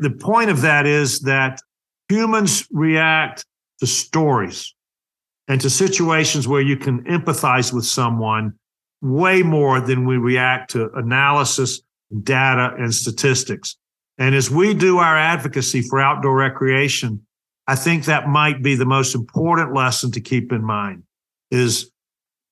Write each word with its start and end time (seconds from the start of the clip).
The 0.00 0.10
point 0.10 0.50
of 0.50 0.60
that 0.62 0.86
is 0.86 1.20
that 1.20 1.60
humans 2.08 2.66
react 2.70 3.44
to 3.80 3.86
stories 3.86 4.74
and 5.46 5.60
to 5.60 5.70
situations 5.70 6.46
where 6.46 6.60
you 6.60 6.76
can 6.76 7.04
empathize 7.04 7.72
with 7.72 7.84
someone 7.84 8.54
way 9.00 9.42
more 9.42 9.80
than 9.80 10.06
we 10.06 10.16
react 10.16 10.70
to 10.72 10.90
analysis, 10.92 11.80
data, 12.22 12.74
and 12.78 12.94
statistics. 12.94 13.76
And 14.18 14.34
as 14.34 14.50
we 14.50 14.74
do 14.74 14.98
our 14.98 15.16
advocacy 15.16 15.82
for 15.82 16.00
outdoor 16.00 16.36
recreation, 16.36 17.24
I 17.66 17.76
think 17.76 18.04
that 18.04 18.28
might 18.28 18.62
be 18.62 18.74
the 18.74 18.86
most 18.86 19.14
important 19.14 19.74
lesson 19.74 20.10
to 20.12 20.20
keep 20.20 20.52
in 20.52 20.64
mind 20.64 21.04
is 21.50 21.90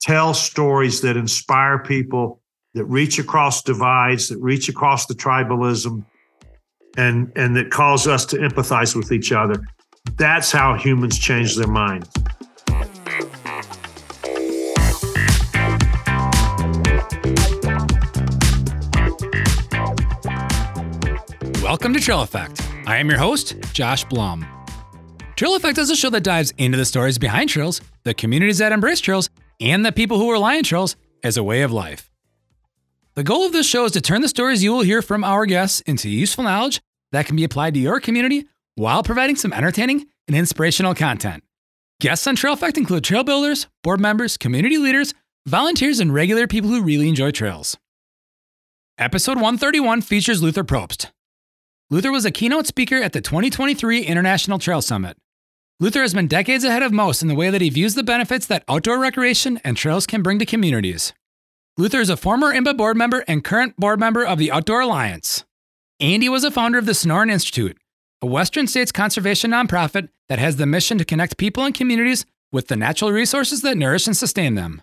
tell 0.00 0.34
stories 0.34 1.00
that 1.00 1.16
inspire 1.16 1.78
people, 1.80 2.40
that 2.74 2.84
reach 2.84 3.18
across 3.18 3.62
divides, 3.62 4.28
that 4.28 4.38
reach 4.38 4.68
across 4.68 5.06
the 5.06 5.14
tribalism, 5.14 6.04
and, 6.96 7.30
and 7.36 7.56
that 7.56 7.70
calls 7.70 8.06
us 8.06 8.24
to 8.26 8.36
empathize 8.36 8.96
with 8.96 9.12
each 9.12 9.32
other. 9.32 9.62
That's 10.16 10.50
how 10.50 10.74
humans 10.74 11.18
change 11.18 11.56
their 11.56 11.66
minds. 11.66 12.08
Welcome 21.62 21.92
to 21.94 22.00
Trail 22.00 22.22
Effect. 22.22 22.62
I 22.86 22.98
am 22.98 23.08
your 23.08 23.18
host, 23.18 23.56
Josh 23.72 24.04
Blum. 24.04 24.46
Trail 25.34 25.56
Effect 25.56 25.76
is 25.78 25.90
a 25.90 25.96
show 25.96 26.10
that 26.10 26.22
dives 26.22 26.54
into 26.56 26.78
the 26.78 26.84
stories 26.84 27.18
behind 27.18 27.50
trails, 27.50 27.80
the 28.04 28.14
communities 28.14 28.58
that 28.58 28.72
embrace 28.72 29.00
trails, 29.00 29.28
and 29.60 29.84
the 29.84 29.92
people 29.92 30.18
who 30.18 30.30
rely 30.30 30.56
on 30.56 30.62
trails 30.62 30.96
as 31.22 31.36
a 31.36 31.42
way 31.42 31.62
of 31.62 31.72
life. 31.72 32.08
The 33.16 33.24
goal 33.24 33.44
of 33.44 33.52
this 33.52 33.66
show 33.66 33.86
is 33.86 33.92
to 33.92 34.00
turn 34.00 34.22
the 34.22 34.28
stories 34.28 34.62
you 34.62 34.72
will 34.72 34.82
hear 34.82 35.02
from 35.02 35.24
our 35.24 35.44
guests 35.46 35.80
into 35.82 36.08
useful 36.08 36.44
knowledge 36.44 36.80
that 37.12 37.26
can 37.26 37.36
be 37.36 37.44
applied 37.44 37.74
to 37.74 37.80
your 37.80 38.00
community 38.00 38.46
while 38.74 39.02
providing 39.02 39.36
some 39.36 39.52
entertaining 39.52 40.06
and 40.26 40.36
inspirational 40.36 40.94
content. 40.94 41.42
Guests 42.00 42.26
on 42.26 42.36
Trail 42.36 42.52
Effect 42.52 42.76
include 42.76 43.04
trail 43.04 43.24
builders, 43.24 43.66
board 43.82 44.00
members, 44.00 44.36
community 44.36 44.78
leaders, 44.78 45.14
volunteers, 45.46 46.00
and 46.00 46.12
regular 46.12 46.46
people 46.46 46.70
who 46.70 46.82
really 46.82 47.08
enjoy 47.08 47.30
trails. 47.30 47.76
Episode 48.98 49.36
131 49.36 50.02
features 50.02 50.42
Luther 50.42 50.64
Propst, 50.64 51.10
Luther 51.88 52.10
was 52.10 52.24
a 52.24 52.32
keynote 52.32 52.66
speaker 52.66 52.96
at 52.96 53.12
the 53.12 53.20
2023 53.20 54.00
International 54.00 54.58
Trail 54.58 54.82
Summit. 54.82 55.16
Luther 55.78 56.02
has 56.02 56.14
been 56.14 56.26
decades 56.26 56.64
ahead 56.64 56.82
of 56.82 56.92
most 56.92 57.22
in 57.22 57.28
the 57.28 57.34
way 57.36 57.48
that 57.48 57.60
he 57.60 57.70
views 57.70 57.94
the 57.94 58.02
benefits 58.02 58.44
that 58.46 58.64
outdoor 58.68 58.98
recreation 58.98 59.60
and 59.62 59.76
trails 59.76 60.04
can 60.04 60.20
bring 60.20 60.40
to 60.40 60.46
communities. 60.46 61.12
Luther 61.78 62.00
is 62.00 62.10
a 62.10 62.16
former 62.16 62.52
IMBA 62.52 62.76
board 62.76 62.96
member 62.96 63.22
and 63.28 63.44
current 63.44 63.76
board 63.76 64.00
member 64.00 64.24
of 64.24 64.38
the 64.38 64.50
Outdoor 64.50 64.80
Alliance. 64.80 65.44
And 66.00 66.22
he 66.22 66.28
was 66.28 66.44
a 66.44 66.50
founder 66.50 66.78
of 66.78 66.86
the 66.86 66.92
Sonoran 66.92 67.30
Institute, 67.30 67.78
a 68.20 68.26
Western 68.26 68.66
states 68.66 68.92
conservation 68.92 69.50
nonprofit 69.50 70.08
that 70.28 70.38
has 70.38 70.56
the 70.56 70.66
mission 70.66 70.98
to 70.98 71.04
connect 71.04 71.38
people 71.38 71.64
and 71.64 71.74
communities 71.74 72.26
with 72.52 72.68
the 72.68 72.76
natural 72.76 73.12
resources 73.12 73.62
that 73.62 73.76
nourish 73.76 74.06
and 74.06 74.16
sustain 74.16 74.54
them. 74.54 74.82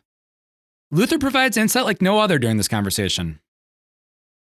Luther 0.91 1.19
provides 1.19 1.57
insight 1.57 1.85
like 1.85 2.01
no 2.01 2.19
other 2.19 2.39
during 2.39 2.57
this 2.57 2.67
conversation. 2.67 3.39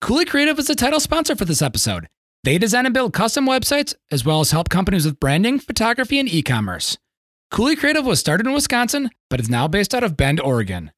Cooley 0.00 0.24
Creative 0.24 0.58
is 0.58 0.66
the 0.66 0.74
title 0.74 1.00
sponsor 1.00 1.34
for 1.36 1.44
this 1.44 1.62
episode, 1.62 2.08
they 2.44 2.58
design 2.58 2.84
and 2.84 2.92
build 2.92 3.14
custom 3.14 3.46
websites 3.46 3.94
as 4.10 4.24
well 4.24 4.40
as 4.40 4.50
help 4.50 4.68
companies 4.68 5.06
with 5.06 5.18
branding, 5.18 5.58
photography, 5.58 6.18
and 6.20 6.28
e 6.28 6.42
commerce. 6.42 6.98
Cooley 7.50 7.74
Creative 7.74 8.04
was 8.04 8.20
started 8.20 8.46
in 8.46 8.52
Wisconsin, 8.52 9.10
but 9.30 9.40
is 9.40 9.48
now 9.48 9.66
based 9.66 9.94
out 9.94 10.04
of 10.04 10.16
Bend, 10.16 10.40
Oregon. 10.40 10.92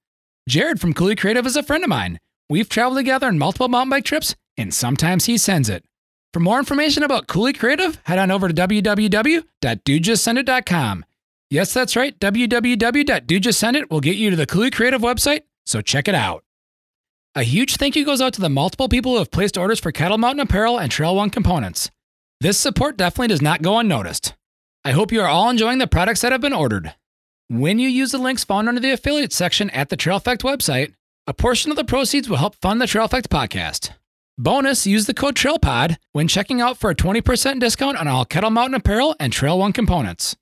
Jared 0.48 0.80
from 0.80 0.92
Cooley 0.92 1.14
Creative 1.14 1.46
is 1.46 1.54
a 1.54 1.62
friend 1.62 1.84
of 1.84 1.88
mine. 1.88 2.18
We've 2.50 2.68
traveled 2.68 2.98
together 2.98 3.28
on 3.28 3.38
multiple 3.38 3.68
mountain 3.68 3.90
bike 3.90 4.04
trips, 4.04 4.34
and 4.56 4.72
sometimes 4.72 5.26
he 5.26 5.38
sends 5.38 5.68
it. 5.68 5.84
For 6.32 6.40
more 6.40 6.58
information 6.58 7.02
about 7.02 7.26
Cooley 7.26 7.52
Creative, 7.52 7.98
head 8.04 8.18
on 8.18 8.30
over 8.30 8.48
to 8.48 8.54
www.dudejustsendit.com. 8.54 11.04
Yes, 11.48 11.72
that's 11.72 11.96
right. 11.96 12.18
www.dudejustsendit 12.18 13.90
will 13.90 14.00
get 14.00 14.16
you 14.16 14.30
to 14.30 14.36
the 14.36 14.46
Cooley 14.46 14.70
Creative 14.70 15.00
website, 15.00 15.42
so 15.64 15.80
check 15.80 16.08
it 16.08 16.14
out. 16.14 16.44
A 17.34 17.42
huge 17.42 17.76
thank 17.76 17.96
you 17.96 18.04
goes 18.04 18.20
out 18.20 18.32
to 18.34 18.40
the 18.40 18.48
multiple 18.48 18.88
people 18.88 19.12
who 19.12 19.18
have 19.18 19.30
placed 19.30 19.58
orders 19.58 19.78
for 19.78 19.92
Kettle 19.92 20.18
Mountain 20.18 20.40
apparel 20.40 20.78
and 20.78 20.90
Trail 20.90 21.14
One 21.14 21.30
components. 21.30 21.90
This 22.40 22.58
support 22.58 22.96
definitely 22.96 23.28
does 23.28 23.42
not 23.42 23.62
go 23.62 23.78
unnoticed. 23.78 24.34
I 24.84 24.92
hope 24.92 25.12
you 25.12 25.20
are 25.20 25.28
all 25.28 25.50
enjoying 25.50 25.78
the 25.78 25.86
products 25.86 26.20
that 26.20 26.32
have 26.32 26.40
been 26.40 26.52
ordered. 26.52 26.94
When 27.48 27.78
you 27.78 27.88
use 27.88 28.12
the 28.12 28.18
links 28.18 28.44
found 28.44 28.68
under 28.68 28.80
the 28.80 28.90
affiliate 28.90 29.32
section 29.32 29.70
at 29.70 29.88
the 29.88 29.96
Trail 29.96 30.16
Effect 30.16 30.42
website, 30.42 30.94
a 31.26 31.34
portion 31.34 31.70
of 31.70 31.76
the 31.76 31.84
proceeds 31.84 32.28
will 32.28 32.36
help 32.38 32.54
fund 32.56 32.80
the 32.80 32.86
Trail 32.86 33.04
Effect 33.04 33.30
podcast. 33.30 33.90
Bonus, 34.38 34.86
use 34.86 35.06
the 35.06 35.14
code 35.14 35.34
TRAILPOD 35.34 35.96
when 36.12 36.28
checking 36.28 36.60
out 36.60 36.76
for 36.76 36.90
a 36.90 36.94
20% 36.94 37.58
discount 37.58 37.96
on 37.96 38.06
all 38.06 38.26
Kettle 38.26 38.50
Mountain 38.50 38.74
apparel 38.74 39.16
and 39.18 39.32
Trail 39.32 39.58
One 39.58 39.72
components. 39.72 40.36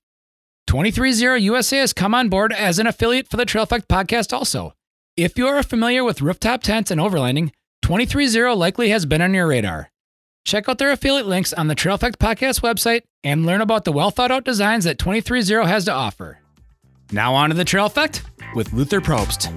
230 0.67 1.41
USA 1.45 1.79
has 1.79 1.93
come 1.93 2.13
on 2.13 2.29
board 2.29 2.53
as 2.53 2.81
an 2.81 2.89
affiliate 2.89 3.29
for 3.29 3.37
the 3.37 3.45
Trail 3.45 3.63
Effect 3.63 3.87
podcast 3.87 4.33
also. 4.33 4.75
If 5.17 5.39
you 5.39 5.47
are 5.47 5.63
familiar 5.63 6.03
with 6.03 6.21
rooftop 6.21 6.65
tents 6.65 6.91
and 6.91 7.01
overlanding, 7.01 7.53
230 7.83 8.57
likely 8.57 8.89
has 8.89 9.07
been 9.07 9.23
on 9.23 9.33
your 9.33 9.47
radar. 9.47 9.91
Check 10.45 10.69
out 10.69 10.79
their 10.79 10.91
affiliate 10.91 11.27
links 11.29 11.53
on 11.53 11.69
the 11.69 11.77
Trail 11.77 11.95
Effect 11.95 12.19
Podcast 12.19 12.63
website 12.63 13.03
and 13.23 13.47
learn 13.47 13.61
about 13.61 13.85
the 13.85 13.93
well 13.93 14.11
thought 14.11 14.33
out 14.33 14.45
designs 14.45 14.85
that 14.85 14.99
230 14.99 15.69
has 15.69 15.85
to 15.85 15.93
offer. 15.93 16.41
Now 17.13 17.35
on 17.35 17.51
to 17.51 17.55
the 17.57 17.65
Trail 17.65 17.87
Effect 17.87 18.25
with 18.57 18.73
Luther 18.73 19.01
Propst. 19.01 19.53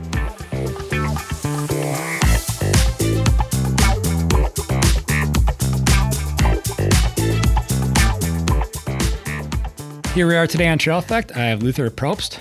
Here 10.17 10.25
we 10.25 10.35
are 10.35 10.47
today 10.47 10.67
on 10.67 10.79
Trail 10.79 10.97
Effect. 10.97 11.31
I 11.37 11.45
have 11.45 11.61
Luther 11.61 11.87
Propst. 11.91 12.39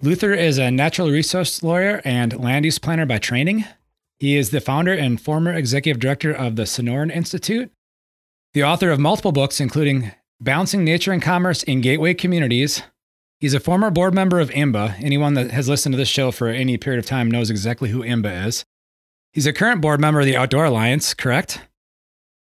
Luther 0.00 0.32
is 0.32 0.56
a 0.56 0.70
natural 0.70 1.10
resource 1.10 1.62
lawyer 1.62 2.00
and 2.06 2.42
land 2.42 2.64
use 2.64 2.78
planner 2.78 3.04
by 3.04 3.18
training. 3.18 3.66
He 4.18 4.38
is 4.38 4.48
the 4.48 4.62
founder 4.62 4.94
and 4.94 5.20
former 5.20 5.52
executive 5.52 6.00
director 6.00 6.32
of 6.32 6.56
the 6.56 6.62
Sonoran 6.62 7.14
Institute, 7.14 7.70
the 8.54 8.64
author 8.64 8.90
of 8.90 8.98
multiple 8.98 9.30
books, 9.30 9.60
including 9.60 10.12
Balancing 10.40 10.84
Nature 10.84 11.12
and 11.12 11.20
Commerce 11.20 11.62
in 11.62 11.82
Gateway 11.82 12.14
Communities. 12.14 12.82
He's 13.38 13.52
a 13.52 13.60
former 13.60 13.90
board 13.90 14.14
member 14.14 14.40
of 14.40 14.48
IMBA. 14.48 15.02
Anyone 15.02 15.34
that 15.34 15.50
has 15.50 15.68
listened 15.68 15.92
to 15.92 15.98
this 15.98 16.08
show 16.08 16.30
for 16.30 16.48
any 16.48 16.78
period 16.78 16.98
of 16.98 17.04
time 17.04 17.30
knows 17.30 17.50
exactly 17.50 17.90
who 17.90 18.02
IMBA 18.02 18.46
is. 18.46 18.64
He's 19.34 19.46
a 19.46 19.52
current 19.52 19.82
board 19.82 20.00
member 20.00 20.20
of 20.20 20.26
the 20.26 20.38
Outdoor 20.38 20.64
Alliance, 20.64 21.12
correct? 21.12 21.60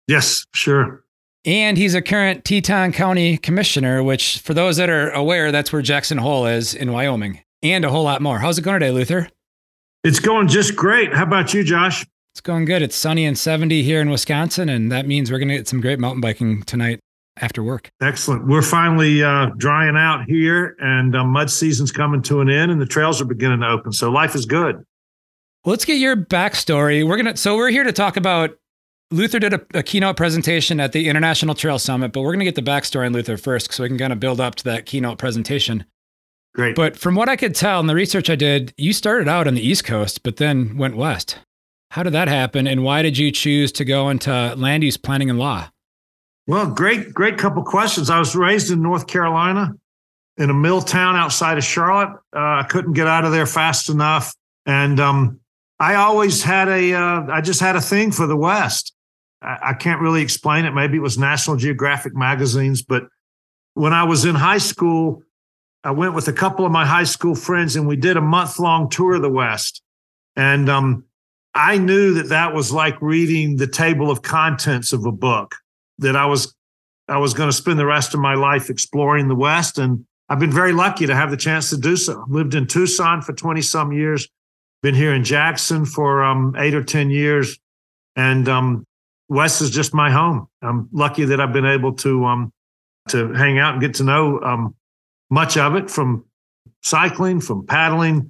Yes, 0.08 0.46
sure. 0.54 1.04
And 1.44 1.76
he's 1.76 1.96
a 1.96 2.04
current 2.04 2.46
Teton 2.46 2.92
County 2.92 3.36
Commissioner, 3.36 4.04
which, 4.04 4.40
for 4.40 4.54
those 4.54 4.78
that 4.78 4.90
are 4.90 5.10
aware, 5.10 5.52
that's 5.52 5.74
where 5.74 5.82
Jackson 5.82 6.20
Hole 6.20 6.46
is 6.46 6.76
in 6.76 6.92
Wyoming, 6.92 7.42
and 7.64 7.84
a 7.84 7.90
whole 7.90 8.04
lot 8.04 8.22
more. 8.22 8.38
How's 8.38 8.60
it 8.60 8.62
going 8.62 8.80
today, 8.80 8.92
Luther? 8.92 9.28
It's 10.04 10.20
going 10.20 10.48
just 10.48 10.76
great. 10.76 11.14
How 11.14 11.24
about 11.24 11.52
you, 11.54 11.64
Josh? 11.64 12.06
It's 12.34 12.42
going 12.42 12.66
good. 12.66 12.84
It's 12.84 12.96
sunny 12.96 13.26
and 13.26 13.38
70 13.38 13.82
here 13.82 14.02
in 14.02 14.12
Wisconsin, 14.12 14.70
and 14.70 14.92
that 14.92 15.08
means 15.08 15.32
we're 15.32 15.40
going 15.40 15.50
to 15.50 15.58
get 15.58 15.68
some 15.68 15.82
great 15.82 16.00
mountain 16.00 16.22
biking 16.22 16.62
tonight 16.64 17.00
after 17.38 17.64
work. 17.64 17.90
Excellent. 18.02 18.48
We're 18.48 18.62
finally 18.62 19.24
uh, 19.24 19.48
drying 19.58 19.98
out 19.98 20.26
here, 20.28 20.76
and 20.80 21.16
uh, 21.16 21.24
mud 21.24 21.50
season's 21.50 21.92
coming 21.92 22.22
to 22.24 22.42
an 22.42 22.50
end, 22.50 22.72
and 22.72 22.80
the 22.80 22.86
trails 22.86 23.20
are 23.20 23.26
beginning 23.26 23.62
to 23.62 23.68
open. 23.68 23.92
So 23.94 24.12
life 24.12 24.36
is 24.36 24.46
good. 24.46 24.76
Well, 24.76 25.72
let's 25.72 25.86
get 25.86 25.98
your 25.98 26.16
backstory. 26.16 27.08
We're 27.08 27.18
gonna. 27.18 27.38
So 27.38 27.56
we're 27.56 27.70
here 27.70 27.84
to 27.84 27.92
talk 27.92 28.18
about 28.18 28.52
Luther 29.12 29.40
did 29.40 29.54
a, 29.54 29.62
a, 29.74 29.84
keynote 29.84 30.16
presentation 30.16 30.80
at 30.80 30.94
the 30.94 31.10
International 31.10 31.54
Trail 31.54 31.78
Summit, 31.78 32.14
but 32.14 32.22
we're 32.22 32.32
going 32.32 32.40
to 32.40 32.46
get 32.46 32.56
the 32.56 32.62
backstory 32.62 33.06
on 33.06 33.14
Luther 33.14 33.38
first 33.38 33.72
so 33.72 33.84
we 33.84 33.90
can 33.90 33.98
kind 33.98 34.14
of 34.14 34.20
build 34.20 34.40
up 34.40 34.56
to 34.56 34.64
that 34.64 34.86
keynote 34.86 35.18
presentation. 35.18 35.86
Great. 36.54 36.76
But 36.76 36.98
from 36.98 37.16
what 37.16 37.30
I 37.30 37.36
could 37.36 37.54
tell 37.54 37.80
in 37.80 37.88
the 37.88 37.96
research 37.96 38.30
I 38.30 38.36
did, 38.36 38.74
you 38.78 38.94
started 38.94 39.28
out 39.28 39.48
on 39.48 39.54
the 39.54 39.66
East 39.66 39.84
Coast, 39.84 40.24
but 40.24 40.38
then 40.38 40.78
went 40.78 40.96
west. 40.96 41.40
How 41.92 42.04
did 42.04 42.14
that 42.14 42.30
happen, 42.30 42.68
and 42.68 42.84
why 42.84 43.02
did 43.02 43.18
you 43.18 43.32
choose 43.32 43.72
to 43.74 43.86
go 43.86 44.10
into 44.10 44.56
land 44.56 44.84
use 44.84 44.96
planning 44.96 45.30
and 45.30 45.38
law? 45.38 45.70
Well, 46.48 46.68
great, 46.68 47.14
great 47.14 47.38
couple 47.38 47.64
questions. 47.64 48.10
I 48.10 48.18
was 48.18 48.36
raised 48.36 48.72
in 48.72 48.82
North 48.82 49.08
Carolina 49.08 49.76
in 50.38 50.50
a 50.50 50.54
mill 50.54 50.82
town 50.82 51.18
outside 51.18 51.58
of 51.58 51.66
Charlotte. 51.66 52.18
Uh, 52.34 52.40
I 52.40 52.66
couldn't 52.70 52.94
get 52.94 53.08
out 53.08 53.26
of 53.26 53.34
there 53.34 53.46
fast 53.46 53.90
enough, 53.90 54.34
and 54.66 55.02
um, 55.02 55.40
I 55.80 55.96
always 55.96 56.42
had 56.44 56.70
a, 56.70 56.94
uh, 56.94 57.28
I 57.30 57.42
just 57.42 57.60
had 57.60 57.76
a 57.76 57.82
thing 57.82 58.12
for 58.14 58.26
the 58.26 58.38
West. 58.38 58.94
I 59.42 59.74
can't 59.74 60.02
really 60.02 60.22
explain 60.22 60.66
it. 60.66 60.72
Maybe 60.72 60.98
it 60.98 61.02
was 61.02 61.18
National 61.18 61.58
Geographic 61.58 62.16
magazines, 62.16 62.84
but 62.84 63.08
when 63.74 63.94
I 63.94 64.04
was 64.04 64.26
in 64.26 64.36
high 64.36 64.60
school, 64.60 65.24
I 65.84 65.92
went 65.92 66.14
with 66.14 66.28
a 66.28 66.34
couple 66.34 66.66
of 66.66 66.72
my 66.72 66.86
high 66.86 67.06
school 67.06 67.34
friends 67.34 67.76
and 67.76 67.88
we 67.88 67.96
did 67.96 68.18
a 68.18 68.22
month 68.22 68.60
long 68.60 68.90
tour 68.90 69.16
of 69.16 69.24
the 69.24 69.30
West. 69.30 69.82
And 70.36 70.70
um, 70.70 71.06
I 71.54 71.78
knew 71.78 72.14
that 72.14 72.30
that 72.30 72.54
was 72.54 72.72
like 72.72 73.02
reading 73.02 73.58
the 73.58 73.68
table 73.68 74.12
of 74.12 74.22
contents 74.22 74.94
of 74.94 75.06
a 75.06 75.12
book. 75.12 75.56
That 75.98 76.16
I 76.16 76.26
was 76.26 76.56
I 77.08 77.18
was 77.18 77.34
going 77.34 77.50
to 77.50 77.56
spend 77.56 77.78
the 77.78 77.86
rest 77.86 78.14
of 78.14 78.20
my 78.20 78.36
life 78.36 78.70
exploring 78.70 79.28
the 79.28 79.36
West, 79.36 79.78
and 79.78 80.06
I've 80.30 80.40
been 80.40 80.52
very 80.52 80.72
lucky 80.72 81.06
to 81.06 81.16
have 81.16 81.30
the 81.30 81.38
chance 81.38 81.70
to 81.72 81.78
do 81.78 81.98
so. 81.98 82.24
Lived 82.30 82.56
in 82.56 82.68
Tucson 82.68 83.22
for 83.22 83.34
twenty 83.34 83.62
some 83.62 83.92
years, 83.92 84.28
been 84.82 84.96
here 84.96 85.14
in 85.14 85.24
Jackson 85.24 85.86
for 85.86 86.24
um, 86.24 86.56
eight 86.58 86.74
or 86.74 86.84
ten 86.84 87.10
years, 87.10 87.60
and 88.16 88.48
um, 88.48 88.86
West 89.32 89.62
is 89.62 89.70
just 89.70 89.94
my 89.94 90.12
home. 90.12 90.46
I'm 90.62 90.90
lucky 90.92 91.24
that 91.24 91.40
I've 91.40 91.54
been 91.54 91.66
able 91.66 91.94
to 91.94 92.26
um, 92.26 92.52
to 93.08 93.32
hang 93.32 93.60
out 93.60 93.74
and 93.74 93.82
get 93.82 93.94
to 93.96 94.04
know 94.04 94.42
um, 94.42 94.76
much 95.30 95.56
of 95.56 95.76
it 95.76 95.90
from 95.90 96.26
cycling, 96.84 97.40
from 97.40 97.66
paddling, 97.66 98.30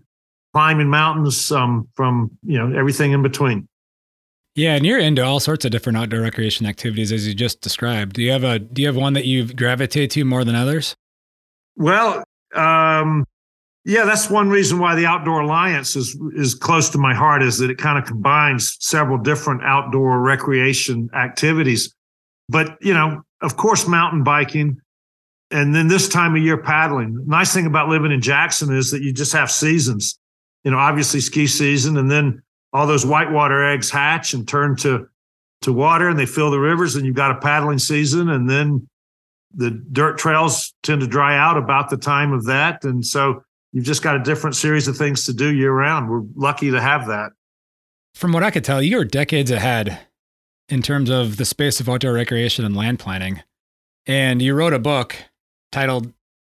climbing 0.53 0.89
mountains, 0.89 1.51
um, 1.51 1.89
from 1.95 2.29
you 2.43 2.59
know 2.59 2.77
everything 2.77 3.13
in 3.13 3.23
between. 3.23 3.67
Yeah, 4.53 4.75
and 4.75 4.85
you're 4.85 4.99
into 4.99 5.23
all 5.23 5.39
sorts 5.39 5.65
of 5.65 5.71
different 5.71 5.97
outdoor 5.97 6.21
recreation 6.21 6.67
activities 6.67 7.11
as 7.11 7.27
you 7.27 7.33
just 7.33 7.61
described. 7.61 8.13
Do 8.13 8.21
you 8.21 8.29
have 8.29 8.43
a 8.43 8.59
do 8.59 8.83
you 8.83 8.87
have 8.87 8.95
one 8.95 9.13
that 9.13 9.25
you 9.25 9.51
gravitate 9.51 10.11
to 10.11 10.23
more 10.23 10.43
than 10.43 10.53
others? 10.53 10.95
Well, 11.77 12.23
um, 12.53 13.25
yeah, 13.83 14.05
that's 14.05 14.29
one 14.29 14.49
reason 14.49 14.77
why 14.77 14.95
the 14.95 15.07
Outdoor 15.07 15.41
Alliance 15.41 15.95
is 15.95 16.17
is 16.35 16.53
close 16.53 16.89
to 16.91 16.97
my 16.97 17.13
heart 17.13 17.41
is 17.41 17.57
that 17.57 17.71
it 17.71 17.77
kind 17.77 17.97
of 17.97 18.05
combines 18.05 18.77
several 18.79 19.17
different 19.17 19.63
outdoor 19.63 20.19
recreation 20.21 21.09
activities. 21.15 21.93
But, 22.47 22.77
you 22.81 22.93
know, 22.93 23.23
of 23.41 23.57
course 23.57 23.87
mountain 23.87 24.23
biking 24.23 24.79
and 25.49 25.73
then 25.75 25.87
this 25.87 26.07
time 26.07 26.35
of 26.35 26.41
year 26.41 26.57
paddling. 26.57 27.15
The 27.15 27.23
nice 27.25 27.53
thing 27.53 27.65
about 27.65 27.89
living 27.89 28.11
in 28.11 28.21
Jackson 28.21 28.75
is 28.75 28.91
that 28.91 29.01
you 29.01 29.11
just 29.11 29.33
have 29.33 29.49
seasons. 29.49 30.17
You 30.63 30.71
know, 30.71 30.77
obviously 30.77 31.19
ski 31.19 31.47
season 31.47 31.97
and 31.97 32.09
then 32.09 32.43
all 32.73 32.85
those 32.85 33.05
whitewater 33.05 33.65
eggs 33.65 33.89
hatch 33.89 34.33
and 34.33 34.47
turn 34.47 34.75
to 34.77 35.07
to 35.61 35.73
water 35.73 36.09
and 36.09 36.17
they 36.17 36.25
fill 36.25 36.49
the 36.49 36.59
rivers 36.59 36.95
and 36.95 37.05
you've 37.05 37.15
got 37.15 37.31
a 37.31 37.39
paddling 37.39 37.77
season 37.77 38.29
and 38.29 38.49
then 38.49 38.87
the 39.53 39.69
dirt 39.91 40.17
trails 40.17 40.73
tend 40.81 41.01
to 41.01 41.07
dry 41.07 41.37
out 41.37 41.57
about 41.57 41.89
the 41.89 41.97
time 41.97 42.33
of 42.33 42.45
that 42.45 42.83
and 42.83 43.05
so 43.05 43.43
you've 43.71 43.85
just 43.85 44.01
got 44.01 44.15
a 44.15 44.19
different 44.19 44.55
series 44.55 44.87
of 44.87 44.97
things 44.97 45.25
to 45.25 45.33
do 45.33 45.53
year 45.53 45.71
round. 45.71 46.09
We're 46.09 46.23
lucky 46.35 46.71
to 46.71 46.81
have 46.81 47.07
that. 47.07 47.31
From 48.15 48.33
what 48.33 48.43
I 48.43 48.51
could 48.51 48.63
tell, 48.63 48.81
you're 48.81 49.05
decades 49.05 49.51
ahead 49.51 49.99
in 50.69 50.81
terms 50.81 51.09
of 51.09 51.37
the 51.37 51.45
space 51.45 51.79
of 51.79 51.89
outdoor 51.89 52.13
recreation 52.13 52.65
and 52.65 52.75
land 52.75 52.99
planning. 52.99 53.41
And 54.05 54.41
you 54.41 54.53
wrote 54.53 54.73
a 54.73 54.79
book 54.79 55.15
titled 55.71 56.11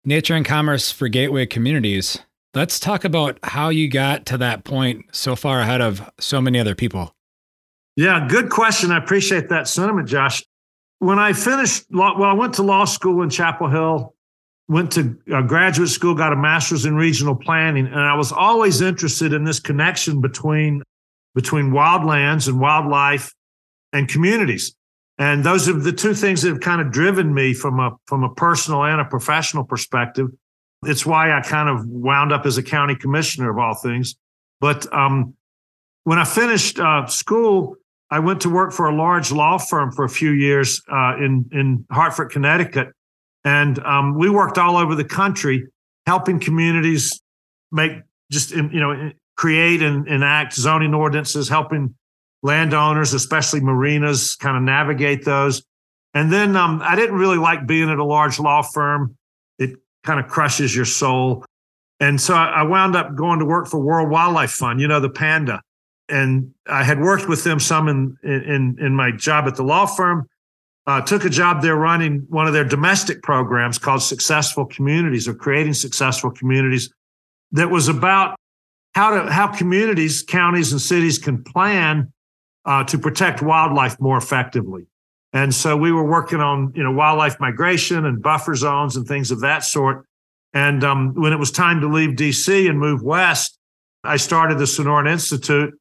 Nature 0.05 0.35
and 0.35 0.45
Commerce 0.45 0.91
for 0.91 1.07
Gateway 1.07 1.45
Communities. 1.45 2.19
Let's 2.53 2.79
talk 2.79 3.03
about 3.03 3.39
how 3.43 3.69
you 3.69 3.89
got 3.89 4.25
to 4.27 4.37
that 4.37 4.63
point 4.63 5.05
so 5.11 5.35
far 5.35 5.61
ahead 5.61 5.81
of 5.81 6.09
so 6.19 6.41
many 6.41 6.59
other 6.59 6.75
people. 6.75 7.15
Yeah, 7.95 8.27
good 8.27 8.49
question. 8.49 8.91
I 8.91 8.97
appreciate 8.97 9.49
that 9.49 9.67
sentiment, 9.67 10.07
Josh. 10.07 10.43
When 10.99 11.19
I 11.19 11.33
finished, 11.33 11.85
law, 11.91 12.17
well, 12.17 12.29
I 12.29 12.33
went 12.33 12.53
to 12.55 12.63
law 12.63 12.85
school 12.85 13.21
in 13.21 13.29
Chapel 13.29 13.69
Hill 13.69 14.15
went 14.71 14.89
to 14.93 15.17
uh, 15.33 15.41
graduate 15.41 15.89
school, 15.89 16.15
got 16.15 16.31
a 16.31 16.35
master's 16.37 16.85
in 16.85 16.95
regional 16.95 17.35
planning, 17.35 17.87
and 17.87 17.99
I 17.99 18.15
was 18.15 18.31
always 18.31 18.79
interested 18.79 19.33
in 19.33 19.43
this 19.43 19.59
connection 19.59 20.21
between 20.21 20.81
between 21.35 21.71
wildlands 21.71 22.47
and 22.47 22.59
wildlife 22.59 23.33
and 23.91 24.07
communities. 24.07 24.73
And 25.17 25.43
those 25.43 25.67
are 25.67 25.73
the 25.73 25.91
two 25.91 26.13
things 26.13 26.41
that 26.41 26.49
have 26.49 26.61
kind 26.61 26.79
of 26.79 26.89
driven 26.89 27.33
me 27.33 27.53
from 27.53 27.81
a 27.81 27.91
from 28.07 28.23
a 28.23 28.33
personal 28.33 28.85
and 28.85 29.01
a 29.01 29.05
professional 29.05 29.65
perspective. 29.65 30.27
It's 30.85 31.05
why 31.05 31.37
I 31.37 31.41
kind 31.41 31.67
of 31.67 31.85
wound 31.85 32.31
up 32.31 32.45
as 32.45 32.57
a 32.57 32.63
county 32.63 32.95
commissioner 32.95 33.51
of 33.51 33.57
all 33.57 33.75
things. 33.75 34.15
But 34.61 34.91
um, 34.93 35.35
when 36.05 36.17
I 36.17 36.23
finished 36.23 36.79
uh, 36.79 37.07
school, 37.07 37.75
I 38.09 38.19
went 38.19 38.41
to 38.41 38.49
work 38.49 38.71
for 38.71 38.87
a 38.87 38.95
large 38.95 39.33
law 39.33 39.57
firm 39.57 39.91
for 39.91 40.05
a 40.05 40.09
few 40.09 40.31
years 40.31 40.81
uh, 40.89 41.17
in 41.17 41.49
in 41.51 41.85
Hartford, 41.91 42.31
Connecticut, 42.31 42.93
and 43.43 43.79
um, 43.79 44.17
we 44.17 44.29
worked 44.29 44.57
all 44.57 44.77
over 44.77 44.95
the 44.95 45.03
country 45.03 45.67
helping 46.05 46.39
communities 46.39 47.21
make 47.71 47.93
just, 48.31 48.51
you 48.51 48.79
know, 48.79 49.11
create 49.35 49.81
and 49.81 50.07
enact 50.07 50.53
zoning 50.53 50.93
ordinances, 50.93 51.49
helping 51.49 51.95
landowners, 52.43 53.13
especially 53.13 53.59
marinas, 53.59 54.35
kind 54.35 54.57
of 54.57 54.63
navigate 54.63 55.25
those. 55.25 55.63
And 56.13 56.31
then 56.31 56.55
um, 56.55 56.81
I 56.83 56.95
didn't 56.95 57.15
really 57.15 57.37
like 57.37 57.65
being 57.65 57.89
at 57.89 57.97
a 57.97 58.03
large 58.03 58.39
law 58.39 58.61
firm. 58.61 59.15
It 59.57 59.71
kind 60.03 60.19
of 60.19 60.27
crushes 60.27 60.75
your 60.75 60.85
soul. 60.85 61.45
And 61.99 62.19
so 62.19 62.33
I 62.33 62.63
wound 62.63 62.95
up 62.95 63.15
going 63.15 63.39
to 63.39 63.45
work 63.45 63.67
for 63.67 63.79
World 63.79 64.09
Wildlife 64.09 64.51
Fund, 64.51 64.81
you 64.81 64.87
know, 64.87 64.99
the 64.99 65.09
panda. 65.09 65.61
And 66.09 66.53
I 66.67 66.83
had 66.83 66.99
worked 66.99 67.29
with 67.29 67.43
them 67.43 67.59
some 67.59 67.87
in 67.87 68.17
in 68.23 68.77
in 68.79 68.95
my 68.95 69.11
job 69.11 69.45
at 69.47 69.55
the 69.55 69.63
law 69.63 69.85
firm 69.85 70.27
uh, 70.87 71.01
took 71.01 71.25
a 71.25 71.29
job 71.29 71.61
there 71.61 71.75
running 71.75 72.25
one 72.29 72.47
of 72.47 72.53
their 72.53 72.65
domestic 72.65 73.21
programs 73.21 73.77
called 73.77 74.01
Successful 74.01 74.65
Communities 74.65 75.27
or 75.27 75.33
creating 75.33 75.73
successful 75.73 76.31
communities 76.31 76.91
that 77.51 77.69
was 77.69 77.87
about 77.87 78.35
how 78.93 79.11
to 79.11 79.31
how 79.31 79.47
communities, 79.47 80.23
counties, 80.23 80.71
and 80.71 80.81
cities 80.81 81.17
can 81.17 81.43
plan 81.43 82.11
uh, 82.65 82.83
to 82.85 82.97
protect 82.97 83.41
wildlife 83.41 83.99
more 83.99 84.17
effectively. 84.17 84.85
And 85.33 85.53
so 85.53 85.77
we 85.77 85.91
were 85.91 86.03
working 86.03 86.39
on 86.39 86.73
you 86.75 86.83
know 86.83 86.91
wildlife 86.91 87.39
migration 87.39 88.05
and 88.05 88.21
buffer 88.21 88.55
zones 88.55 88.95
and 88.95 89.07
things 89.07 89.31
of 89.31 89.41
that 89.41 89.63
sort. 89.63 90.05
And 90.53 90.83
um, 90.83 91.13
when 91.13 91.31
it 91.31 91.39
was 91.39 91.51
time 91.51 91.79
to 91.81 91.87
leave 91.87 92.11
DC 92.11 92.69
and 92.69 92.77
move 92.77 93.01
west, 93.01 93.57
I 94.03 94.17
started 94.17 94.57
the 94.57 94.65
Sonoran 94.65 95.09
Institute 95.09 95.73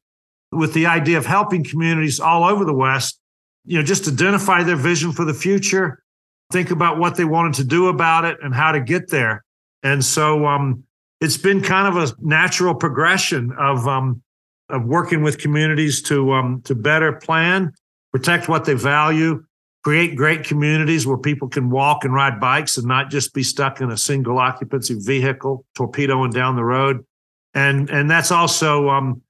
with 0.51 0.73
the 0.73 0.85
idea 0.85 1.17
of 1.17 1.25
helping 1.25 1.63
communities 1.63 2.19
all 2.19 2.43
over 2.43 2.63
the 2.63 2.73
West 2.73 3.20
you 3.65 3.77
know, 3.77 3.83
just 3.83 4.07
identify 4.07 4.63
their 4.63 4.75
vision 4.75 5.11
for 5.11 5.25
the 5.25 5.33
future, 5.33 6.03
think 6.51 6.71
about 6.71 6.97
what 6.97 7.15
they 7.15 7.25
wanted 7.25 7.53
to 7.55 7.63
do 7.63 7.87
about 7.87 8.25
it 8.25 8.37
and 8.41 8.53
how 8.53 8.71
to 8.71 8.81
get 8.81 9.09
there. 9.09 9.43
And 9.83 10.03
so 10.03 10.45
um, 10.45 10.83
it's 11.19 11.37
been 11.37 11.61
kind 11.61 11.87
of 11.87 11.97
a 11.97 12.13
natural 12.19 12.75
progression 12.75 13.51
of 13.57 13.87
um, 13.87 14.21
of 14.69 14.85
working 14.85 15.21
with 15.21 15.37
communities 15.37 16.01
to 16.03 16.33
um, 16.33 16.61
to 16.63 16.75
better 16.75 17.13
plan, 17.13 17.73
protect 18.11 18.47
what 18.47 18.65
they 18.65 18.73
value, 18.73 19.43
create 19.83 20.15
great 20.15 20.43
communities 20.43 21.07
where 21.07 21.17
people 21.17 21.47
can 21.47 21.69
walk 21.69 22.03
and 22.03 22.13
ride 22.13 22.39
bikes 22.39 22.77
and 22.77 22.87
not 22.87 23.09
just 23.09 23.33
be 23.33 23.43
stuck 23.43 23.81
in 23.81 23.91
a 23.91 23.97
single 23.97 24.37
occupancy 24.37 24.95
vehicle 24.99 25.65
torpedoing 25.75 26.31
down 26.31 26.55
the 26.55 26.63
road. 26.63 27.05
And 27.53 27.89
and 27.89 28.09
that's 28.09 28.31
also 28.31 28.89
um, 28.89 29.21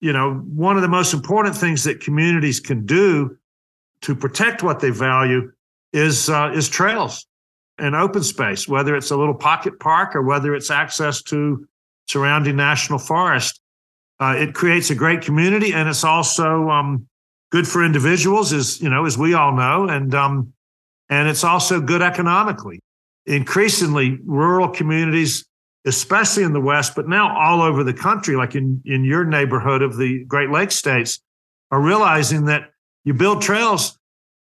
you 0.00 0.12
know 0.12 0.34
one 0.34 0.76
of 0.76 0.82
the 0.82 0.88
most 0.88 1.12
important 1.14 1.56
things 1.56 1.84
that 1.84 2.00
communities 2.00 2.60
can 2.60 2.86
do 2.86 3.36
to 4.02 4.14
protect 4.14 4.62
what 4.62 4.80
they 4.80 4.90
value 4.90 5.52
is 5.92 6.28
uh, 6.28 6.52
is 6.54 6.68
trails 6.68 7.26
and 7.78 7.94
open 7.94 8.22
space, 8.22 8.68
whether 8.68 8.94
it's 8.94 9.10
a 9.10 9.16
little 9.16 9.34
pocket 9.34 9.80
park 9.80 10.14
or 10.14 10.22
whether 10.22 10.54
it's 10.54 10.70
access 10.70 11.22
to 11.22 11.66
surrounding 12.08 12.56
national 12.56 12.98
forest. 12.98 13.60
Uh, 14.18 14.34
it 14.36 14.54
creates 14.54 14.90
a 14.90 14.94
great 14.94 15.22
community, 15.22 15.72
and 15.72 15.88
it's 15.88 16.04
also 16.04 16.68
um, 16.68 17.06
good 17.50 17.66
for 17.66 17.84
individuals, 17.84 18.52
as 18.52 18.80
you 18.80 18.90
know, 18.90 19.06
as 19.06 19.16
we 19.16 19.34
all 19.34 19.54
know, 19.54 19.88
and 19.88 20.14
um, 20.14 20.52
and 21.08 21.28
it's 21.28 21.44
also 21.44 21.80
good 21.80 22.02
economically. 22.02 22.80
Increasingly, 23.26 24.18
rural 24.24 24.68
communities, 24.68 25.46
especially 25.86 26.42
in 26.42 26.52
the 26.52 26.60
West, 26.60 26.94
but 26.94 27.08
now 27.08 27.36
all 27.36 27.62
over 27.62 27.82
the 27.82 27.94
country, 27.94 28.36
like 28.36 28.54
in 28.54 28.82
in 28.84 29.04
your 29.04 29.24
neighborhood 29.24 29.82
of 29.82 29.96
the 29.96 30.24
Great 30.24 30.50
Lakes 30.50 30.76
states, 30.76 31.20
are 31.70 31.80
realizing 31.80 32.44
that 32.46 32.70
you 33.04 33.14
build 33.14 33.40
trails, 33.40 33.98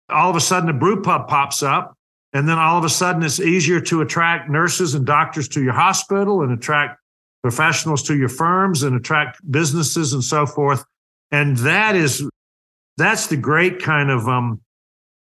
all 0.09 0.29
of 0.29 0.35
a 0.35 0.41
sudden 0.41 0.69
a 0.69 0.73
brew 0.73 1.01
pub 1.01 1.27
pops 1.27 1.63
up, 1.63 1.95
and 2.33 2.47
then 2.47 2.57
all 2.57 2.77
of 2.77 2.83
a 2.83 2.89
sudden 2.89 3.23
it's 3.23 3.39
easier 3.39 3.79
to 3.81 4.01
attract 4.01 4.49
nurses 4.49 4.93
and 4.93 5.05
doctors 5.05 5.47
to 5.49 5.63
your 5.63 5.73
hospital 5.73 6.41
and 6.41 6.51
attract 6.51 6.99
professionals 7.41 8.03
to 8.03 8.17
your 8.17 8.29
firms 8.29 8.83
and 8.83 8.95
attract 8.95 9.39
businesses 9.51 10.13
and 10.13 10.23
so 10.23 10.45
forth. 10.45 10.83
And 11.31 11.57
that 11.57 11.95
is 11.95 12.27
that's 12.97 13.27
the 13.27 13.37
great 13.37 13.81
kind 13.81 14.09
of 14.09 14.27
um, 14.27 14.61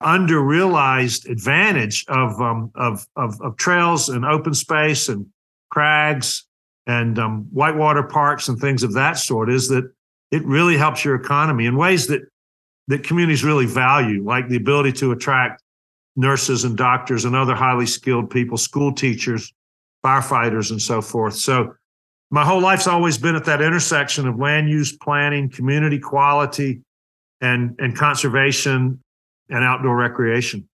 under-realized 0.01 1.29
advantage 1.29 2.05
of, 2.09 2.41
um, 2.41 2.71
of, 2.75 3.07
of, 3.17 3.41
of 3.41 3.57
trails 3.57 4.09
and 4.09 4.25
open 4.25 4.55
space 4.55 5.09
and 5.09 5.27
crags 5.71 6.47
and 6.87 7.19
um, 7.19 7.47
whitewater 7.53 8.03
parks 8.03 8.49
and 8.49 8.59
things 8.59 8.83
of 8.83 8.93
that 8.95 9.19
sort 9.19 9.51
is 9.51 9.69
that 9.69 9.91
it 10.31 10.45
really 10.45 10.77
helps 10.77 11.05
your 11.05 11.15
economy 11.15 11.67
in 11.67 11.77
ways 11.77 12.07
that 12.09 12.23
that 12.89 13.05
communities 13.05 13.45
really 13.45 13.67
value, 13.67 14.25
like 14.25 14.49
the 14.49 14.57
ability 14.57 14.93
to 14.93 15.13
attract 15.13 15.63
nurses 16.17 16.65
and 16.65 16.77
doctors 16.77 17.25
and 17.25 17.35
other 17.35 17.55
highly 17.55 17.87
skilled 17.87 18.31
people, 18.31 18.59
school 18.59 18.93
teachers, 18.93 19.53
firefighters, 20.05 20.71
and 20.71 20.81
so 20.81 21.01
forth. 21.01 21.35
So 21.35 21.75
my 22.31 22.45
whole 22.45 22.61
life's 22.61 22.87
always 22.87 23.19
been 23.19 23.37
at 23.37 23.45
that 23.45 23.63
intersection 23.63 24.27
of 24.27 24.39
land 24.39 24.69
use 24.69 24.97
planning, 24.97 25.49
community 25.51 25.99
quality, 25.99 26.81
and, 27.41 27.75
and 27.79 27.97
conservation 27.97 29.01
and 29.49 29.65
outdoor 29.65 29.97
recreation. 29.97 30.69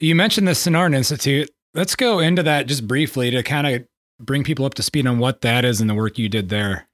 You 0.00 0.14
mentioned 0.14 0.46
the 0.46 0.52
Sonoran 0.52 0.94
Institute. 0.94 1.50
Let's 1.74 1.96
go 1.96 2.18
into 2.18 2.42
that 2.42 2.66
just 2.66 2.86
briefly 2.86 3.30
to 3.30 3.42
kind 3.42 3.66
of 3.66 3.86
bring 4.18 4.44
people 4.44 4.64
up 4.64 4.74
to 4.74 4.82
speed 4.82 5.06
on 5.06 5.18
what 5.18 5.42
that 5.42 5.64
is 5.64 5.80
and 5.80 5.88
the 5.88 5.94
work 5.94 6.18
you 6.18 6.28
did 6.28 6.48
there. 6.48 6.88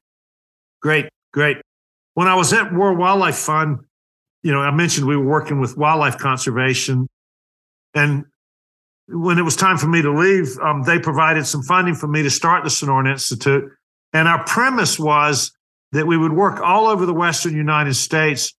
Great, 0.81 1.09
great. 1.33 1.59
When 2.15 2.27
I 2.27 2.35
was 2.35 2.53
at 2.53 2.73
World 2.73 2.99
Wildlife 2.99 3.37
Fund, 3.37 3.79
you 4.43 4.53
know, 4.53 4.61
I 4.61 4.71
mentioned 4.71 5.07
we 5.07 5.17
were 5.17 5.25
working 5.25 5.61
with 5.61 5.77
wildlife 5.77 6.19
conservation. 6.19 7.09
And 7.95 8.25
when 9.09 9.39
it 9.39 9.43
was 9.43 9.57
time 9.57 9.79
for 9.79 9.87
me 9.87 10.03
to 10.03 10.13
leave, 10.13 10.59
um, 10.59 10.83
they 10.83 10.99
provided 10.99 11.47
some 11.47 11.63
funding 11.63 11.95
for 11.95 12.09
me 12.09 12.23
to 12.23 12.31
start 12.31 12.65
the 12.65 12.71
Sonoran 12.71 13.11
Institute. 13.11 13.71
And 14.13 14.29
our 14.29 14.45
premise 14.45 14.99
was 14.99 15.53
that 15.93 16.07
we 16.07 16.17
would 16.17 16.33
work 16.33 16.61
all 16.61 16.87
over 16.87 17.07
the 17.07 17.15
Western 17.15 17.55
United 17.55 17.95
States 17.95 18.55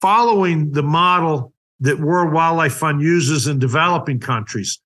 following 0.00 0.72
the 0.72 0.82
model 0.82 1.52
that 1.80 1.98
World 1.98 2.32
Wildlife 2.32 2.74
Fund 2.74 3.00
uses 3.00 3.46
in 3.46 3.58
developing 3.58 4.20
countries. 4.20 4.80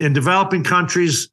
In 0.00 0.12
developing 0.12 0.62
countries, 0.64 1.30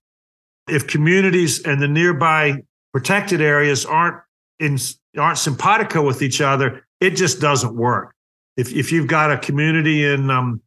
if 0.67 0.87
communities 0.87 1.63
and 1.63 1.81
the 1.81 1.87
nearby 1.87 2.63
protected 2.93 3.41
areas 3.41 3.85
aren't 3.85 4.21
in 4.59 4.77
aren't 5.17 5.37
simpatico 5.37 6.05
with 6.05 6.21
each 6.21 6.41
other, 6.41 6.85
it 6.99 7.11
just 7.11 7.39
doesn't 7.39 7.75
work. 7.75 8.14
If 8.57 8.73
if 8.73 8.91
you've 8.91 9.07
got 9.07 9.31
a 9.31 9.37
community 9.37 10.05
in 10.05 10.29
um, 10.29 10.61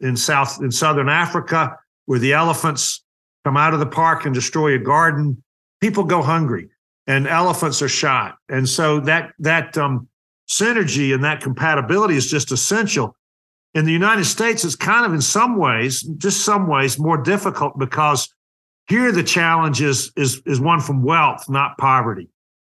in 0.00 0.16
South 0.16 0.60
in 0.60 0.70
Southern 0.70 1.08
Africa 1.08 1.78
where 2.06 2.18
the 2.18 2.32
elephants 2.32 3.04
come 3.44 3.56
out 3.56 3.74
of 3.74 3.80
the 3.80 3.86
park 3.86 4.24
and 4.24 4.34
destroy 4.34 4.74
a 4.74 4.78
garden, 4.78 5.42
people 5.80 6.04
go 6.04 6.22
hungry 6.22 6.68
and 7.06 7.26
elephants 7.26 7.82
are 7.82 7.88
shot. 7.88 8.36
And 8.48 8.68
so 8.68 9.00
that 9.00 9.32
that 9.38 9.76
um, 9.78 10.08
synergy 10.48 11.14
and 11.14 11.24
that 11.24 11.40
compatibility 11.40 12.16
is 12.16 12.30
just 12.30 12.52
essential. 12.52 13.16
In 13.74 13.86
the 13.86 13.92
United 13.92 14.26
States, 14.26 14.64
it's 14.64 14.76
kind 14.76 15.06
of 15.06 15.14
in 15.14 15.22
some 15.22 15.56
ways, 15.56 16.02
just 16.18 16.44
some 16.44 16.68
ways, 16.68 16.98
more 16.98 17.16
difficult 17.16 17.78
because 17.78 18.28
here 18.86 19.12
the 19.12 19.22
challenge 19.22 19.80
is 19.80 20.12
is 20.16 20.42
is 20.46 20.60
one 20.60 20.80
from 20.80 21.02
wealth, 21.02 21.48
not 21.48 21.78
poverty. 21.78 22.28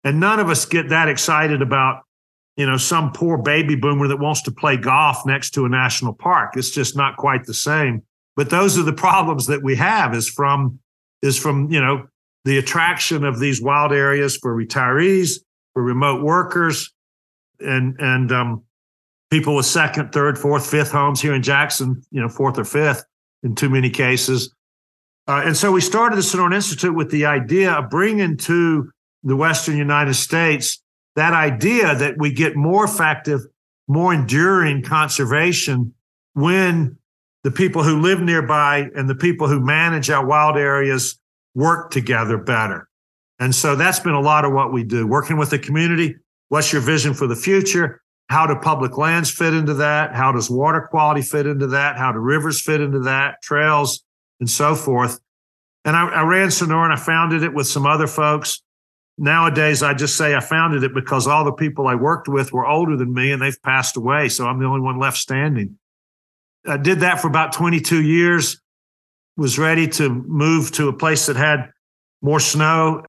And 0.04 0.20
none 0.20 0.40
of 0.40 0.50
us 0.50 0.66
get 0.66 0.90
that 0.90 1.10
excited 1.10 1.62
about, 1.62 2.04
you 2.58 2.66
know, 2.66 2.76
some 2.76 3.12
poor 3.12 3.38
baby 3.38 3.76
boomer 3.76 4.08
that 4.08 4.18
wants 4.18 4.42
to 4.42 4.52
play 4.52 4.76
golf 4.76 5.26
next 5.26 5.52
to 5.52 5.66
a 5.66 5.70
national 5.70 6.14
park. 6.14 6.58
It's 6.58 6.72
just 6.72 6.98
not 6.98 7.16
quite 7.16 7.46
the 7.46 7.54
same. 7.54 8.02
But 8.36 8.50
those 8.50 8.78
are 8.78 8.84
the 8.84 8.94
problems 8.94 9.48
that 9.48 9.64
we 9.64 9.76
have 9.76 10.14
is 10.14 10.28
from 10.28 10.80
is 11.22 11.38
from, 11.38 11.72
you 11.72 11.80
know, 11.80 12.08
the 12.46 12.58
attraction 12.58 13.24
of 13.24 13.40
these 13.40 13.62
wild 13.62 13.92
areas 13.92 14.38
for 14.38 14.56
retirees, 14.56 15.40
for 15.74 15.84
remote 15.84 16.24
workers, 16.24 16.92
and 17.60 17.96
and 18.00 18.32
um, 18.32 18.64
people 19.30 19.56
with 19.56 19.66
second, 19.66 20.12
third, 20.12 20.38
fourth, 20.38 20.70
fifth 20.70 20.92
homes 20.92 21.22
here 21.22 21.34
in 21.34 21.44
Jackson, 21.44 22.02
you 22.12 22.22
know, 22.22 22.30
fourth 22.30 22.58
or 22.58 22.66
fifth 22.66 23.04
in 23.44 23.54
too 23.54 23.70
many 23.70 23.90
cases. 23.90 24.54
Uh, 25.28 25.44
and 25.46 25.58
so 25.58 25.72
we 25.72 25.82
started 25.82 26.16
the 26.16 26.22
Sonoran 26.22 26.56
Institute 26.56 26.96
with 26.96 27.12
the 27.12 27.26
idea 27.26 27.74
of 27.74 27.90
bringing 27.90 28.38
to 28.38 28.90
the 29.24 29.36
Western 29.36 29.78
United 29.78 30.14
States 30.14 30.82
that 31.17 31.33
idea 31.33 31.95
that 31.95 32.15
we 32.19 32.31
get 32.31 32.55
more 32.55 32.86
effective, 32.86 33.41
more 33.88 34.13
enduring 34.13 34.83
conservation 34.83 35.93
when 36.33 36.95
the 37.43 37.50
people 37.50 37.83
who 37.83 38.00
live 38.00 38.21
nearby 38.21 38.88
and 38.95 39.09
the 39.09 39.15
people 39.15 39.47
who 39.47 39.59
manage 39.59 40.12
our 40.12 40.24
wild 40.24 40.57
areas 40.57 41.19
work 41.55 41.89
together 41.89 42.38
better. 42.38 42.88
And 43.39 43.53
so 43.53 43.75
that's 43.75 44.00
been 44.00 44.13
a 44.13 44.21
lot 44.21 44.45
of 44.45 44.53
what 44.53 44.71
we 44.71 44.83
do, 44.83 45.07
working 45.07 45.38
with 45.38 45.50
the 45.50 45.57
community. 45.57 46.15
What's 46.50 46.71
your 46.71 46.83
vision 46.83 47.15
for 47.15 47.25
the 47.25 47.36
future? 47.36 48.01
How 48.29 48.45
do 48.45 48.55
public 48.55 48.97
lands 48.97 49.31
fit 49.31 49.55
into 49.55 49.74
that? 49.75 50.13
How 50.13 50.31
does 50.31 50.51
water 50.51 50.88
quality 50.91 51.24
fit 51.24 51.47
into 51.47 51.67
that? 51.67 51.97
How 51.97 52.12
do 52.12 52.19
rivers 52.19 52.62
fit 52.62 52.79
into 52.79 53.00
that? 53.01 53.41
Trails 53.41 54.03
and 54.39 54.50
so 54.50 54.75
forth. 54.75 55.19
And 55.83 55.95
I, 55.95 56.07
I 56.09 56.21
ran 56.24 56.51
Sonora 56.51 56.91
and 56.91 56.93
I 56.93 56.97
founded 56.97 57.41
it 57.41 57.55
with 57.55 57.65
some 57.65 57.88
other 57.88 58.07
folks. 58.07 58.62
Nowadays, 59.17 59.81
I 59.81 59.93
just 59.93 60.15
say 60.15 60.36
I 60.36 60.39
founded 60.39 60.83
it 60.83 60.93
because 60.93 61.25
all 61.25 61.43
the 61.43 61.51
people 61.51 61.88
I 61.88 61.95
worked 61.95 62.27
with 62.27 62.53
were 62.53 62.67
older 62.67 62.95
than 62.95 63.13
me 63.13 63.31
and 63.31 63.41
they've 63.41 63.62
passed 63.63 63.97
away. 63.97 64.29
So 64.29 64.45
I'm 64.45 64.59
the 64.59 64.65
only 64.65 64.81
one 64.81 65.00
left 65.00 65.17
standing. 65.17 65.77
I 66.67 66.77
did 66.77 67.00
that 67.00 67.19
for 67.19 67.27
about 67.27 67.53
22 67.53 68.03
years 68.03 68.62
was 69.36 69.57
ready 69.57 69.88
to 69.88 70.09
move 70.09 70.71
to 70.74 70.88
a 70.88 70.93
place 70.93 71.27
that 71.27 71.36
had 71.36 71.71
more 72.21 72.39
snow 72.39 73.05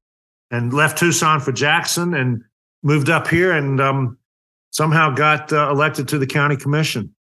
and 0.51 0.73
left 0.73 0.97
Tucson 0.97 1.39
for 1.39 1.51
Jackson 1.51 2.13
and 2.13 2.43
moved 2.83 3.09
up 3.09 3.27
here 3.27 3.51
and 3.51 3.81
um, 3.81 4.17
somehow 4.71 5.13
got 5.13 5.51
uh, 5.51 5.69
elected 5.69 6.07
to 6.09 6.17
the 6.17 6.27
county 6.27 6.55
commission. 6.55 7.13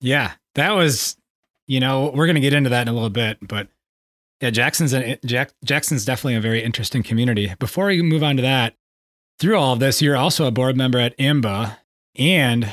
Yeah, 0.00 0.32
that 0.54 0.72
was, 0.72 1.16
you 1.66 1.80
know, 1.80 2.10
we're 2.14 2.26
going 2.26 2.34
to 2.34 2.40
get 2.40 2.52
into 2.52 2.70
that 2.70 2.82
in 2.82 2.88
a 2.88 2.92
little 2.92 3.10
bit, 3.10 3.38
but 3.40 3.68
yeah, 4.40 4.50
Jackson's 4.50 4.92
a, 4.92 5.18
Jack, 5.24 5.52
Jackson's 5.64 6.04
definitely 6.04 6.36
a 6.36 6.40
very 6.40 6.62
interesting 6.62 7.02
community. 7.02 7.54
Before 7.58 7.86
we 7.86 8.02
move 8.02 8.22
on 8.22 8.36
to 8.36 8.42
that, 8.42 8.74
through 9.38 9.56
all 9.56 9.74
of 9.74 9.80
this, 9.80 10.00
you're 10.00 10.16
also 10.16 10.46
a 10.46 10.50
board 10.50 10.76
member 10.76 10.98
at 10.98 11.16
IMBA, 11.18 11.76
and 12.16 12.72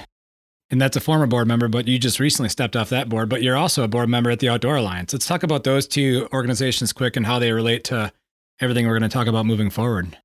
and 0.70 0.82
that's 0.82 0.98
a 0.98 1.02
former 1.02 1.28
board 1.28 1.48
member, 1.48 1.68
but 1.68 1.88
you 1.88 2.00
just 2.00 2.20
recently 2.20 2.50
stepped 2.50 2.76
off 2.76 2.90
that 2.90 3.08
board, 3.08 3.30
but 3.30 3.44
you're 3.44 3.56
also 3.56 3.84
a 3.84 3.88
board 3.88 4.10
member 4.10 4.32
at 4.32 4.40
the 4.40 4.50
Outdoor 4.50 4.78
Alliance. 4.78 5.14
Let's 5.14 5.28
talk 5.28 5.44
about 5.44 5.64
those 5.64 5.86
two 5.86 6.28
organizations 6.34 6.92
quick 6.92 7.16
and 7.16 7.28
how 7.28 7.38
they 7.38 7.52
relate 7.52 7.84
to 7.86 8.12
everything 8.60 8.88
we're 8.88 8.98
going 8.98 9.08
to 9.08 9.14
talk 9.14 9.28
about 9.28 9.46
moving 9.46 9.70
forward. 9.70 10.18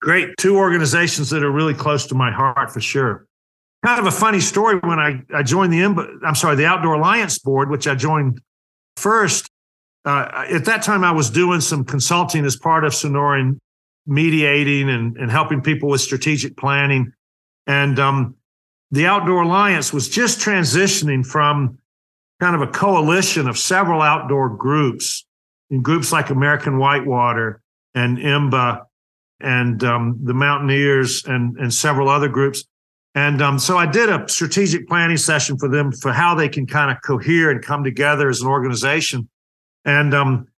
Great. 0.00 0.36
Two 0.38 0.56
organizations 0.56 1.30
that 1.30 1.42
are 1.42 1.50
really 1.50 1.74
close 1.74 2.06
to 2.06 2.14
my 2.14 2.30
heart 2.30 2.70
for 2.70 2.80
sure. 2.80 3.26
Kind 3.84 3.98
of 3.98 4.06
a 4.06 4.12
funny 4.12 4.38
story 4.38 4.76
when 4.84 5.00
I, 5.00 5.22
I 5.34 5.42
joined 5.42 5.72
the, 5.72 5.80
IMBA, 5.80 6.20
I'm 6.24 6.36
sorry, 6.36 6.54
the 6.54 6.66
Outdoor 6.66 6.94
Alliance 6.94 7.40
board, 7.40 7.68
which 7.68 7.88
I 7.88 7.96
joined 7.96 8.40
first. 8.96 9.47
Uh, 10.04 10.46
at 10.50 10.64
that 10.64 10.82
time, 10.82 11.04
I 11.04 11.12
was 11.12 11.30
doing 11.30 11.60
some 11.60 11.84
consulting 11.84 12.44
as 12.44 12.56
part 12.56 12.84
of 12.84 12.92
Sonoran 12.92 13.58
mediating 14.06 14.88
and, 14.88 15.16
and 15.16 15.30
helping 15.30 15.60
people 15.60 15.88
with 15.90 16.00
strategic 16.00 16.56
planning. 16.56 17.12
And 17.66 17.98
um, 17.98 18.36
the 18.90 19.06
Outdoor 19.06 19.42
Alliance 19.42 19.92
was 19.92 20.08
just 20.08 20.40
transitioning 20.40 21.26
from 21.26 21.78
kind 22.40 22.54
of 22.54 22.62
a 22.62 22.68
coalition 22.68 23.48
of 23.48 23.58
several 23.58 24.00
outdoor 24.00 24.48
groups, 24.48 25.26
in 25.70 25.82
groups 25.82 26.10
like 26.10 26.30
American 26.30 26.78
Whitewater 26.78 27.60
and 27.94 28.16
IMBA 28.16 28.82
and 29.40 29.84
um, 29.84 30.18
the 30.22 30.34
Mountaineers 30.34 31.24
and, 31.24 31.56
and 31.58 31.72
several 31.72 32.08
other 32.08 32.28
groups. 32.28 32.64
And 33.14 33.42
um, 33.42 33.58
so 33.58 33.76
I 33.76 33.86
did 33.86 34.08
a 34.08 34.28
strategic 34.28 34.88
planning 34.88 35.16
session 35.16 35.58
for 35.58 35.68
them 35.68 35.92
for 35.92 36.12
how 36.12 36.34
they 36.34 36.48
can 36.48 36.66
kind 36.66 36.90
of 36.90 37.02
cohere 37.02 37.50
and 37.50 37.62
come 37.62 37.84
together 37.84 38.28
as 38.28 38.40
an 38.40 38.48
organization. 38.48 39.28
And 39.88 40.12
um, 40.12 40.48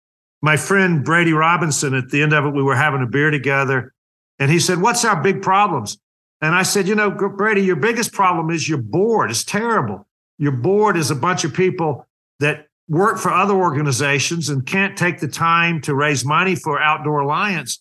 my 0.42 0.56
friend 0.56 1.04
Brady 1.04 1.32
Robinson, 1.32 1.94
at 1.94 2.10
the 2.10 2.20
end 2.20 2.32
of 2.32 2.44
it, 2.46 2.50
we 2.50 2.64
were 2.64 2.74
having 2.74 3.00
a 3.00 3.06
beer 3.06 3.30
together. 3.30 3.94
And 4.40 4.50
he 4.50 4.58
said, 4.58 4.80
What's 4.80 5.04
our 5.04 5.22
big 5.22 5.40
problems? 5.40 5.98
And 6.40 6.52
I 6.52 6.64
said, 6.64 6.88
you 6.88 6.96
know, 6.96 7.10
Brady, 7.10 7.62
your 7.62 7.76
biggest 7.76 8.12
problem 8.12 8.50
is 8.50 8.68
your 8.68 8.78
board 8.78 9.30
It's 9.30 9.44
terrible. 9.44 10.08
Your 10.38 10.52
board 10.52 10.96
is 10.96 11.10
a 11.10 11.14
bunch 11.14 11.44
of 11.44 11.54
people 11.54 12.06
that 12.40 12.66
work 12.88 13.18
for 13.18 13.30
other 13.30 13.54
organizations 13.54 14.48
and 14.48 14.66
can't 14.66 14.96
take 14.96 15.20
the 15.20 15.28
time 15.28 15.80
to 15.82 15.94
raise 15.94 16.24
money 16.24 16.56
for 16.56 16.80
Outdoor 16.80 17.20
Alliance. 17.20 17.80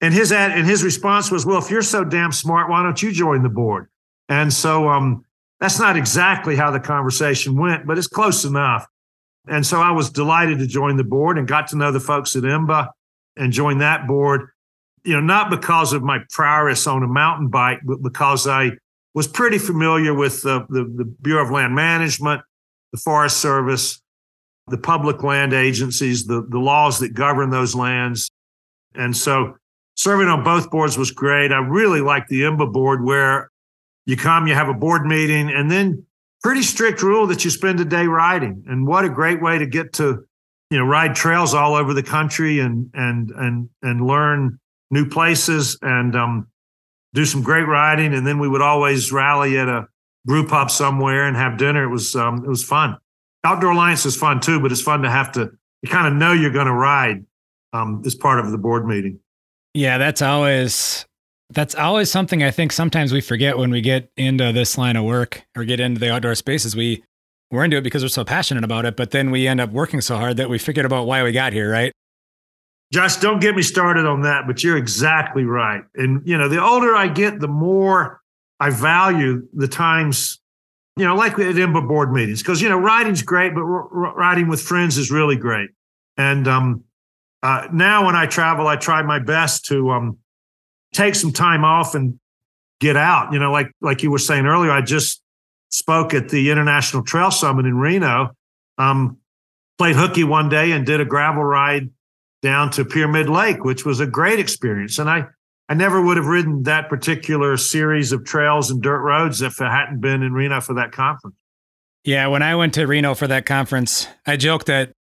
And 0.00 0.12
his 0.12 0.32
ad, 0.32 0.50
and 0.50 0.66
his 0.66 0.82
response 0.82 1.30
was, 1.30 1.46
well, 1.46 1.58
if 1.58 1.70
you're 1.70 1.80
so 1.80 2.02
damn 2.02 2.32
smart, 2.32 2.68
why 2.68 2.82
don't 2.82 3.00
you 3.00 3.12
join 3.12 3.44
the 3.44 3.48
board? 3.48 3.88
And 4.28 4.52
so 4.52 4.88
um, 4.88 5.24
that's 5.60 5.78
not 5.78 5.96
exactly 5.96 6.56
how 6.56 6.72
the 6.72 6.80
conversation 6.80 7.56
went, 7.56 7.86
but 7.86 7.96
it's 7.96 8.08
close 8.08 8.44
enough. 8.44 8.84
And 9.48 9.66
so 9.66 9.80
I 9.80 9.90
was 9.90 10.10
delighted 10.10 10.58
to 10.60 10.66
join 10.66 10.96
the 10.96 11.04
board 11.04 11.36
and 11.36 11.48
got 11.48 11.68
to 11.68 11.76
know 11.76 11.90
the 11.90 12.00
folks 12.00 12.36
at 12.36 12.44
IMBA 12.44 12.88
and 13.36 13.52
join 13.52 13.78
that 13.78 14.06
board 14.06 14.48
you 15.04 15.14
know, 15.14 15.20
not 15.20 15.50
because 15.50 15.92
of 15.92 16.02
my 16.02 16.20
prowess 16.30 16.86
on 16.86 17.02
a 17.02 17.08
mountain 17.08 17.48
bike, 17.48 17.80
but 17.84 18.02
because 18.02 18.46
I 18.46 18.72
was 19.14 19.26
pretty 19.26 19.58
familiar 19.58 20.14
with 20.14 20.42
the, 20.42 20.64
the, 20.68 20.84
the 20.84 21.04
Bureau 21.04 21.44
of 21.44 21.50
Land 21.50 21.74
Management, 21.74 22.42
the 22.92 22.98
Forest 22.98 23.38
Service, 23.38 24.00
the 24.68 24.78
public 24.78 25.22
land 25.22 25.52
agencies, 25.52 26.26
the, 26.26 26.46
the 26.48 26.58
laws 26.58 27.00
that 27.00 27.14
govern 27.14 27.50
those 27.50 27.74
lands. 27.74 28.30
And 28.94 29.16
so 29.16 29.56
serving 29.96 30.28
on 30.28 30.44
both 30.44 30.70
boards 30.70 30.96
was 30.96 31.10
great. 31.10 31.52
I 31.52 31.58
really 31.58 32.00
like 32.00 32.28
the 32.28 32.42
IMBA 32.42 32.72
board 32.72 33.04
where 33.04 33.50
you 34.06 34.16
come, 34.16 34.46
you 34.46 34.54
have 34.54 34.68
a 34.68 34.74
board 34.74 35.04
meeting, 35.04 35.50
and 35.50 35.70
then 35.70 36.06
pretty 36.42 36.62
strict 36.62 37.02
rule 37.02 37.26
that 37.28 37.44
you 37.44 37.50
spend 37.50 37.80
a 37.80 37.84
day 37.84 38.06
riding. 38.06 38.64
And 38.66 38.86
what 38.86 39.04
a 39.04 39.08
great 39.08 39.40
way 39.40 39.58
to 39.58 39.66
get 39.66 39.92
to, 39.94 40.24
you 40.70 40.78
know, 40.78 40.84
ride 40.84 41.14
trails 41.14 41.54
all 41.54 41.74
over 41.74 41.94
the 41.94 42.02
country 42.02 42.60
and 42.60 42.90
and 42.94 43.30
and 43.30 43.68
and 43.82 44.06
learn 44.06 44.58
new 44.90 45.08
places 45.08 45.78
and 45.82 46.14
um, 46.16 46.48
do 47.14 47.24
some 47.24 47.42
great 47.42 47.66
riding. 47.66 48.14
And 48.14 48.26
then 48.26 48.38
we 48.38 48.48
would 48.48 48.62
always 48.62 49.12
rally 49.12 49.58
at 49.58 49.68
a 49.68 49.86
brew 50.24 50.46
pub 50.46 50.70
somewhere 50.70 51.26
and 51.26 51.36
have 51.36 51.56
dinner. 51.58 51.84
It 51.84 51.90
was 51.90 52.14
um, 52.16 52.44
it 52.44 52.48
was 52.48 52.64
fun. 52.64 52.96
Outdoor 53.44 53.72
Alliance 53.72 54.06
is 54.06 54.16
fun 54.16 54.40
too, 54.40 54.60
but 54.60 54.70
it's 54.72 54.82
fun 54.82 55.02
to 55.02 55.10
have 55.10 55.32
to 55.32 55.50
you 55.82 55.88
kind 55.88 56.06
of 56.06 56.14
know 56.14 56.32
you're 56.32 56.52
going 56.52 56.66
to 56.66 56.72
ride 56.72 57.24
um, 57.72 58.02
as 58.06 58.14
part 58.14 58.38
of 58.38 58.50
the 58.50 58.58
board 58.58 58.86
meeting. 58.86 59.18
Yeah, 59.74 59.98
that's 59.98 60.22
always 60.22 61.06
that's 61.52 61.74
always 61.74 62.10
something 62.10 62.42
I 62.42 62.50
think 62.50 62.72
sometimes 62.72 63.12
we 63.12 63.20
forget 63.20 63.58
when 63.58 63.70
we 63.70 63.80
get 63.80 64.10
into 64.16 64.52
this 64.52 64.78
line 64.78 64.96
of 64.96 65.04
work 65.04 65.44
or 65.56 65.64
get 65.64 65.80
into 65.80 66.00
the 66.00 66.12
outdoor 66.12 66.34
spaces. 66.34 66.74
We 66.74 67.02
we're 67.50 67.64
into 67.64 67.76
it 67.76 67.84
because 67.84 68.02
we're 68.02 68.08
so 68.08 68.24
passionate 68.24 68.64
about 68.64 68.86
it, 68.86 68.96
but 68.96 69.10
then 69.10 69.30
we 69.30 69.46
end 69.46 69.60
up 69.60 69.70
working 69.70 70.00
so 70.00 70.16
hard 70.16 70.38
that 70.38 70.48
we 70.48 70.58
forget 70.58 70.86
about 70.86 71.06
why 71.06 71.22
we 71.22 71.32
got 71.32 71.52
here, 71.52 71.70
right? 71.70 71.92
Josh, 72.92 73.16
don't 73.16 73.40
get 73.40 73.54
me 73.54 73.62
started 73.62 74.06
on 74.06 74.22
that, 74.22 74.46
but 74.46 74.64
you're 74.64 74.78
exactly 74.78 75.44
right. 75.44 75.82
And, 75.94 76.22
you 76.26 76.36
know, 76.36 76.48
the 76.48 76.62
older 76.62 76.94
I 76.94 77.08
get, 77.08 77.40
the 77.40 77.48
more 77.48 78.22
I 78.58 78.70
value 78.70 79.46
the 79.52 79.68
times, 79.68 80.40
you 80.96 81.04
know, 81.04 81.14
like 81.14 81.32
at 81.34 81.54
IMBA 81.54 81.86
board 81.86 82.10
meetings, 82.12 82.42
because, 82.42 82.62
you 82.62 82.70
know, 82.70 82.78
riding's 82.78 83.22
great, 83.22 83.54
but 83.54 83.62
r- 83.62 84.14
riding 84.14 84.48
with 84.48 84.60
friends 84.60 84.96
is 84.96 85.10
really 85.10 85.36
great. 85.36 85.70
And 86.16 86.48
um, 86.48 86.84
uh, 87.42 87.68
now 87.72 88.06
when 88.06 88.16
I 88.16 88.26
travel, 88.26 88.66
I 88.66 88.76
try 88.76 89.02
my 89.02 89.18
best 89.18 89.66
to 89.66 89.90
um, 89.90 90.18
take 90.92 91.14
some 91.14 91.32
time 91.32 91.64
off 91.64 91.94
and 91.94 92.18
get 92.80 92.96
out. 92.96 93.32
You 93.32 93.38
know, 93.38 93.52
like 93.52 93.70
like 93.80 94.02
you 94.02 94.10
were 94.10 94.18
saying 94.18 94.46
earlier, 94.46 94.70
I 94.70 94.82
just 94.82 95.22
spoke 95.70 96.14
at 96.14 96.28
the 96.28 96.50
International 96.50 97.02
Trail 97.02 97.30
Summit 97.30 97.66
in 97.66 97.76
Reno. 97.76 98.30
Um, 98.78 99.18
played 99.78 99.96
hooky 99.96 100.24
one 100.24 100.48
day 100.48 100.72
and 100.72 100.86
did 100.86 101.00
a 101.00 101.04
gravel 101.04 101.42
ride 101.42 101.90
down 102.42 102.70
to 102.70 102.84
Pyramid 102.84 103.28
Lake, 103.28 103.64
which 103.64 103.84
was 103.84 104.00
a 104.00 104.06
great 104.06 104.38
experience. 104.38 104.98
And 104.98 105.08
I, 105.08 105.26
I 105.68 105.74
never 105.74 106.02
would 106.02 106.16
have 106.16 106.26
ridden 106.26 106.64
that 106.64 106.88
particular 106.88 107.56
series 107.56 108.12
of 108.12 108.24
trails 108.24 108.70
and 108.70 108.82
dirt 108.82 109.00
roads 109.00 109.40
if 109.42 109.60
it 109.60 109.70
hadn't 109.70 110.00
been 110.00 110.22
in 110.22 110.32
Reno 110.32 110.60
for 110.60 110.74
that 110.74 110.92
conference. 110.92 111.36
Yeah, 112.04 112.26
when 112.26 112.42
I 112.42 112.56
went 112.56 112.74
to 112.74 112.86
Reno 112.86 113.14
for 113.14 113.28
that 113.28 113.46
conference, 113.46 114.08
I 114.26 114.36
joked 114.36 114.66
that 114.66 114.92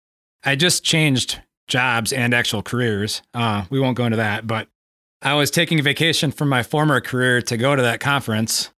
I 0.44 0.54
just 0.54 0.84
changed 0.84 1.40
jobs 1.66 2.12
and 2.12 2.34
actual 2.34 2.62
careers. 2.62 3.22
Uh, 3.32 3.64
we 3.70 3.80
won't 3.80 3.96
go 3.96 4.04
into 4.04 4.18
that, 4.18 4.46
but 4.46 4.68
I 5.22 5.34
was 5.34 5.50
taking 5.50 5.78
a 5.78 5.82
vacation 5.82 6.30
from 6.30 6.48
my 6.48 6.62
former 6.62 7.00
career 7.00 7.42
to 7.42 7.56
go 7.56 7.76
to 7.76 7.82
that 7.82 8.00
conference. 8.00 8.70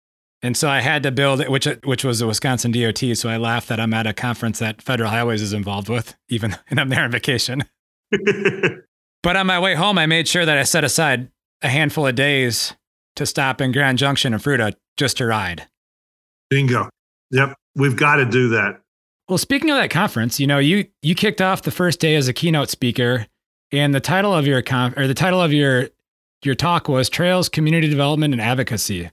And 0.41 0.57
so 0.57 0.69
I 0.69 0.81
had 0.81 1.03
to 1.03 1.11
build 1.11 1.39
it, 1.39 1.51
which 1.51 1.65
which 1.83 2.03
was 2.03 2.19
the 2.19 2.27
Wisconsin 2.27 2.71
DOT. 2.71 3.15
So 3.15 3.29
I 3.29 3.37
laugh 3.37 3.67
that 3.67 3.79
I'm 3.79 3.93
at 3.93 4.07
a 4.07 4.13
conference 4.13 4.57
that 4.59 4.81
Federal 4.81 5.11
Highways 5.11 5.41
is 5.41 5.53
involved 5.53 5.87
with, 5.87 6.15
even 6.29 6.57
and 6.69 6.79
I'm 6.79 6.89
there 6.89 7.03
on 7.03 7.11
vacation. 7.11 7.63
but 9.23 9.35
on 9.35 9.45
my 9.45 9.59
way 9.59 9.75
home, 9.75 9.97
I 9.97 10.07
made 10.07 10.27
sure 10.27 10.45
that 10.45 10.57
I 10.57 10.63
set 10.63 10.83
aside 10.83 11.29
a 11.61 11.69
handful 11.69 12.07
of 12.07 12.15
days 12.15 12.73
to 13.15 13.25
stop 13.25 13.61
in 13.61 13.71
Grand 13.71 13.99
Junction 13.99 14.33
and 14.33 14.41
Fruita 14.41 14.73
just 14.97 15.17
to 15.17 15.25
ride. 15.25 15.67
Bingo. 16.49 16.89
Yep. 17.29 17.55
We've 17.75 17.95
got 17.95 18.15
to 18.15 18.25
do 18.25 18.49
that. 18.49 18.81
Well, 19.29 19.37
speaking 19.37 19.69
of 19.69 19.77
that 19.77 19.91
conference, 19.91 20.39
you 20.39 20.47
know, 20.47 20.57
you 20.57 20.87
you 21.03 21.13
kicked 21.13 21.39
off 21.39 21.61
the 21.61 21.71
first 21.71 21.99
day 21.99 22.15
as 22.15 22.27
a 22.27 22.33
keynote 22.33 22.69
speaker, 22.69 23.27
and 23.71 23.93
the 23.93 24.01
title 24.01 24.33
of 24.33 24.47
your 24.47 24.61
conf 24.61 24.97
or 24.97 25.07
the 25.07 25.13
title 25.13 25.39
of 25.39 25.53
your 25.53 25.89
your 26.43 26.55
talk 26.55 26.87
was 26.87 27.09
Trails 27.09 27.49
Community 27.49 27.89
Development 27.89 28.33
and 28.33 28.41
Advocacy. 28.41 29.11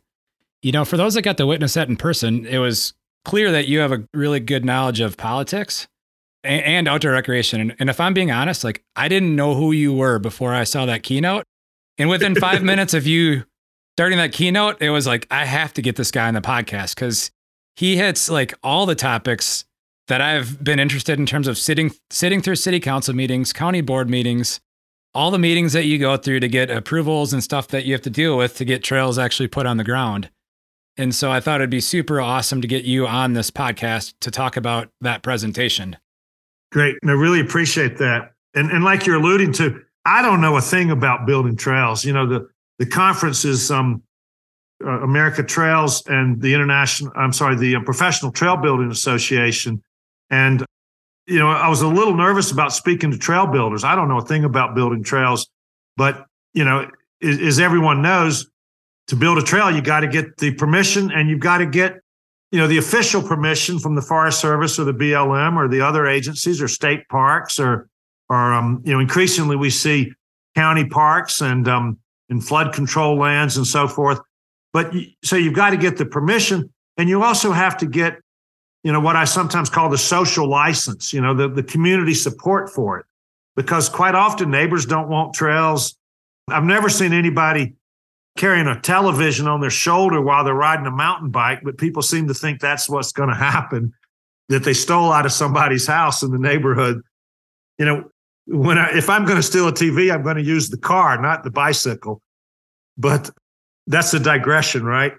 You 0.63 0.73
know, 0.73 0.85
for 0.85 0.97
those 0.97 1.15
that 1.15 1.23
got 1.23 1.37
to 1.37 1.47
witness 1.47 1.75
that 1.75 1.89
in 1.89 1.97
person, 1.97 2.47
it 2.47 2.59
was 2.59 2.95
clear 3.25 3.53
that 3.53 3.69
you 3.69 3.81
have 3.81 3.93
a 3.93 4.05
really 4.15 4.41
good 4.41 4.65
knowledge 4.65 5.01
of 5.01 5.17
politics 5.17 5.87
and, 6.43 6.63
and 6.65 6.89
outdoor 6.89 7.13
recreation. 7.13 7.61
And, 7.61 7.77
and 7.79 7.91
if 7.91 8.01
I'm 8.01 8.15
being 8.15 8.31
honest, 8.31 8.65
like 8.65 8.83
I 8.97 9.09
didn't 9.09 9.37
know 9.37 9.55
who 9.55 9.73
you 9.73 9.93
were 9.93 10.19
before 10.19 10.55
I 10.55 10.65
saw 10.65 10.87
that 10.87 11.03
keynote. 11.03 11.45
And 11.99 12.09
within 12.09 12.35
five 12.41 12.63
minutes 12.63 12.95
of 12.95 13.07
you 13.07 13.45
starting 13.97 14.19
that 14.19 14.33
keynote, 14.33 14.81
it 14.81 14.91
was 14.91 15.07
like, 15.07 15.27
I 15.31 15.45
have 15.45 15.73
to 15.75 15.83
get 15.83 15.97
this 15.97 16.11
guy 16.11 16.29
on 16.29 16.35
the 16.35 16.41
podcast 16.41 16.95
because 16.95 17.31
he 17.77 17.97
hits 17.97 18.31
like 18.31 18.55
all 18.63 18.87
the 18.87 18.95
topics 18.95 19.65
that 20.09 20.21
I've 20.21 20.63
been 20.65 20.81
interested 20.81 21.19
in 21.19 21.27
terms 21.27 21.47
of 21.47 21.59
sitting 21.59 21.93
sitting 22.11 22.41
through 22.41 22.57
city 22.57 22.81
council 22.81 23.15
meetings, 23.15 23.53
county 23.53 23.81
board 23.81 24.09
meetings, 24.09 24.61
all 25.19 25.33
the 25.33 25.39
meetings 25.39 25.73
that 25.73 25.85
you 25.85 25.99
go 25.99 26.17
through 26.17 26.39
to 26.39 26.47
get 26.47 26.71
approvals 26.71 27.33
and 27.33 27.43
stuff 27.43 27.67
that 27.67 27.85
you 27.85 27.93
have 27.93 28.01
to 28.03 28.09
deal 28.09 28.39
with 28.39 28.57
to 28.57 28.65
get 28.65 28.85
trails 28.85 29.19
actually 29.19 29.49
put 29.49 29.67
on 29.67 29.77
the 29.77 29.83
ground. 29.83 30.31
And 30.97 31.13
so 31.13 31.33
I 31.33 31.41
thought 31.41 31.61
it'd 31.61 31.71
be 31.71 31.81
super 31.81 32.21
awesome 32.21 32.61
to 32.61 32.69
get 32.69 32.85
you 32.85 33.05
on 33.05 33.33
this 33.33 33.51
podcast 33.51 34.15
to 34.21 34.31
talk 34.31 34.57
about 34.57 34.91
that 35.01 35.25
presentation. 35.25 35.97
Great. 36.71 36.95
And 37.03 37.11
I 37.11 37.15
really 37.15 37.41
appreciate 37.41 37.99
that. 37.99 38.31
And 38.55 38.71
and 38.71 38.85
like 38.85 39.07
you're 39.07 39.17
alluding 39.17 39.53
to, 39.55 39.83
I 40.05 40.23
don't 40.23 40.41
know 40.41 40.57
a 40.57 40.61
thing 40.61 40.93
about 40.93 41.27
building 41.27 41.57
trails. 41.57 42.05
You 42.05 42.13
know, 42.13 42.25
the 42.25 42.49
the 42.79 42.87
conference 42.87 43.45
is 43.45 43.73
um, 43.73 44.05
uh, 44.85 45.01
America 45.01 45.43
Trails 45.43 46.07
and 46.07 46.41
the 46.41 46.55
International, 46.55 47.13
I'm 47.17 47.33
sorry, 47.33 47.57
the 47.57 47.75
uh, 47.75 47.81
Professional 47.81 48.31
Trail 48.31 48.57
Building 48.57 48.93
Association. 48.93 49.83
And, 50.31 50.65
you 51.29 51.39
know, 51.39 51.49
I 51.49 51.69
was 51.69 51.83
a 51.83 51.89
little 51.89 52.15
nervous 52.15 52.51
about 52.51 52.73
speaking 52.73 53.11
to 53.11 53.19
trail 53.19 53.47
builders. 53.47 53.85
I 53.85 53.95
don't 53.95 54.09
know 54.09 54.19
a 54.19 54.25
thing 54.25 54.45
about 54.45 54.75
building 54.75 55.03
trails, 55.03 55.47
but, 55.97 56.25
you 56.55 56.65
know, 56.65 56.89
as, 57.23 57.39
as 57.39 57.61
everyone 57.61 58.01
knows, 58.01 58.49
to 59.09 59.17
build 59.17 59.39
a 59.39 59.43
trail, 59.43 59.71
you 59.71 59.83
got 59.83 60.01
to 60.01 60.07
get 60.07 60.39
the 60.39 60.55
permission 60.55 61.11
and 61.11 61.29
you've 61.29 61.41
got 61.41 61.59
to 61.59 61.67
get, 61.67 62.01
you 62.51 62.59
know, 62.59 62.67
the 62.67 62.79
official 62.79 63.23
permission 63.23 63.79
from 63.79 63.95
the 63.95 64.03
Forest 64.03 64.41
Service 64.41 64.79
or 64.79 64.85
the 64.85 64.93
BLM 64.93 65.57
or 65.57 65.69
the 65.69 65.81
other 65.81 66.07
agencies 66.07 66.63
or 66.63 66.69
state 66.69 67.07
parks 67.09 67.59
or 67.59 67.89
or 68.31 68.53
um, 68.53 68.83
you 68.85 68.93
know, 68.93 69.01
increasingly 69.01 69.57
we 69.57 69.71
see 69.71 70.13
county 70.55 70.85
parks 70.85 71.41
and 71.41 71.69
um, 71.69 71.99
and 72.29 72.47
flood 72.47 72.75
control 72.75 73.17
lands 73.17 73.57
and 73.57 73.67
so 73.67 73.89
forth. 73.89 74.21
But 74.73 74.93
so 75.25 75.37
you've 75.37 75.55
got 75.55 75.71
to 75.71 75.77
get 75.77 75.97
the 75.97 76.05
permission, 76.05 76.71
and 76.97 77.09
you 77.09 77.23
also 77.23 77.53
have 77.53 77.79
to 77.79 77.87
get, 77.87 78.21
you 78.89 78.93
know, 78.93 79.01
what 79.01 79.17
I 79.17 79.27
sometimes 79.27 79.69
call 79.69 79.91
the 79.91 79.99
social 79.99 80.49
license. 80.49 81.13
You 81.13 81.21
know, 81.21 81.35
the 81.35 81.47
the 81.47 81.63
community 81.63 82.15
support 82.15 82.71
for 82.71 82.99
it, 82.99 83.05
because 83.55 83.91
quite 83.91 84.15
often 84.15 84.51
neighbors 84.51 84.87
don't 84.87 85.11
want 85.11 85.35
trails. 85.35 85.95
I've 86.49 86.65
never 86.65 86.89
seen 86.89 87.13
anybody 87.13 87.75
carrying 88.39 88.67
a 88.67 88.81
television 88.81 89.47
on 89.47 89.61
their 89.61 89.69
shoulder 89.69 90.23
while 90.23 90.43
they're 90.43 90.55
riding 90.55 90.87
a 90.87 90.91
mountain 90.91 91.29
bike, 91.29 91.61
but 91.63 91.77
people 91.77 92.01
seem 92.01 92.29
to 92.29 92.33
think 92.33 92.63
that's 92.63 92.89
what's 92.89 93.13
going 93.13 93.29
to 93.29 93.35
happen. 93.35 93.93
That 94.49 94.65
they 94.65 94.73
stole 94.73 95.13
out 95.13 95.27
of 95.27 95.33
somebody's 95.33 95.87
house 95.87 96.23
in 96.23 96.31
the 96.31 96.39
neighborhood. 96.39 97.03
You 97.77 97.85
know, 97.85 98.11
when 98.47 98.79
I, 98.79 98.97
if 98.97 99.11
I'm 99.11 99.27
going 99.27 99.37
to 99.37 99.43
steal 99.43 99.69
a 99.69 99.73
TV, 99.73 100.11
I'm 100.11 100.23
going 100.23 100.37
to 100.37 100.43
use 100.43 100.71
the 100.71 100.79
car, 100.79 101.21
not 101.21 101.45
the 101.45 101.51
bicycle. 101.51 102.23
But 102.97 103.29
that's 103.87 104.15
a 104.15 104.19
digression, 104.19 104.85
right? 104.87 105.13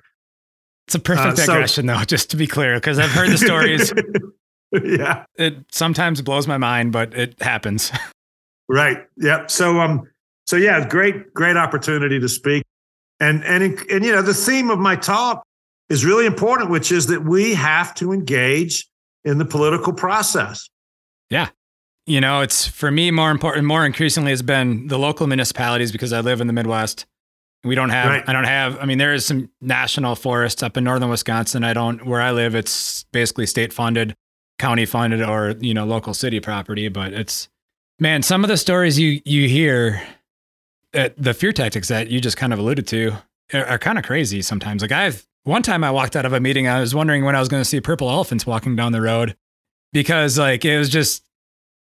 It's 0.89 0.95
a 0.95 0.99
perfect 0.99 1.37
uh, 1.37 1.45
digression, 1.45 1.87
so, 1.87 1.93
though, 1.93 2.03
just 2.07 2.31
to 2.31 2.35
be 2.35 2.47
clear, 2.47 2.73
because 2.73 2.97
I've 2.97 3.11
heard 3.11 3.29
the 3.29 3.37
stories. 3.37 3.93
yeah, 4.83 5.23
it 5.35 5.57
sometimes 5.71 6.19
blows 6.23 6.47
my 6.47 6.57
mind, 6.57 6.91
but 6.91 7.13
it 7.13 7.39
happens. 7.43 7.91
right. 8.69 8.97
Yep. 9.17 9.51
So, 9.51 9.79
um, 9.81 10.09
so 10.47 10.55
yeah, 10.55 10.87
great, 10.87 11.31
great 11.35 11.57
opportunity 11.57 12.19
to 12.19 12.27
speak, 12.27 12.63
and 13.19 13.45
and 13.45 13.79
and 13.91 14.03
you 14.03 14.11
know, 14.11 14.23
the 14.23 14.33
theme 14.33 14.71
of 14.71 14.79
my 14.79 14.95
talk 14.95 15.43
is 15.89 16.03
really 16.03 16.25
important, 16.25 16.71
which 16.71 16.91
is 16.91 17.05
that 17.05 17.23
we 17.23 17.53
have 17.53 17.93
to 17.95 18.11
engage 18.11 18.89
in 19.23 19.37
the 19.37 19.45
political 19.45 19.93
process. 19.93 20.67
Yeah 21.29 21.49
you 22.07 22.19
know, 22.19 22.41
it's 22.41 22.67
for 22.67 22.89
me 22.89 23.11
more 23.11 23.29
important, 23.29 23.67
more 23.67 23.85
increasingly 23.85 24.31
has 24.31 24.41
been 24.41 24.87
the 24.87 24.97
local 24.97 25.27
municipalities 25.27 25.91
because 25.91 26.11
I 26.11 26.21
live 26.21 26.41
in 26.41 26.47
the 26.47 26.53
Midwest. 26.53 27.05
We 27.63 27.75
don't 27.75 27.89
have, 27.89 28.09
right. 28.09 28.23
I 28.27 28.33
don't 28.33 28.45
have, 28.45 28.79
I 28.79 28.85
mean, 28.85 28.97
there 28.97 29.13
is 29.13 29.25
some 29.25 29.49
national 29.59 30.15
forests 30.15 30.63
up 30.63 30.77
in 30.77 30.85
northern 30.85 31.09
Wisconsin. 31.09 31.63
I 31.63 31.73
don't, 31.73 32.05
where 32.05 32.21
I 32.21 32.31
live, 32.31 32.55
it's 32.55 33.03
basically 33.11 33.45
state 33.45 33.73
funded, 33.73 34.15
county 34.57 34.85
funded, 34.85 35.21
or, 35.21 35.55
you 35.59 35.73
know, 35.73 35.85
local 35.85 36.13
city 36.13 36.39
property. 36.39 36.87
But 36.87 37.11
it's, 37.13 37.49
man, 37.99 38.23
some 38.23 38.45
of 38.45 38.47
the 38.47 38.55
stories 38.55 38.97
you, 38.97 39.21
you 39.25 39.49
hear, 39.49 40.01
uh, 40.93 41.09
the 41.17 41.33
fear 41.33 41.51
tactics 41.51 41.89
that 41.89 42.07
you 42.07 42.21
just 42.21 42.37
kind 42.37 42.53
of 42.53 42.59
alluded 42.59 42.87
to 42.87 43.11
are, 43.53 43.65
are 43.65 43.77
kind 43.77 43.97
of 43.97 44.05
crazy 44.05 44.41
sometimes. 44.41 44.81
Like 44.81 44.93
I've, 44.93 45.27
one 45.43 45.61
time 45.61 45.83
I 45.83 45.91
walked 45.91 46.15
out 46.15 46.25
of 46.25 46.31
a 46.31 46.39
meeting, 46.39 46.67
I 46.67 46.79
was 46.79 46.95
wondering 46.95 47.25
when 47.25 47.35
I 47.35 47.39
was 47.39 47.49
going 47.49 47.61
to 47.61 47.65
see 47.65 47.81
purple 47.81 48.09
elephants 48.09 48.45
walking 48.45 48.75
down 48.75 48.93
the 48.93 49.01
road 49.01 49.35
because 49.91 50.37
like 50.37 50.63
it 50.63 50.77
was 50.77 50.89
just 50.89 51.23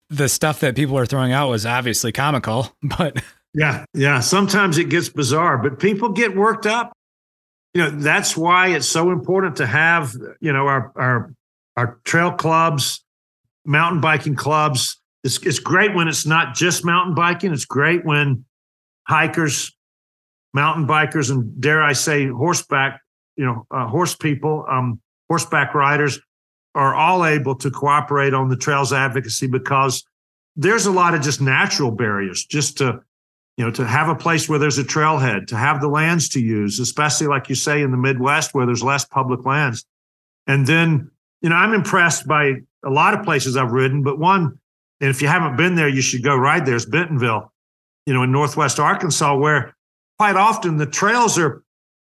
the 0.08 0.28
stuff 0.28 0.60
that 0.60 0.76
people 0.76 0.96
are 0.98 1.06
throwing 1.06 1.32
out 1.32 1.48
was 1.48 1.66
obviously 1.66 2.12
comical, 2.12 2.74
but 2.82 3.22
yeah, 3.56 3.86
yeah. 3.94 4.20
Sometimes 4.20 4.76
it 4.76 4.90
gets 4.90 5.08
bizarre, 5.08 5.56
but 5.56 5.78
people 5.78 6.10
get 6.10 6.36
worked 6.36 6.66
up. 6.66 6.92
You 7.72 7.82
know, 7.82 7.90
that's 7.90 8.36
why 8.36 8.68
it's 8.68 8.88
so 8.88 9.10
important 9.10 9.56
to 9.56 9.66
have, 9.66 10.12
you 10.40 10.52
know, 10.52 10.66
our 10.66 10.92
our 10.94 11.34
our 11.76 11.98
trail 12.04 12.32
clubs, 12.32 13.02
mountain 13.64 14.02
biking 14.02 14.36
clubs. 14.36 15.00
It's 15.24 15.38
it's 15.38 15.58
great 15.58 15.94
when 15.94 16.06
it's 16.06 16.26
not 16.26 16.54
just 16.54 16.84
mountain 16.84 17.14
biking. 17.14 17.50
It's 17.50 17.64
great 17.64 18.04
when 18.04 18.44
hikers, 19.08 19.74
mountain 20.52 20.86
bikers, 20.86 21.30
and 21.30 21.58
dare 21.58 21.82
I 21.82 21.94
say 21.94 22.28
horseback, 22.28 23.00
you 23.36 23.46
know, 23.46 23.66
uh, 23.70 23.86
horse 23.86 24.14
people, 24.14 24.66
um, 24.68 25.00
horseback 25.28 25.74
riders 25.74 26.20
are 26.74 26.94
all 26.94 27.24
able 27.24 27.54
to 27.54 27.70
cooperate 27.70 28.34
on 28.34 28.50
the 28.50 28.56
trails 28.56 28.92
advocacy 28.92 29.46
because 29.46 30.04
there's 30.56 30.84
a 30.84 30.90
lot 30.90 31.14
of 31.14 31.22
just 31.22 31.40
natural 31.40 31.90
barriers 31.90 32.44
just 32.44 32.76
to 32.78 33.00
you 33.56 33.64
know 33.64 33.70
to 33.70 33.86
have 33.86 34.08
a 34.08 34.14
place 34.14 34.48
where 34.48 34.58
there's 34.58 34.78
a 34.78 34.84
trailhead 34.84 35.46
to 35.46 35.56
have 35.56 35.80
the 35.80 35.88
lands 35.88 36.28
to 36.30 36.40
use 36.40 36.78
especially 36.78 37.26
like 37.26 37.48
you 37.48 37.54
say 37.54 37.82
in 37.82 37.90
the 37.90 37.96
midwest 37.96 38.54
where 38.54 38.66
there's 38.66 38.82
less 38.82 39.04
public 39.04 39.44
lands 39.44 39.84
and 40.46 40.66
then 40.66 41.10
you 41.42 41.48
know 41.48 41.56
i'm 41.56 41.74
impressed 41.74 42.26
by 42.26 42.54
a 42.84 42.90
lot 42.90 43.14
of 43.14 43.24
places 43.24 43.56
i've 43.56 43.72
ridden 43.72 44.02
but 44.02 44.18
one 44.18 44.58
and 45.00 45.10
if 45.10 45.20
you 45.20 45.28
haven't 45.28 45.56
been 45.56 45.74
there 45.74 45.88
you 45.88 46.02
should 46.02 46.22
go 46.22 46.36
ride 46.36 46.66
there 46.66 46.76
is 46.76 46.86
bentonville 46.86 47.52
you 48.06 48.14
know 48.14 48.22
in 48.22 48.32
northwest 48.32 48.78
arkansas 48.78 49.36
where 49.36 49.74
quite 50.18 50.36
often 50.36 50.76
the 50.76 50.86
trails 50.86 51.38
are 51.38 51.62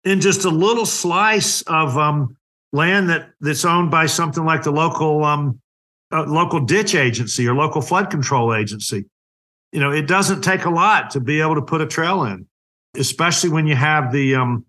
in 0.04 0.20
just 0.20 0.44
a 0.44 0.50
little 0.50 0.86
slice 0.86 1.62
of 1.62 1.96
um, 1.96 2.36
land 2.72 3.08
that 3.08 3.30
that's 3.40 3.64
owned 3.64 3.90
by 3.90 4.06
something 4.06 4.44
like 4.44 4.62
the 4.62 4.70
local 4.70 5.24
um, 5.24 5.60
uh, 6.12 6.24
local 6.24 6.60
ditch 6.60 6.94
agency 6.94 7.48
or 7.48 7.54
local 7.54 7.80
flood 7.80 8.10
control 8.10 8.54
agency. 8.54 9.06
You 9.74 9.80
know, 9.80 9.90
it 9.90 10.06
doesn't 10.06 10.42
take 10.42 10.66
a 10.66 10.70
lot 10.70 11.10
to 11.10 11.20
be 11.20 11.40
able 11.40 11.56
to 11.56 11.62
put 11.62 11.80
a 11.80 11.86
trail 11.86 12.22
in, 12.22 12.46
especially 12.96 13.50
when 13.50 13.66
you 13.66 13.74
have 13.74 14.12
the 14.12 14.36
um, 14.36 14.64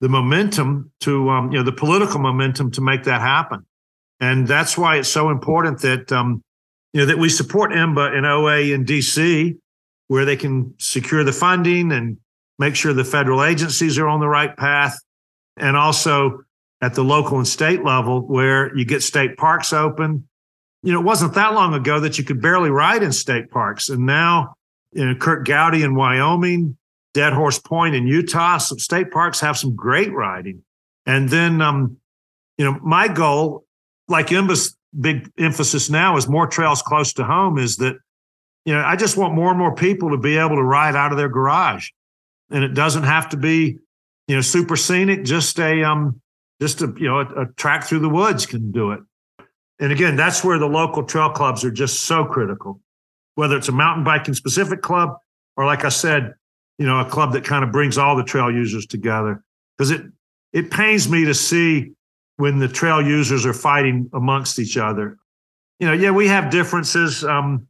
the 0.00 0.08
momentum 0.08 0.92
to 1.00 1.28
um, 1.30 1.50
you 1.50 1.58
know 1.58 1.64
the 1.64 1.72
political 1.72 2.20
momentum 2.20 2.70
to 2.70 2.80
make 2.80 3.02
that 3.04 3.20
happen. 3.20 3.66
And 4.20 4.46
that's 4.46 4.78
why 4.78 4.98
it's 4.98 5.08
so 5.08 5.30
important 5.30 5.80
that 5.80 6.12
um, 6.12 6.44
you 6.92 7.00
know 7.00 7.06
that 7.06 7.18
we 7.18 7.28
support 7.28 7.72
IMBA 7.72 8.16
and 8.16 8.24
OA 8.24 8.60
in 8.72 8.84
DC, 8.84 9.58
where 10.06 10.24
they 10.24 10.36
can 10.36 10.72
secure 10.78 11.24
the 11.24 11.32
funding 11.32 11.90
and 11.90 12.16
make 12.60 12.76
sure 12.76 12.92
the 12.92 13.02
federal 13.02 13.42
agencies 13.42 13.98
are 13.98 14.06
on 14.06 14.20
the 14.20 14.28
right 14.28 14.56
path, 14.56 14.96
and 15.56 15.76
also 15.76 16.44
at 16.80 16.94
the 16.94 17.02
local 17.02 17.38
and 17.38 17.48
state 17.48 17.82
level 17.82 18.20
where 18.20 18.72
you 18.76 18.84
get 18.84 19.02
state 19.02 19.36
parks 19.36 19.72
open. 19.72 20.28
You 20.82 20.92
know, 20.92 21.00
it 21.00 21.04
wasn't 21.04 21.34
that 21.34 21.54
long 21.54 21.74
ago 21.74 22.00
that 22.00 22.18
you 22.18 22.24
could 22.24 22.40
barely 22.40 22.70
ride 22.70 23.02
in 23.02 23.12
state 23.12 23.50
parks. 23.50 23.88
And 23.88 24.06
now, 24.06 24.54
you 24.92 25.04
know, 25.04 25.14
Curt 25.14 25.46
Gowdy 25.46 25.82
in 25.82 25.94
Wyoming, 25.94 26.76
Dead 27.14 27.32
Horse 27.32 27.58
Point 27.58 27.94
in 27.94 28.06
Utah, 28.06 28.58
some 28.58 28.78
state 28.78 29.10
parks 29.10 29.40
have 29.40 29.56
some 29.56 29.74
great 29.74 30.12
riding. 30.12 30.62
And 31.06 31.28
then, 31.28 31.60
um, 31.62 31.96
you 32.58 32.64
know, 32.64 32.78
my 32.82 33.08
goal, 33.08 33.64
like 34.08 34.28
IMBA's 34.28 34.76
big 34.98 35.30
emphasis 35.38 35.90
now 35.90 36.16
is 36.16 36.28
more 36.28 36.46
trails 36.46 36.82
close 36.82 37.12
to 37.14 37.24
home, 37.24 37.58
is 37.58 37.76
that, 37.76 37.96
you 38.64 38.74
know, 38.74 38.82
I 38.82 38.96
just 38.96 39.16
want 39.16 39.34
more 39.34 39.50
and 39.50 39.58
more 39.58 39.74
people 39.74 40.10
to 40.10 40.16
be 40.16 40.36
able 40.36 40.56
to 40.56 40.62
ride 40.62 40.96
out 40.96 41.12
of 41.12 41.18
their 41.18 41.28
garage. 41.28 41.90
And 42.50 42.64
it 42.64 42.74
doesn't 42.74 43.04
have 43.04 43.28
to 43.30 43.36
be, 43.36 43.78
you 44.28 44.34
know, 44.34 44.40
super 44.40 44.76
scenic, 44.76 45.24
just 45.24 45.58
a, 45.58 45.82
um, 45.84 46.20
just 46.60 46.80
a, 46.82 46.92
you 46.96 47.08
know, 47.08 47.20
a, 47.20 47.42
a 47.42 47.46
track 47.56 47.84
through 47.84 48.00
the 48.00 48.08
woods 48.08 48.46
can 48.46 48.72
do 48.72 48.92
it. 48.92 49.00
And 49.78 49.92
again, 49.92 50.16
that's 50.16 50.42
where 50.42 50.58
the 50.58 50.66
local 50.66 51.04
trail 51.04 51.30
clubs 51.30 51.64
are 51.64 51.70
just 51.70 52.00
so 52.00 52.24
critical, 52.24 52.80
whether 53.34 53.56
it's 53.56 53.68
a 53.68 53.72
mountain 53.72 54.04
biking 54.04 54.34
specific 54.34 54.82
club 54.82 55.16
or, 55.56 55.66
like 55.66 55.84
I 55.84 55.90
said, 55.90 56.34
you 56.78 56.86
know, 56.86 57.00
a 57.00 57.04
club 57.04 57.32
that 57.32 57.44
kind 57.44 57.64
of 57.64 57.72
brings 57.72 57.98
all 57.98 58.16
the 58.16 58.24
trail 58.24 58.50
users 58.50 58.86
together. 58.86 59.42
Because 59.76 59.90
it 59.90 60.02
it 60.52 60.70
pains 60.70 61.08
me 61.08 61.24
to 61.26 61.34
see 61.34 61.92
when 62.36 62.58
the 62.58 62.68
trail 62.68 63.02
users 63.02 63.44
are 63.44 63.52
fighting 63.52 64.08
amongst 64.12 64.58
each 64.58 64.76
other. 64.76 65.18
You 65.80 65.88
know, 65.88 65.92
yeah, 65.92 66.10
we 66.10 66.28
have 66.28 66.50
differences, 66.50 67.24
um, 67.24 67.66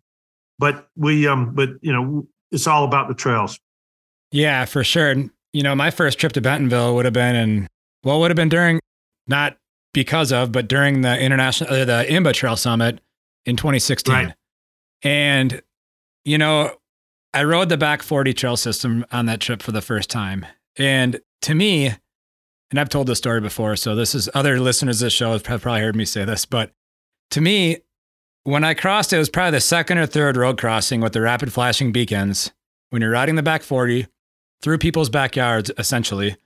but 0.59 0.89
we 0.97 1.27
um, 1.27 1.55
but 1.55 1.71
you 1.81 1.93
know, 1.93 2.27
it's 2.51 2.67
all 2.67 2.85
about 2.85 3.09
the 3.09 3.15
trails. 3.15 3.59
Yeah, 4.31 4.65
for 4.65 4.85
sure. 4.85 5.15
You 5.53 5.63
know, 5.63 5.75
my 5.75 5.91
first 5.91 6.19
trip 6.19 6.33
to 6.33 6.41
Bentonville 6.41 6.95
would 6.95 7.05
have 7.05 7.15
been 7.15 7.35
in 7.35 7.67
well, 8.05 8.21
would 8.21 8.31
have 8.31 8.37
been 8.37 8.49
during 8.49 8.81
not 9.27 9.57
because 9.97 10.31
of, 10.31 10.53
but 10.53 10.69
during 10.69 11.01
the 11.01 11.19
international 11.19 11.73
uh, 11.73 11.87
the 11.87 12.05
IMBA 12.07 12.35
Trail 12.35 12.55
Summit 12.55 13.01
in 13.47 13.57
2016. 13.57 14.15
Right. 14.15 14.35
And 15.03 15.63
you 16.27 16.37
know, 16.37 16.77
I 17.33 17.45
rode 17.45 17.71
the 17.71 17.79
back 17.79 18.03
40 18.03 18.35
trail 18.35 18.59
system 18.59 19.07
on 19.11 19.25
that 19.25 19.41
trip 19.41 19.63
for 19.63 19.73
the 19.73 19.81
first 19.81 20.11
time. 20.11 20.45
And 20.77 21.19
to 21.43 21.55
me, 21.55 21.87
and 22.71 22.79
I've 22.79 22.91
told 22.91 23.07
this 23.07 23.17
story 23.17 23.41
before, 23.41 23.75
so 23.77 23.95
this 23.95 24.15
is 24.15 24.29
other 24.35 24.61
listeners 24.61 25.01
of 25.01 25.07
the 25.07 25.11
show 25.11 25.33
have 25.33 25.43
probably 25.43 25.81
heard 25.81 25.97
me 25.97 26.05
say 26.05 26.27
this, 26.27 26.45
but 26.45 26.73
to 27.31 27.41
me, 27.41 27.79
when 28.43 28.65
I 28.65 28.75
crossed, 28.75 29.15
it 29.15 29.19
was 29.19 29.31
probably 29.31 29.53
the 29.53 29.61
second 29.61 29.97
or 29.97 30.05
third 30.05 30.37
road 30.37 30.59
crossing 30.59 31.01
with 31.01 31.15
the 31.15 31.23
rapid 31.23 31.55
flashing 31.55 31.91
beacons. 31.91 32.53
When 32.91 33.01
you're 33.01 33.13
riding 33.13 33.37
the 33.37 33.43
back 33.43 33.63
40 33.63 34.09
through 34.61 34.79
people's 34.79 35.09
backyards, 35.09 35.71
essentially, 35.79 36.37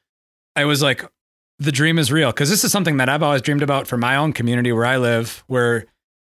I 0.54 0.66
was 0.66 0.82
like, 0.82 1.04
the 1.60 1.70
dream 1.70 1.98
is 1.98 2.10
real. 2.10 2.32
Cause 2.32 2.48
this 2.48 2.64
is 2.64 2.72
something 2.72 2.96
that 2.96 3.08
I've 3.08 3.22
always 3.22 3.42
dreamed 3.42 3.62
about 3.62 3.86
for 3.86 3.96
my 3.96 4.16
own 4.16 4.32
community 4.32 4.72
where 4.72 4.86
I 4.86 4.96
live, 4.96 5.44
where 5.46 5.86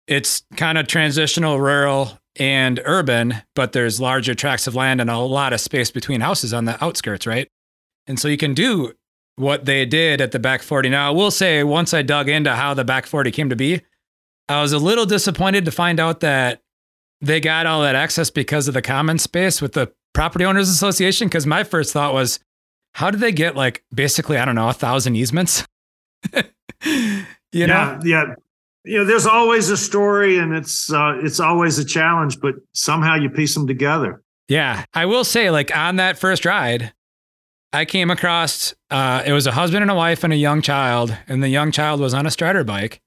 it's 0.08 0.44
kind 0.58 0.78
of 0.78 0.88
transitional, 0.88 1.60
rural, 1.60 2.20
and 2.38 2.82
urban, 2.84 3.36
but 3.56 3.72
there's 3.74 4.02
larger 4.02 4.34
tracts 4.34 4.66
of 4.66 4.74
land 4.74 5.00
and 5.00 5.10
a 5.10 5.18
lot 5.20 5.54
of 5.54 5.62
space 5.62 5.92
between 5.92 6.22
houses 6.22 6.54
on 6.54 6.66
the 6.66 6.84
outskirts, 6.84 7.28
right? 7.28 7.48
And 8.08 8.20
so 8.20 8.28
you 8.28 8.38
can 8.38 8.54
do 8.54 8.94
what 9.36 9.66
they 9.66 9.86
did 9.86 10.20
at 10.20 10.32
the 10.32 10.40
back 10.40 10.64
40. 10.64 10.90
Now, 10.90 11.08
I 11.08 11.12
will 11.12 11.32
say, 11.32 11.64
once 11.64 11.94
I 11.94 12.02
dug 12.02 12.28
into 12.28 12.56
how 12.56 12.74
the 12.74 12.84
back 12.84 13.06
40 13.06 13.32
came 13.32 13.50
to 13.50 13.56
be, 13.56 13.82
I 14.48 14.62
was 14.62 14.74
a 14.74 14.80
little 14.80 15.06
disappointed 15.06 15.64
to 15.66 15.72
find 15.72 16.00
out 16.00 16.22
that 16.22 16.62
they 17.22 17.40
got 17.40 17.68
all 17.68 17.82
that 17.84 17.96
access 17.96 18.32
because 18.32 18.68
of 18.68 18.74
the 18.74 18.82
common 18.82 19.20
space 19.20 19.62
with 19.62 19.74
the 19.74 19.92
Property 20.14 20.44
Owners 20.44 20.70
Association. 20.70 21.28
Because 21.28 21.46
my 21.46 21.64
first 21.64 21.94
thought 21.94 22.14
was, 22.14 22.40
how 23.00 23.10
did 23.12 23.22
they 23.22 23.32
get 23.32 23.56
like 23.56 23.84
basically, 23.94 24.38
I 24.38 24.46
don't 24.46 24.56
know, 24.56 24.70
a 24.70 24.74
thousand 24.74 25.16
easements? 25.16 25.66
you 26.34 26.44
yeah, 27.54 27.66
know? 27.66 28.00
Yeah 28.04 28.36
you 28.90 28.98
know 28.98 29.06
there's 29.06 29.28
always 29.28 29.70
a 29.70 29.78
story 29.78 30.38
and 30.38 30.54
it's 30.54 30.92
uh, 30.92 31.14
it's 31.22 31.40
always 31.40 31.78
a 31.78 31.86
challenge 31.86 32.40
but 32.40 32.56
somehow 32.74 33.16
you 33.16 33.30
piece 33.30 33.54
them 33.54 33.68
together. 33.68 34.22
Yeah. 34.48 34.84
I 34.94 35.06
will 35.06 35.24
say 35.24 35.52
like 35.52 35.76
on 35.76 35.98
that 35.98 36.18
first 36.18 36.46
ride 36.46 36.94
i 37.72 37.86
came 37.86 38.10
across 38.10 38.74
uh, 38.90 39.22
it 39.26 39.32
was 39.32 39.46
a 39.46 39.52
husband 39.52 39.84
and 39.84 39.92
a 39.92 39.96
wife 39.96 40.24
and 40.24 40.34
a 40.34 40.38
young 40.38 40.62
child 40.62 41.16
and 41.28 41.44
the 41.44 41.50
young 41.50 41.72
child 41.72 42.00
was 42.00 42.14
on 42.14 42.26
a 42.26 42.32
strider 42.32 42.64
bike. 42.64 43.02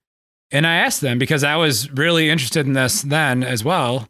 And 0.50 0.66
i 0.66 0.76
asked 0.76 1.00
them 1.00 1.18
because 1.18 1.42
i 1.42 1.56
was 1.56 1.90
really 1.90 2.30
interested 2.30 2.66
in 2.66 2.74
this 2.74 3.02
then 3.02 3.42
as 3.42 3.64
well 3.64 4.08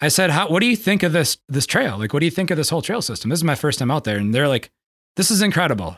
i 0.00 0.08
said 0.08 0.30
How, 0.30 0.48
what 0.48 0.60
do 0.60 0.66
you 0.66 0.76
think 0.76 1.02
of 1.02 1.12
this 1.12 1.38
this 1.48 1.66
trail? 1.66 1.98
Like 1.98 2.12
what 2.12 2.20
do 2.20 2.26
you 2.26 2.32
think 2.32 2.50
of 2.50 2.56
this 2.56 2.70
whole 2.70 2.82
trail 2.82 3.02
system? 3.02 3.30
This 3.30 3.38
is 3.38 3.44
my 3.44 3.54
first 3.54 3.78
time 3.78 3.90
out 3.90 4.04
there. 4.04 4.16
And 4.16 4.34
they're 4.34 4.48
like 4.48 4.72
this 5.16 5.30
is 5.30 5.42
incredible 5.42 5.96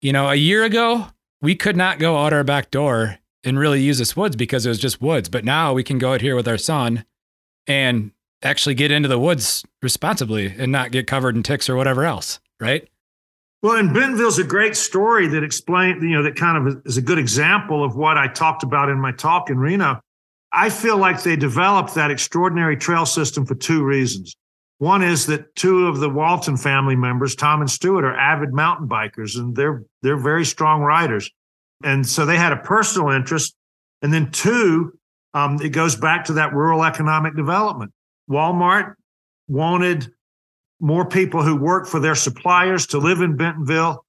you 0.00 0.12
know 0.12 0.28
a 0.28 0.34
year 0.34 0.64
ago 0.64 1.06
we 1.40 1.54
could 1.54 1.76
not 1.76 1.98
go 1.98 2.18
out 2.18 2.32
our 2.32 2.44
back 2.44 2.70
door 2.70 3.18
and 3.44 3.58
really 3.58 3.80
use 3.80 3.98
this 3.98 4.16
woods 4.16 4.36
because 4.36 4.66
it 4.66 4.68
was 4.68 4.78
just 4.78 5.00
woods. 5.00 5.28
But 5.28 5.44
now 5.44 5.72
we 5.72 5.84
can 5.84 5.98
go 5.98 6.12
out 6.12 6.20
here 6.20 6.34
with 6.34 6.48
our 6.48 6.58
son 6.58 7.04
and 7.66 8.10
actually 8.42 8.74
get 8.74 8.90
into 8.90 9.08
the 9.08 9.18
woods 9.18 9.64
responsibly 9.82 10.52
and 10.58 10.72
not 10.72 10.90
get 10.90 11.06
covered 11.06 11.36
in 11.36 11.42
ticks 11.42 11.68
or 11.68 11.76
whatever 11.76 12.04
else, 12.04 12.40
right? 12.60 12.88
Well, 13.62 13.76
and 13.76 13.94
Bentonville's 13.94 14.38
a 14.38 14.44
great 14.44 14.76
story 14.76 15.26
that 15.28 15.42
explains, 15.42 16.02
you 16.02 16.10
know, 16.10 16.22
that 16.22 16.36
kind 16.36 16.68
of 16.68 16.82
is 16.84 16.96
a 16.96 17.02
good 17.02 17.18
example 17.18 17.84
of 17.84 17.96
what 17.96 18.18
I 18.18 18.28
talked 18.28 18.62
about 18.62 18.88
in 18.88 19.00
my 19.00 19.12
talk 19.12 19.48
in 19.50 19.58
Reno. 19.58 20.00
I 20.52 20.70
feel 20.70 20.96
like 20.96 21.22
they 21.22 21.36
developed 21.36 21.94
that 21.94 22.10
extraordinary 22.10 22.76
trail 22.76 23.06
system 23.06 23.46
for 23.46 23.54
two 23.54 23.82
reasons. 23.82 24.34
One 24.78 25.02
is 25.02 25.26
that 25.26 25.54
two 25.54 25.86
of 25.86 26.00
the 26.00 26.10
Walton 26.10 26.56
family 26.56 26.96
members, 26.96 27.34
Tom 27.34 27.60
and 27.60 27.70
Stuart, 27.70 28.04
are 28.04 28.16
avid 28.16 28.52
mountain 28.52 28.88
bikers, 28.88 29.38
and 29.38 29.56
they're 29.56 29.84
they're 30.02 30.18
very 30.18 30.44
strong 30.44 30.82
riders. 30.82 31.30
And 31.82 32.06
so 32.06 32.26
they 32.26 32.36
had 32.36 32.52
a 32.52 32.58
personal 32.58 33.10
interest. 33.10 33.54
And 34.02 34.12
then 34.12 34.30
two, 34.30 34.98
um, 35.34 35.60
it 35.62 35.70
goes 35.70 35.96
back 35.96 36.26
to 36.26 36.34
that 36.34 36.52
rural 36.54 36.84
economic 36.84 37.36
development. 37.36 37.92
Walmart 38.30 38.94
wanted 39.48 40.08
more 40.80 41.06
people 41.06 41.42
who 41.42 41.56
work 41.56 41.86
for 41.86 42.00
their 42.00 42.14
suppliers 42.14 42.86
to 42.88 42.98
live 42.98 43.20
in 43.20 43.36
Bentonville. 43.36 44.04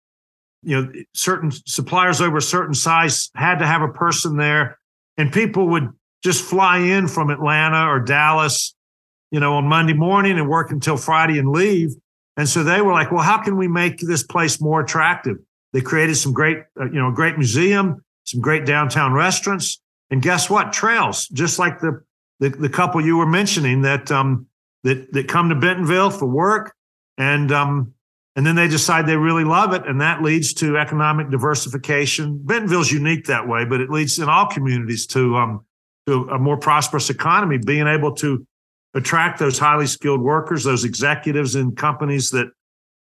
You 0.63 0.81
know, 0.81 0.91
certain 1.13 1.51
suppliers 1.51 2.19
over 2.19 2.37
a 2.37 2.41
certain 2.41 2.73
size 2.73 3.29
had 3.35 3.59
to 3.59 3.65
have 3.65 3.81
a 3.81 3.87
person 3.87 4.37
there, 4.37 4.79
and 5.17 5.31
people 5.31 5.69
would 5.69 5.89
just 6.23 6.43
fly 6.43 6.79
in 6.79 7.07
from 7.07 7.29
Atlanta 7.29 7.87
or 7.87 7.99
Dallas, 7.99 8.75
you 9.31 9.39
know, 9.39 9.55
on 9.55 9.65
Monday 9.65 9.93
morning 9.93 10.37
and 10.37 10.49
work 10.49 10.71
until 10.71 10.97
Friday 10.97 11.39
and 11.39 11.49
leave. 11.49 11.95
And 12.37 12.47
so 12.47 12.63
they 12.63 12.81
were 12.81 12.93
like, 12.93 13.11
well, 13.11 13.23
how 13.23 13.41
can 13.41 13.57
we 13.57 13.67
make 13.67 13.99
this 13.99 14.23
place 14.23 14.61
more 14.61 14.81
attractive? 14.81 15.37
They 15.73 15.81
created 15.81 16.15
some 16.15 16.33
great, 16.33 16.59
uh, 16.79 16.85
you 16.85 16.99
know, 16.99 17.11
great 17.11 17.37
museum, 17.37 18.03
some 18.25 18.41
great 18.41 18.65
downtown 18.65 19.13
restaurants, 19.13 19.81
and 20.09 20.21
guess 20.21 20.49
what? 20.49 20.71
Trails, 20.71 21.27
just 21.29 21.59
like 21.59 21.79
the 21.79 22.01
the, 22.39 22.49
the 22.49 22.69
couple 22.69 23.03
you 23.03 23.17
were 23.17 23.25
mentioning 23.25 23.81
that 23.81 24.11
um, 24.11 24.47
that 24.83 25.11
that 25.13 25.27
come 25.27 25.49
to 25.49 25.55
Bentonville 25.55 26.11
for 26.11 26.27
work, 26.27 26.73
and 27.17 27.51
um, 27.51 27.93
and 28.35 28.45
then 28.45 28.55
they 28.55 28.67
decide 28.67 29.07
they 29.07 29.17
really 29.17 29.43
love 29.43 29.73
it, 29.73 29.85
and 29.85 29.99
that 30.01 30.21
leads 30.21 30.53
to 30.55 30.77
economic 30.77 31.29
diversification. 31.29 32.39
Bentonville's 32.43 32.91
unique 32.91 33.25
that 33.25 33.47
way, 33.47 33.65
but 33.65 33.81
it 33.81 33.89
leads 33.89 34.19
in 34.19 34.29
all 34.29 34.45
communities 34.45 35.07
to 35.07 35.35
um, 35.35 35.65
to 36.05 36.29
a 36.29 36.39
more 36.39 36.57
prosperous 36.57 37.09
economy, 37.09 37.57
being 37.57 37.87
able 37.87 38.13
to 38.15 38.45
attract 38.97 39.39
those 39.39 39.59
highly 39.59 39.87
skilled 39.87 40.21
workers, 40.21 40.63
those 40.63 40.83
executives 40.83 41.55
in 41.55 41.75
companies 41.75 42.31
that 42.31 42.47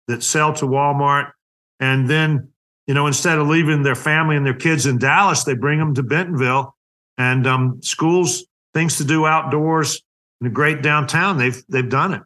that 0.08 0.22
sell 0.22 0.52
to 0.52 0.66
Walmart, 0.66 1.32
and 1.80 2.08
then 2.08 2.48
you 2.86 2.94
know, 2.94 3.06
instead 3.06 3.38
of 3.38 3.48
leaving 3.48 3.82
their 3.82 3.96
family 3.96 4.36
and 4.36 4.46
their 4.46 4.54
kids 4.54 4.86
in 4.86 4.98
Dallas, 4.98 5.42
they 5.42 5.54
bring 5.54 5.78
them 5.78 5.94
to 5.94 6.02
Bentonville 6.04 6.76
and 7.18 7.46
um, 7.46 7.82
schools, 7.82 8.44
things 8.74 8.98
to 8.98 9.04
do 9.04 9.26
outdoors 9.26 10.02
in 10.40 10.46
a 10.46 10.50
great 10.50 10.82
downtown. 10.82 11.38
They've 11.38 11.62
they've 11.68 11.88
done 11.88 12.14
it. 12.14 12.22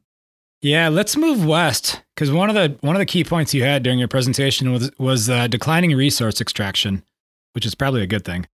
Yeah, 0.63 0.89
let's 0.89 1.17
move 1.17 1.47
west 1.47 2.03
because 2.15 2.31
one 2.31 2.51
of 2.51 2.55
the 2.55 2.77
one 2.83 2.95
of 2.95 3.01
the 3.01 3.07
key 3.07 3.25
points 3.25 3.55
you 3.55 3.63
had 3.63 3.83
during 3.83 3.99
your 3.99 4.09
presentation 4.09 4.71
was 4.73 4.91
was 4.99 5.31
uh, 5.31 5.47
declining 5.47 5.97
resource 5.97 6.41
extraction, 6.41 7.03
which 7.55 7.65
is 7.65 7.75
probably 7.75 8.03
a 8.03 8.07
good 8.07 8.25
thing. 8.25 8.47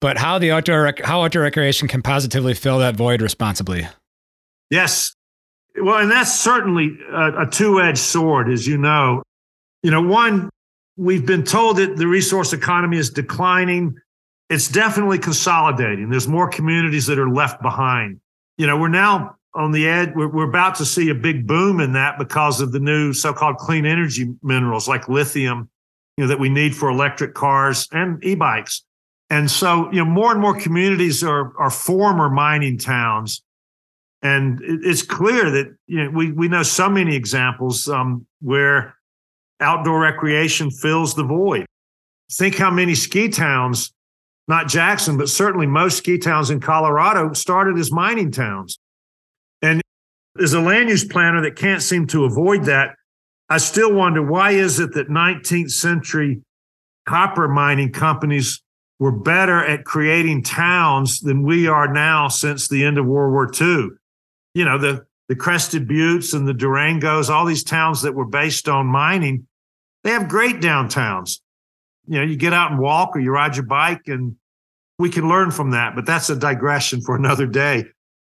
But 0.00 0.16
how 0.16 0.38
the 0.38 0.52
outdoor 0.52 0.94
how 1.04 1.22
outdoor 1.22 1.42
recreation 1.42 1.88
can 1.88 2.00
positively 2.00 2.54
fill 2.54 2.78
that 2.78 2.96
void 2.96 3.20
responsibly. 3.20 3.86
Yes, 4.70 5.14
well, 5.80 5.98
and 5.98 6.10
that's 6.10 6.38
certainly 6.38 6.96
a, 7.10 7.42
a 7.42 7.46
two 7.46 7.80
edged 7.80 7.98
sword, 7.98 8.50
as 8.50 8.66
you 8.66 8.78
know. 8.78 9.22
You 9.82 9.90
know, 9.90 10.02
one 10.02 10.50
we've 10.96 11.26
been 11.26 11.44
told 11.44 11.78
that 11.78 11.96
the 11.96 12.06
resource 12.06 12.52
economy 12.52 12.98
is 12.98 13.10
declining. 13.10 13.96
It's 14.48 14.68
definitely 14.68 15.18
consolidating. 15.18 16.10
There's 16.10 16.28
more 16.28 16.48
communities 16.48 17.06
that 17.06 17.18
are 17.18 17.30
left 17.30 17.62
behind. 17.62 18.20
You 18.58 18.66
know, 18.66 18.76
we're 18.76 18.88
now 18.88 19.36
on 19.54 19.72
the 19.72 19.88
edge. 19.88 20.10
We're, 20.14 20.28
we're 20.28 20.48
about 20.48 20.74
to 20.76 20.84
see 20.84 21.08
a 21.08 21.14
big 21.14 21.46
boom 21.46 21.80
in 21.80 21.92
that 21.94 22.18
because 22.18 22.60
of 22.60 22.72
the 22.72 22.80
new 22.80 23.12
so-called 23.12 23.56
clean 23.56 23.86
energy 23.86 24.32
minerals 24.42 24.86
like 24.88 25.08
lithium, 25.08 25.70
you 26.16 26.24
know, 26.24 26.28
that 26.28 26.38
we 26.38 26.48
need 26.48 26.74
for 26.74 26.90
electric 26.90 27.34
cars 27.34 27.88
and 27.92 28.22
e-bikes. 28.24 28.84
And 29.30 29.50
so, 29.50 29.90
you 29.92 29.98
know, 29.98 30.04
more 30.04 30.32
and 30.32 30.40
more 30.40 30.58
communities 30.58 31.22
are 31.22 31.56
are 31.56 31.70
former 31.70 32.28
mining 32.28 32.76
towns, 32.76 33.42
and 34.22 34.60
it's 34.62 35.02
clear 35.02 35.50
that 35.50 35.74
you 35.86 36.04
know 36.04 36.10
we 36.10 36.32
we 36.32 36.48
know 36.48 36.62
so 36.62 36.88
many 36.88 37.16
examples 37.16 37.88
um, 37.88 38.26
where 38.40 38.94
outdoor 39.60 40.00
recreation 40.00 40.70
fills 40.70 41.14
the 41.14 41.24
void. 41.24 41.66
think 42.32 42.56
how 42.56 42.70
many 42.70 42.94
ski 42.94 43.28
towns, 43.28 43.92
not 44.48 44.68
Jackson, 44.68 45.16
but 45.16 45.28
certainly 45.28 45.66
most 45.66 45.98
ski 45.98 46.18
towns 46.18 46.50
in 46.50 46.60
Colorado 46.60 47.32
started 47.32 47.78
as 47.78 47.90
mining 47.90 48.30
towns. 48.30 48.78
And 49.62 49.82
as 50.40 50.52
a 50.52 50.60
land 50.60 50.88
use 50.88 51.04
planner 51.04 51.42
that 51.42 51.56
can't 51.56 51.82
seem 51.82 52.06
to 52.08 52.24
avoid 52.24 52.64
that, 52.64 52.94
I 53.48 53.58
still 53.58 53.92
wonder 53.92 54.22
why 54.22 54.52
is 54.52 54.78
it 54.78 54.94
that 54.94 55.08
19th 55.08 55.72
century 55.72 56.42
copper 57.06 57.48
mining 57.48 57.92
companies 57.92 58.62
were 58.98 59.10
better 59.10 59.64
at 59.64 59.84
creating 59.84 60.42
towns 60.42 61.20
than 61.20 61.42
we 61.42 61.66
are 61.66 61.92
now 61.92 62.28
since 62.28 62.68
the 62.68 62.84
end 62.84 62.98
of 62.98 63.06
World 63.06 63.32
War 63.32 63.50
II. 63.60 63.88
You 64.54 64.64
know, 64.64 64.78
the, 64.78 65.06
the 65.28 65.36
Crested 65.36 65.88
Buttes 65.88 66.34
and 66.34 66.46
the 66.46 66.52
Durangos, 66.52 67.30
all 67.30 67.44
these 67.44 67.64
towns 67.64 68.02
that 68.02 68.14
were 68.14 68.24
based 68.24 68.68
on 68.68 68.86
mining, 68.86 69.46
they 70.02 70.10
have 70.10 70.28
great 70.28 70.56
downtowns. 70.56 71.40
You 72.06 72.18
know, 72.18 72.24
you 72.24 72.36
get 72.36 72.52
out 72.52 72.72
and 72.72 72.80
walk 72.80 73.14
or 73.14 73.20
you 73.20 73.30
ride 73.30 73.56
your 73.56 73.66
bike, 73.66 74.02
and 74.06 74.36
we 74.98 75.10
can 75.10 75.28
learn 75.28 75.50
from 75.50 75.70
that. 75.70 75.94
But 75.94 76.06
that's 76.06 76.30
a 76.30 76.36
digression 76.36 77.00
for 77.00 77.16
another 77.22 77.46
day. 77.46 77.84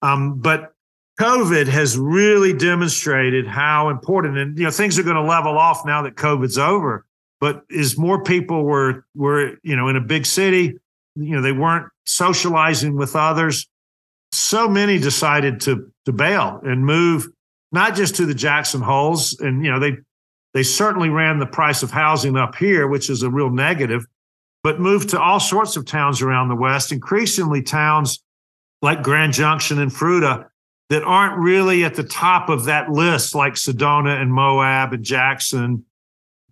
Um, 0.01 0.39
but 0.39 0.73
COVID 1.19 1.67
has 1.67 1.97
really 1.97 2.53
demonstrated 2.53 3.47
how 3.47 3.89
important, 3.89 4.37
and 4.37 4.57
you 4.57 4.65
know, 4.65 4.71
things 4.71 4.99
are 4.99 5.03
going 5.03 5.15
to 5.15 5.23
level 5.23 5.57
off 5.57 5.85
now 5.85 6.01
that 6.03 6.15
COVID's 6.15 6.57
over. 6.57 7.05
But 7.39 7.63
as 7.75 7.97
more 7.97 8.23
people 8.23 8.63
were 8.63 9.05
were 9.15 9.57
you 9.63 9.75
know 9.75 9.87
in 9.87 9.95
a 9.95 10.01
big 10.01 10.25
city, 10.25 10.77
you 11.15 11.35
know 11.35 11.41
they 11.41 11.51
weren't 11.51 11.87
socializing 12.05 12.95
with 12.95 13.15
others. 13.15 13.67
So 14.31 14.67
many 14.67 14.99
decided 14.99 15.61
to 15.61 15.91
to 16.05 16.13
bail 16.13 16.59
and 16.63 16.85
move 16.85 17.27
not 17.71 17.95
just 17.95 18.15
to 18.15 18.25
the 18.25 18.33
Jackson 18.33 18.81
holes, 18.81 19.37
and 19.39 19.65
you 19.65 19.71
know 19.71 19.79
they 19.79 19.97
they 20.53 20.63
certainly 20.63 21.09
ran 21.09 21.39
the 21.39 21.45
price 21.45 21.83
of 21.83 21.91
housing 21.91 22.37
up 22.37 22.55
here, 22.55 22.87
which 22.87 23.09
is 23.09 23.23
a 23.23 23.29
real 23.29 23.49
negative, 23.49 24.05
but 24.63 24.79
moved 24.79 25.09
to 25.09 25.19
all 25.19 25.39
sorts 25.39 25.75
of 25.75 25.85
towns 25.85 26.21
around 26.21 26.47
the 26.47 26.55
West, 26.55 26.91
increasingly 26.91 27.61
towns 27.61 28.23
like 28.81 29.03
Grand 29.03 29.33
Junction 29.33 29.79
and 29.79 29.91
Fruita 29.91 30.45
that 30.89 31.03
aren't 31.03 31.37
really 31.37 31.83
at 31.83 31.95
the 31.95 32.03
top 32.03 32.49
of 32.49 32.65
that 32.65 32.89
list, 32.89 33.35
like 33.35 33.53
Sedona 33.53 34.21
and 34.21 34.31
Moab 34.31 34.93
and 34.93 35.03
Jackson 35.03 35.85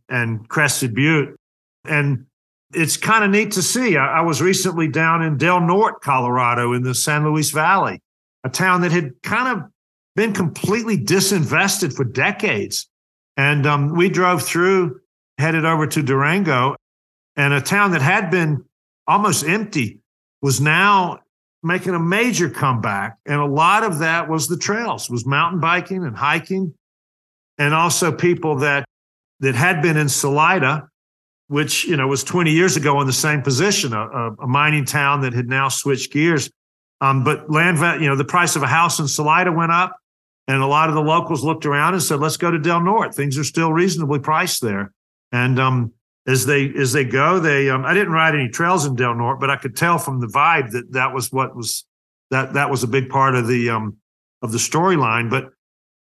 and 0.10 0.48
Crested 0.50 0.94
Butte. 0.94 1.40
And 1.86 2.26
it's 2.74 2.98
kind 2.98 3.24
of 3.24 3.30
neat 3.30 3.52
to 3.52 3.62
see. 3.62 3.96
I, 3.96 4.20
I, 4.20 4.22
was 4.22 4.42
recently 4.42 4.88
down 4.88 5.22
in 5.22 5.38
Del 5.38 5.62
Norte, 5.62 6.02
Colorado, 6.02 6.74
in 6.74 6.84
the 6.84 6.96
San 6.96 7.24
Luis 7.24 7.52
Valley, 7.52 8.02
a 8.44 8.50
town 8.50 8.82
that 8.82 8.92
had 8.92 9.14
kind 9.24 9.58
of 9.58 9.70
been 10.16 10.34
completely 10.34 10.98
disinvested 10.98 11.96
for 11.96 12.04
decades. 12.04 12.88
And 13.38 13.66
um, 13.66 13.96
we 13.96 14.10
drove 14.10 14.44
through, 14.44 15.00
headed 15.38 15.66
over 15.66 15.88
to 15.88 16.04
Durango, 16.04 16.76
and 17.36 17.54
a 17.54 17.62
town 17.62 17.92
that 17.92 18.02
had 18.02 18.30
been 18.30 18.64
almost 19.08 19.46
empty 19.46 20.00
was 20.42 20.62
now 20.62 21.20
making 21.64 21.96
a 21.96 22.00
major 22.00 22.50
comeback. 22.50 23.18
And 23.26 23.40
a 23.40 23.46
lot 23.46 23.84
of 23.84 24.00
that 24.00 24.30
was 24.30 24.48
the 24.48 24.58
trails, 24.58 25.10
was 25.10 25.26
mountain 25.26 25.60
biking 25.60 26.04
and 26.04 26.16
hiking, 26.16 26.74
and 27.58 27.74
also 27.74 28.12
people 28.12 28.58
that 28.58 28.86
that 29.40 29.56
had 29.56 29.82
been 29.82 29.98
in 29.98 30.10
Salida, 30.10 30.88
which 31.48 31.86
you 31.86 31.98
know 31.98 32.08
was 32.08 32.24
20 32.24 32.52
years 32.52 32.78
ago 32.78 33.02
in 33.02 33.08
the 33.08 33.14
same 33.14 33.42
position, 33.42 33.94
a, 33.94 34.32
a 34.40 34.48
mining 34.48 34.86
town 34.86 35.22
that 35.22 35.34
had 35.34 35.48
now 35.48 35.70
switched 35.70 36.12
gears. 36.12 36.52
Um, 37.04 37.26
but 37.26 37.52
land, 37.52 37.80
you 38.02 38.08
know, 38.08 38.16
the 38.16 38.24
price 38.24 38.56
of 38.56 38.64
a 38.64 38.68
house 38.68 38.98
in 38.98 39.10
Salida 39.10 39.52
went 39.52 39.74
up, 39.74 39.98
and 40.48 40.62
a 40.62 40.66
lot 40.66 40.88
of 40.88 40.96
the 40.96 41.02
locals 41.02 41.44
looked 41.44 41.66
around 41.66 41.96
and 41.96 42.02
said, 42.02 42.22
"Let's 42.22 42.38
go 42.38 42.50
to 42.50 42.58
Del 42.58 42.80
Norte. 42.80 43.14
Things 43.14 43.38
are 43.38 43.44
still 43.44 43.74
reasonably 43.74 44.20
priced 44.20 44.62
there." 44.62 44.94
And 45.34 45.60
um, 45.60 45.92
as 46.26 46.46
they 46.46 46.74
as 46.76 46.94
they 46.94 47.04
go, 47.04 47.40
they 47.40 47.70
um, 47.70 47.84
I 47.84 47.94
didn't 47.94 48.14
ride 48.14 48.36
any 48.36 48.48
trails 48.48 48.86
in 48.86 48.96
Del 48.96 49.16
Norte, 49.16 49.42
but 49.42 49.50
I 49.50 49.58
could 49.58 49.76
tell 49.76 49.98
from 49.98 50.22
the 50.22 50.28
vibe 50.28 50.72
that 50.72 50.94
that 50.94 51.14
was 51.14 51.30
what 51.30 51.54
was 51.58 51.86
that 52.32 52.54
that 52.54 52.70
was 52.70 52.84
a 52.84 52.88
big 52.88 53.10
part 53.10 53.36
of 53.36 53.48
the 53.48 53.70
um, 53.70 53.98
of 54.42 54.54
the 54.54 54.58
storyline. 54.58 55.30
But 55.30 55.50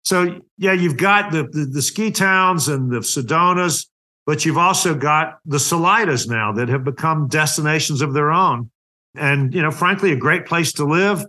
so 0.02 0.42
yeah, 0.58 0.74
you've 0.74 0.98
got 0.98 1.32
the, 1.32 1.44
the, 1.44 1.64
the 1.64 1.82
ski 1.82 2.10
towns 2.10 2.68
and 2.68 2.90
the 2.90 2.98
Sedonas, 2.98 3.86
but 4.26 4.44
you've 4.44 4.58
also 4.58 4.94
got 4.94 5.38
the 5.46 5.56
Salidas 5.56 6.28
now 6.28 6.52
that 6.52 6.68
have 6.68 6.84
become 6.84 7.26
destinations 7.28 8.02
of 8.02 8.12
their 8.12 8.30
own. 8.30 8.70
And 9.14 9.54
you 9.54 9.62
know, 9.62 9.70
frankly, 9.70 10.12
a 10.12 10.16
great 10.16 10.46
place 10.46 10.72
to 10.74 10.84
live, 10.84 11.24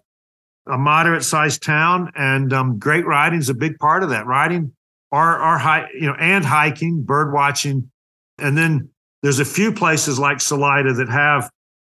a 0.68 0.78
moderate 0.78 1.24
sized 1.24 1.64
town, 1.64 2.12
and 2.16 2.54
um, 2.54 2.80
great 2.80 3.06
riding 3.06 3.40
is 3.40 3.50
a 3.50 3.54
big 3.54 3.80
part 3.80 4.04
of 4.04 4.10
that. 4.10 4.26
Riding, 4.26 4.74
our 5.12 5.38
our 5.38 5.58
high, 5.58 5.88
you 5.94 6.08
know, 6.08 6.16
and 6.20 6.46
hiking, 6.46 7.04
bird 7.04 7.34
watching, 7.34 7.90
and 8.38 8.58
then 8.58 8.90
there's 9.24 9.40
a 9.40 9.46
few 9.46 9.72
places 9.72 10.20
like 10.20 10.42
Salida 10.42 10.94
that 10.94 11.10
have 11.10 11.50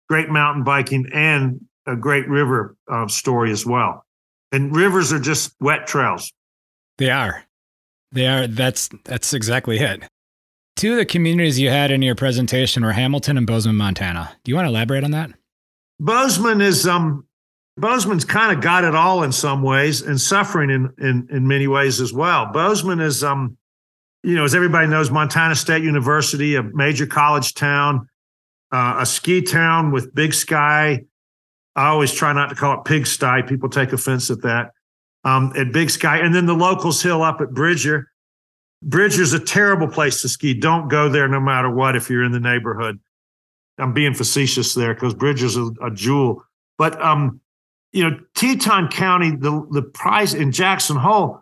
great 0.09 0.29
mountain 0.29 0.63
biking 0.63 1.07
and 1.13 1.59
a 1.87 1.95
great 1.95 2.27
river 2.27 2.75
uh, 2.91 3.07
story 3.07 3.51
as 3.51 3.65
well. 3.65 4.05
And 4.51 4.75
rivers 4.75 5.11
are 5.11 5.19
just 5.19 5.55
wet 5.59 5.87
trails. 5.87 6.31
They 6.97 7.09
are. 7.09 7.43
They 8.11 8.27
are. 8.27 8.47
That's 8.47 8.89
that's 9.03 9.33
exactly 9.33 9.79
it. 9.79 10.03
Two 10.75 10.91
of 10.91 10.97
the 10.97 11.05
communities 11.05 11.59
you 11.59 11.69
had 11.69 11.91
in 11.91 12.01
your 12.01 12.15
presentation 12.15 12.83
were 12.83 12.91
Hamilton 12.91 13.37
and 13.37 13.47
Bozeman, 13.47 13.77
Montana. 13.77 14.35
Do 14.43 14.51
you 14.51 14.55
want 14.55 14.65
to 14.65 14.69
elaborate 14.69 15.03
on 15.03 15.11
that? 15.11 15.31
Bozeman 15.99 16.61
is 16.61 16.87
um 16.87 17.25
Bozeman's 17.77 18.25
kind 18.25 18.55
of 18.55 18.63
got 18.63 18.83
it 18.83 18.95
all 18.95 19.23
in 19.23 19.31
some 19.31 19.61
ways 19.61 20.01
and 20.01 20.19
suffering 20.19 20.69
in 20.69 20.93
in 20.99 21.27
in 21.31 21.47
many 21.47 21.67
ways 21.67 22.01
as 22.01 22.13
well. 22.13 22.47
Bozeman 22.51 22.99
is 22.99 23.23
um 23.23 23.57
you 24.23 24.35
know 24.35 24.43
as 24.43 24.55
everybody 24.55 24.87
knows 24.87 25.11
Montana 25.11 25.55
State 25.55 25.83
University, 25.83 26.55
a 26.55 26.63
major 26.63 27.05
college 27.05 27.53
town, 27.53 28.09
uh, 28.71 28.97
a 28.99 29.05
ski 29.05 29.41
town 29.41 29.91
with 29.91 30.13
big 30.13 30.33
sky. 30.33 31.03
I 31.75 31.87
always 31.87 32.13
try 32.13 32.31
not 32.31 32.49
to 32.49 32.55
call 32.55 32.79
it 32.79 32.85
pigsty. 32.85 33.43
People 33.43 33.69
take 33.69 33.91
offense 33.91 34.31
at 34.31 34.41
that 34.43 34.71
um, 35.25 35.51
at 35.57 35.73
Big 35.73 35.89
Sky, 35.89 36.19
and 36.19 36.33
then 36.33 36.45
the 36.45 36.53
locals 36.53 37.01
hill 37.01 37.21
up 37.23 37.41
at 37.41 37.51
Bridger. 37.51 38.11
Bridger's 38.81 39.33
a 39.33 39.39
terrible 39.39 39.87
place 39.87 40.21
to 40.21 40.29
ski. 40.29 40.53
Don't 40.53 40.87
go 40.87 41.09
there 41.09 41.27
no 41.27 41.39
matter 41.39 41.69
what 41.69 41.95
if 41.95 42.09
you're 42.09 42.23
in 42.23 42.31
the 42.31 42.39
neighborhood. 42.39 42.99
I'm 43.77 43.93
being 43.93 44.13
facetious 44.13 44.73
there 44.73 44.93
because 44.93 45.13
Bridger's 45.13 45.57
a, 45.57 45.65
a 45.81 45.91
jewel. 45.91 46.43
But 46.77 47.01
um, 47.01 47.41
you 47.91 48.09
know, 48.09 48.19
Teton 48.35 48.89
County, 48.89 49.31
the 49.35 49.65
the 49.71 49.81
price 49.81 50.33
in 50.33 50.51
Jackson 50.51 50.97
Hole, 50.97 51.41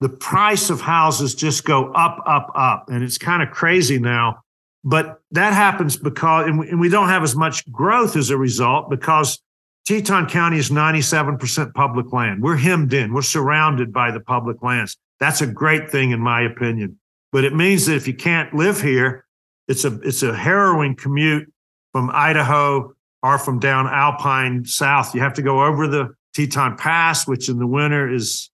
the 0.00 0.08
price 0.08 0.70
of 0.70 0.80
houses 0.80 1.34
just 1.34 1.64
go 1.64 1.92
up, 1.92 2.22
up, 2.26 2.52
up, 2.54 2.90
and 2.90 3.02
it's 3.02 3.18
kind 3.18 3.42
of 3.42 3.50
crazy 3.50 3.98
now. 3.98 4.42
But 4.84 5.22
that 5.30 5.54
happens 5.54 5.96
because, 5.96 6.46
and 6.46 6.58
we, 6.58 6.68
and 6.68 6.78
we 6.78 6.90
don't 6.90 7.08
have 7.08 7.22
as 7.22 7.34
much 7.34 7.70
growth 7.72 8.16
as 8.16 8.28
a 8.28 8.36
result 8.36 8.90
because 8.90 9.40
Teton 9.86 10.28
County 10.28 10.58
is 10.58 10.68
97% 10.68 11.72
public 11.72 12.12
land. 12.12 12.42
We're 12.42 12.56
hemmed 12.56 12.92
in, 12.92 13.14
we're 13.14 13.22
surrounded 13.22 13.94
by 13.94 14.10
the 14.10 14.20
public 14.20 14.62
lands. 14.62 14.98
That's 15.20 15.40
a 15.40 15.46
great 15.46 15.90
thing, 15.90 16.10
in 16.10 16.20
my 16.20 16.42
opinion. 16.42 16.98
But 17.32 17.44
it 17.44 17.54
means 17.54 17.86
that 17.86 17.96
if 17.96 18.06
you 18.06 18.14
can't 18.14 18.52
live 18.52 18.82
here, 18.82 19.24
it's 19.68 19.86
a 19.86 19.98
it's 20.00 20.22
a 20.22 20.36
harrowing 20.36 20.96
commute 20.96 21.50
from 21.94 22.10
Idaho 22.12 22.92
or 23.22 23.38
from 23.38 23.60
down 23.60 23.86
Alpine 23.86 24.64
South. 24.64 25.14
You 25.14 25.20
have 25.20 25.34
to 25.34 25.42
go 25.42 25.64
over 25.64 25.86
the 25.86 26.12
Teton 26.34 26.76
Pass, 26.76 27.24
which 27.28 27.48
in 27.48 27.60
the 27.60 27.68
winter 27.68 28.12
is, 28.12 28.50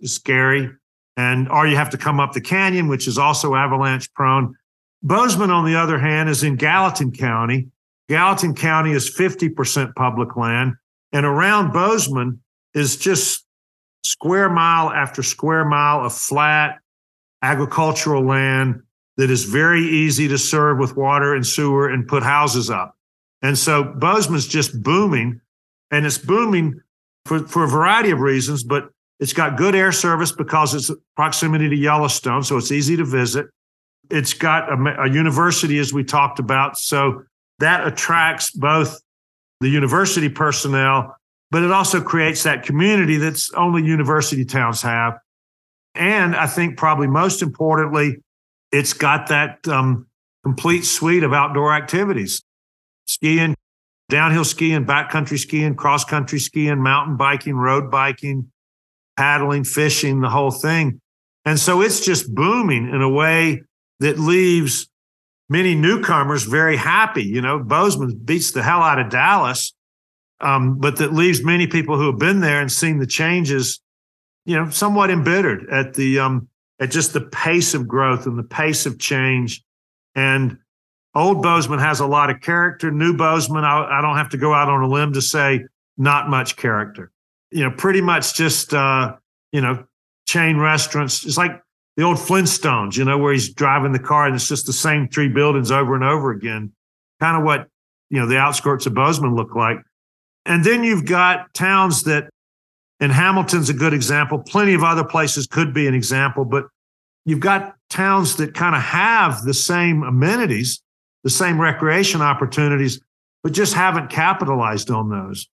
is 0.00 0.14
scary, 0.14 0.70
and 1.18 1.50
or 1.50 1.66
you 1.66 1.76
have 1.76 1.90
to 1.90 1.98
come 1.98 2.18
up 2.18 2.32
the 2.32 2.40
canyon, 2.40 2.88
which 2.88 3.06
is 3.06 3.18
also 3.18 3.54
avalanche 3.54 4.10
prone. 4.14 4.56
Bozeman, 5.02 5.50
on 5.50 5.66
the 5.66 5.76
other 5.76 5.98
hand, 5.98 6.30
is 6.30 6.42
in 6.42 6.56
Gallatin 6.56 7.12
County, 7.12 7.68
Gallatin 8.08 8.54
County 8.54 8.92
is 8.92 9.14
50% 9.14 9.94
public 9.94 10.34
land, 10.34 10.76
and 11.12 11.26
around 11.26 11.74
Bozeman 11.74 12.40
is 12.72 12.96
just 12.96 13.44
square 14.02 14.48
mile 14.48 14.90
after 14.90 15.22
square 15.22 15.66
mile 15.66 16.06
of 16.06 16.14
flat 16.14 16.78
agricultural 17.42 18.24
land 18.24 18.80
that 19.16 19.30
is 19.30 19.44
very 19.44 19.82
easy 19.82 20.28
to 20.28 20.38
serve 20.38 20.78
with 20.78 20.96
water 20.96 21.34
and 21.34 21.46
sewer 21.46 21.88
and 21.88 22.06
put 22.06 22.22
houses 22.22 22.70
up. 22.70 22.94
And 23.42 23.56
so 23.56 23.84
Bozeman's 23.84 24.46
just 24.46 24.82
booming, 24.82 25.40
and 25.90 26.06
it's 26.06 26.18
booming 26.18 26.80
for, 27.24 27.40
for 27.40 27.64
a 27.64 27.68
variety 27.68 28.10
of 28.10 28.20
reasons, 28.20 28.62
but 28.62 28.90
it's 29.18 29.32
got 29.32 29.56
good 29.56 29.74
air 29.74 29.92
service 29.92 30.32
because 30.32 30.74
it's 30.74 30.90
proximity 31.16 31.68
to 31.68 31.76
Yellowstone, 31.76 32.42
so 32.42 32.56
it's 32.56 32.72
easy 32.72 32.96
to 32.96 33.04
visit. 33.04 33.46
It's 34.10 34.34
got 34.34 34.70
a, 34.70 35.02
a 35.02 35.08
university, 35.08 35.78
as 35.78 35.92
we 35.92 36.04
talked 36.04 36.38
about, 36.38 36.76
so 36.76 37.24
that 37.58 37.86
attracts 37.86 38.50
both 38.50 39.00
the 39.60 39.68
university 39.68 40.28
personnel, 40.28 41.16
but 41.50 41.62
it 41.62 41.72
also 41.72 42.00
creates 42.02 42.42
that 42.42 42.62
community 42.62 43.16
that's 43.16 43.50
only 43.54 43.82
university 43.82 44.44
towns 44.44 44.82
have. 44.82 45.18
And 45.94 46.36
I 46.36 46.46
think 46.46 46.76
probably 46.76 47.06
most 47.06 47.40
importantly, 47.40 48.18
it's 48.76 48.92
got 48.92 49.28
that 49.28 49.66
um, 49.68 50.06
complete 50.44 50.84
suite 50.84 51.22
of 51.22 51.32
outdoor 51.32 51.74
activities 51.74 52.42
skiing, 53.06 53.54
downhill 54.08 54.44
skiing, 54.44 54.84
backcountry 54.84 55.38
skiing, 55.38 55.74
cross 55.74 56.04
country 56.04 56.38
skiing, 56.38 56.82
mountain 56.82 57.16
biking, 57.16 57.54
road 57.54 57.90
biking, 57.90 58.50
paddling, 59.16 59.64
fishing, 59.64 60.20
the 60.20 60.28
whole 60.28 60.50
thing. 60.50 61.00
And 61.44 61.58
so 61.58 61.80
it's 61.80 62.04
just 62.04 62.34
booming 62.34 62.88
in 62.88 63.00
a 63.00 63.08
way 63.08 63.62
that 64.00 64.18
leaves 64.18 64.88
many 65.48 65.74
newcomers 65.74 66.42
very 66.42 66.76
happy. 66.76 67.22
You 67.22 67.40
know, 67.40 67.60
Bozeman 67.60 68.20
beats 68.24 68.50
the 68.50 68.62
hell 68.62 68.82
out 68.82 68.98
of 68.98 69.08
Dallas, 69.08 69.72
um, 70.40 70.78
but 70.78 70.96
that 70.96 71.14
leaves 71.14 71.42
many 71.42 71.66
people 71.66 71.96
who 71.96 72.06
have 72.06 72.18
been 72.18 72.40
there 72.40 72.60
and 72.60 72.70
seen 72.70 72.98
the 72.98 73.06
changes, 73.06 73.80
you 74.44 74.56
know, 74.56 74.68
somewhat 74.70 75.10
embittered 75.10 75.70
at 75.70 75.94
the 75.94 76.18
um, 76.18 76.48
at 76.80 76.90
just 76.90 77.12
the 77.12 77.20
pace 77.20 77.74
of 77.74 77.88
growth 77.88 78.26
and 78.26 78.38
the 78.38 78.42
pace 78.42 78.86
of 78.86 78.98
change. 78.98 79.62
And 80.14 80.58
old 81.14 81.42
Bozeman 81.42 81.78
has 81.78 82.00
a 82.00 82.06
lot 82.06 82.30
of 82.30 82.40
character. 82.40 82.90
New 82.90 83.16
Bozeman, 83.16 83.64
I, 83.64 83.98
I 83.98 84.02
don't 84.02 84.16
have 84.16 84.30
to 84.30 84.36
go 84.36 84.52
out 84.52 84.68
on 84.68 84.82
a 84.82 84.88
limb 84.88 85.12
to 85.14 85.22
say 85.22 85.64
not 85.96 86.28
much 86.28 86.56
character. 86.56 87.10
You 87.50 87.64
know, 87.64 87.70
pretty 87.70 88.00
much 88.00 88.34
just 88.34 88.74
uh, 88.74 89.16
you 89.52 89.60
know 89.60 89.86
chain 90.26 90.58
restaurants. 90.58 91.24
It's 91.24 91.36
like 91.36 91.62
the 91.96 92.02
old 92.02 92.18
Flintstones, 92.18 92.96
you 92.96 93.04
know, 93.04 93.16
where 93.16 93.32
he's 93.32 93.52
driving 93.52 93.92
the 93.92 93.98
car 93.98 94.26
and 94.26 94.34
it's 94.34 94.48
just 94.48 94.66
the 94.66 94.72
same 94.72 95.08
three 95.08 95.28
buildings 95.28 95.70
over 95.70 95.94
and 95.94 96.04
over 96.04 96.30
again. 96.30 96.72
Kind 97.20 97.38
of 97.38 97.44
what, 97.44 97.68
you 98.10 98.20
know, 98.20 98.26
the 98.26 98.36
outskirts 98.36 98.86
of 98.86 98.94
Bozeman 98.94 99.34
look 99.34 99.54
like. 99.54 99.78
And 100.44 100.62
then 100.62 100.84
you've 100.84 101.06
got 101.06 101.52
towns 101.54 102.02
that, 102.04 102.28
and 103.00 103.12
Hamilton's 103.12 103.68
a 103.68 103.74
good 103.74 103.92
example. 103.92 104.38
Plenty 104.38 104.74
of 104.74 104.82
other 104.82 105.04
places 105.04 105.46
could 105.46 105.74
be 105.74 105.86
an 105.86 105.94
example, 105.94 106.44
but 106.44 106.66
you've 107.24 107.40
got 107.40 107.74
towns 107.90 108.36
that 108.36 108.54
kind 108.54 108.74
of 108.74 108.82
have 108.82 109.42
the 109.42 109.54
same 109.54 110.02
amenities, 110.02 110.82
the 111.24 111.30
same 111.30 111.60
recreation 111.60 112.22
opportunities, 112.22 113.00
but 113.42 113.52
just 113.52 113.74
haven't 113.74 114.08
capitalized 114.08 114.90
on 114.90 115.10
those. 115.10 115.48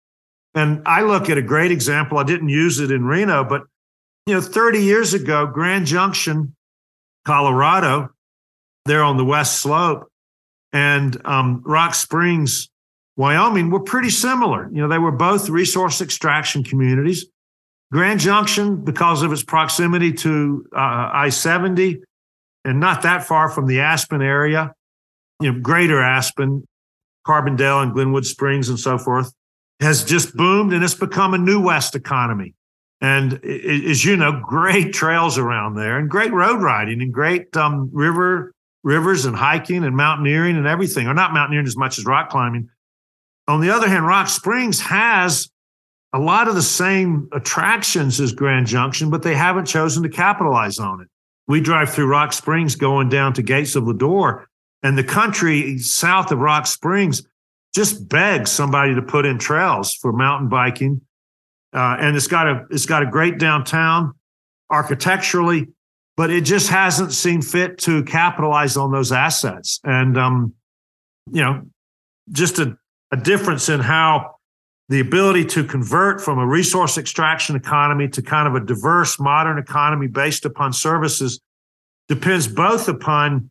And 0.55 0.83
I 0.87 1.03
look 1.03 1.31
at 1.31 1.39
a 1.39 1.43
great 1.43 1.71
example. 1.71 2.19
I 2.19 2.25
didn't 2.25 2.49
use 2.49 2.81
it 2.81 2.91
in 2.91 3.05
Reno, 3.05 3.45
but 3.45 3.63
you 4.27 4.35
know, 4.35 4.41
30 4.41 4.83
years 4.83 5.15
ago, 5.15 5.47
Grand 5.47 5.87
Junction, 5.87 6.55
Colorado, 7.25 8.11
there 8.85 9.03
on 9.03 9.17
the 9.17 9.25
west 9.25 9.61
slope, 9.61 10.11
and 10.73 11.21
um, 11.25 11.63
Rock 11.65 11.95
Springs, 11.95 12.69
Wyoming, 13.19 13.71
were 13.71 13.81
pretty 13.81 14.11
similar. 14.11 14.71
You 14.73 14.81
know, 14.81 14.89
they 14.89 15.01
were 15.01 15.11
both 15.11 15.49
resource 15.49 16.01
extraction 16.01 16.63
communities. 16.63 17.27
Grand 17.91 18.21
Junction, 18.21 18.85
because 18.85 19.23
of 19.23 19.33
its 19.33 19.43
proximity 19.43 20.13
to 20.13 20.65
uh, 20.73 21.11
I 21.13 21.31
70 21.31 22.01
and 22.65 22.79
not 22.79 23.03
that 23.03 23.25
far 23.25 23.49
from 23.49 23.67
the 23.67 23.81
Aspen 23.81 24.23
area, 24.23 24.73
you 25.41 25.53
know, 25.53 25.59
greater 25.59 26.01
Aspen, 26.01 26.65
Carbondale 27.27 27.83
and 27.83 27.93
Glenwood 27.93 28.25
Springs 28.25 28.69
and 28.69 28.79
so 28.79 28.99
forth, 28.99 29.33
has 29.81 30.05
just 30.05 30.37
boomed 30.37 30.73
and 30.73 30.85
it's 30.85 30.95
become 30.95 31.35
a 31.35 31.39
new 31.39 31.61
West 31.61 31.97
economy. 31.97 32.55
And 33.01 33.45
as 33.45 34.05
you 34.05 34.17
know, 34.17 34.41
great 34.47 34.93
trails 34.93 35.39
around 35.39 35.75
there 35.75 35.99
and 35.99 36.09
great 36.09 36.33
road 36.33 36.63
riding 36.63 37.03
and 37.03 37.13
great 37.13 37.57
um, 37.57 37.91
river 37.93 38.53
rivers 38.85 39.25
and 39.25 39.35
hiking 39.35 39.83
and 39.83 39.97
mountaineering 39.97 40.57
and 40.57 40.69
everything, 40.69 41.09
or 41.09 41.15
not 41.15 41.33
mountaineering 41.33 41.67
as 41.67 41.77
much 41.77 41.99
as 41.99 42.05
rock 42.05 42.29
climbing. 42.31 42.69
On 43.49 43.61
the 43.61 43.71
other 43.71 43.89
hand, 43.89 44.07
Rock 44.07 44.29
Springs 44.29 44.81
has 44.81 45.51
a 46.13 46.19
lot 46.19 46.49
of 46.49 46.55
the 46.55 46.63
same 46.63 47.29
attractions 47.33 48.21
as 48.21 48.33
Grand 48.33 48.67
Junction, 48.67 49.11
but 49.11 49.23
they 49.23 49.35
haven't 49.35 49.67
chosen 49.67 50.03
to 50.05 50.09
capitalize 50.09 50.79
on 50.79 51.01
it. 51.01 51.09
We 51.49 51.61
drive 51.61 51.91
through 51.91 52.07
Rock 52.07 52.33
Springs 52.33 52.77
going 52.77 53.09
down 53.09 53.33
to 53.35 53.43
Gates 53.43 53.75
of 53.75 53.85
Lodore, 53.85 54.45
and 54.83 54.97
the 54.97 55.05
country 55.05 55.79
south 55.79 56.31
of 56.31 56.39
Rock 56.39 56.67
Springs 56.67 57.27
just 57.75 58.09
begs 58.09 58.51
somebody 58.51 58.95
to 58.95 59.03
put 59.03 59.27
in 59.27 59.39
trails 59.39 59.95
for 59.95 60.13
mountain 60.13 60.49
biking 60.49 61.01
uh, 61.73 61.97
and 62.01 62.17
it's 62.17 62.27
got 62.27 62.47
a 62.47 62.67
it's 62.71 62.87
got 62.87 63.03
a 63.03 63.07
great 63.07 63.39
downtown 63.39 64.15
architecturally, 64.71 65.69
but 66.17 66.31
it 66.31 66.43
just 66.43 66.69
hasn't 66.71 67.13
seen 67.13 67.43
fit 67.43 67.79
to 67.79 68.03
capitalize 68.05 68.77
on 68.77 68.91
those 68.91 69.13
assets. 69.13 69.81
And 69.85 70.17
um, 70.17 70.55
you 71.31 71.43
know, 71.43 71.63
just 72.33 72.59
a, 72.59 72.77
a 73.11 73.17
difference 73.17 73.69
in 73.69 73.81
how 73.81 74.37
the 74.89 75.01
ability 75.01 75.45
to 75.45 75.65
convert 75.65 76.21
from 76.21 76.39
a 76.39 76.47
resource 76.47 76.97
extraction 76.97 77.57
economy 77.57 78.09
to 78.09 78.23
kind 78.23 78.49
of 78.49 78.55
a 78.55 78.65
diverse 78.65 79.21
modern 79.21 79.59
economy 79.59 80.07
based 80.07 80.45
upon 80.45 80.73
services 80.73 81.41
depends 82.09 82.49
both 82.49 82.89
upon 82.89 83.51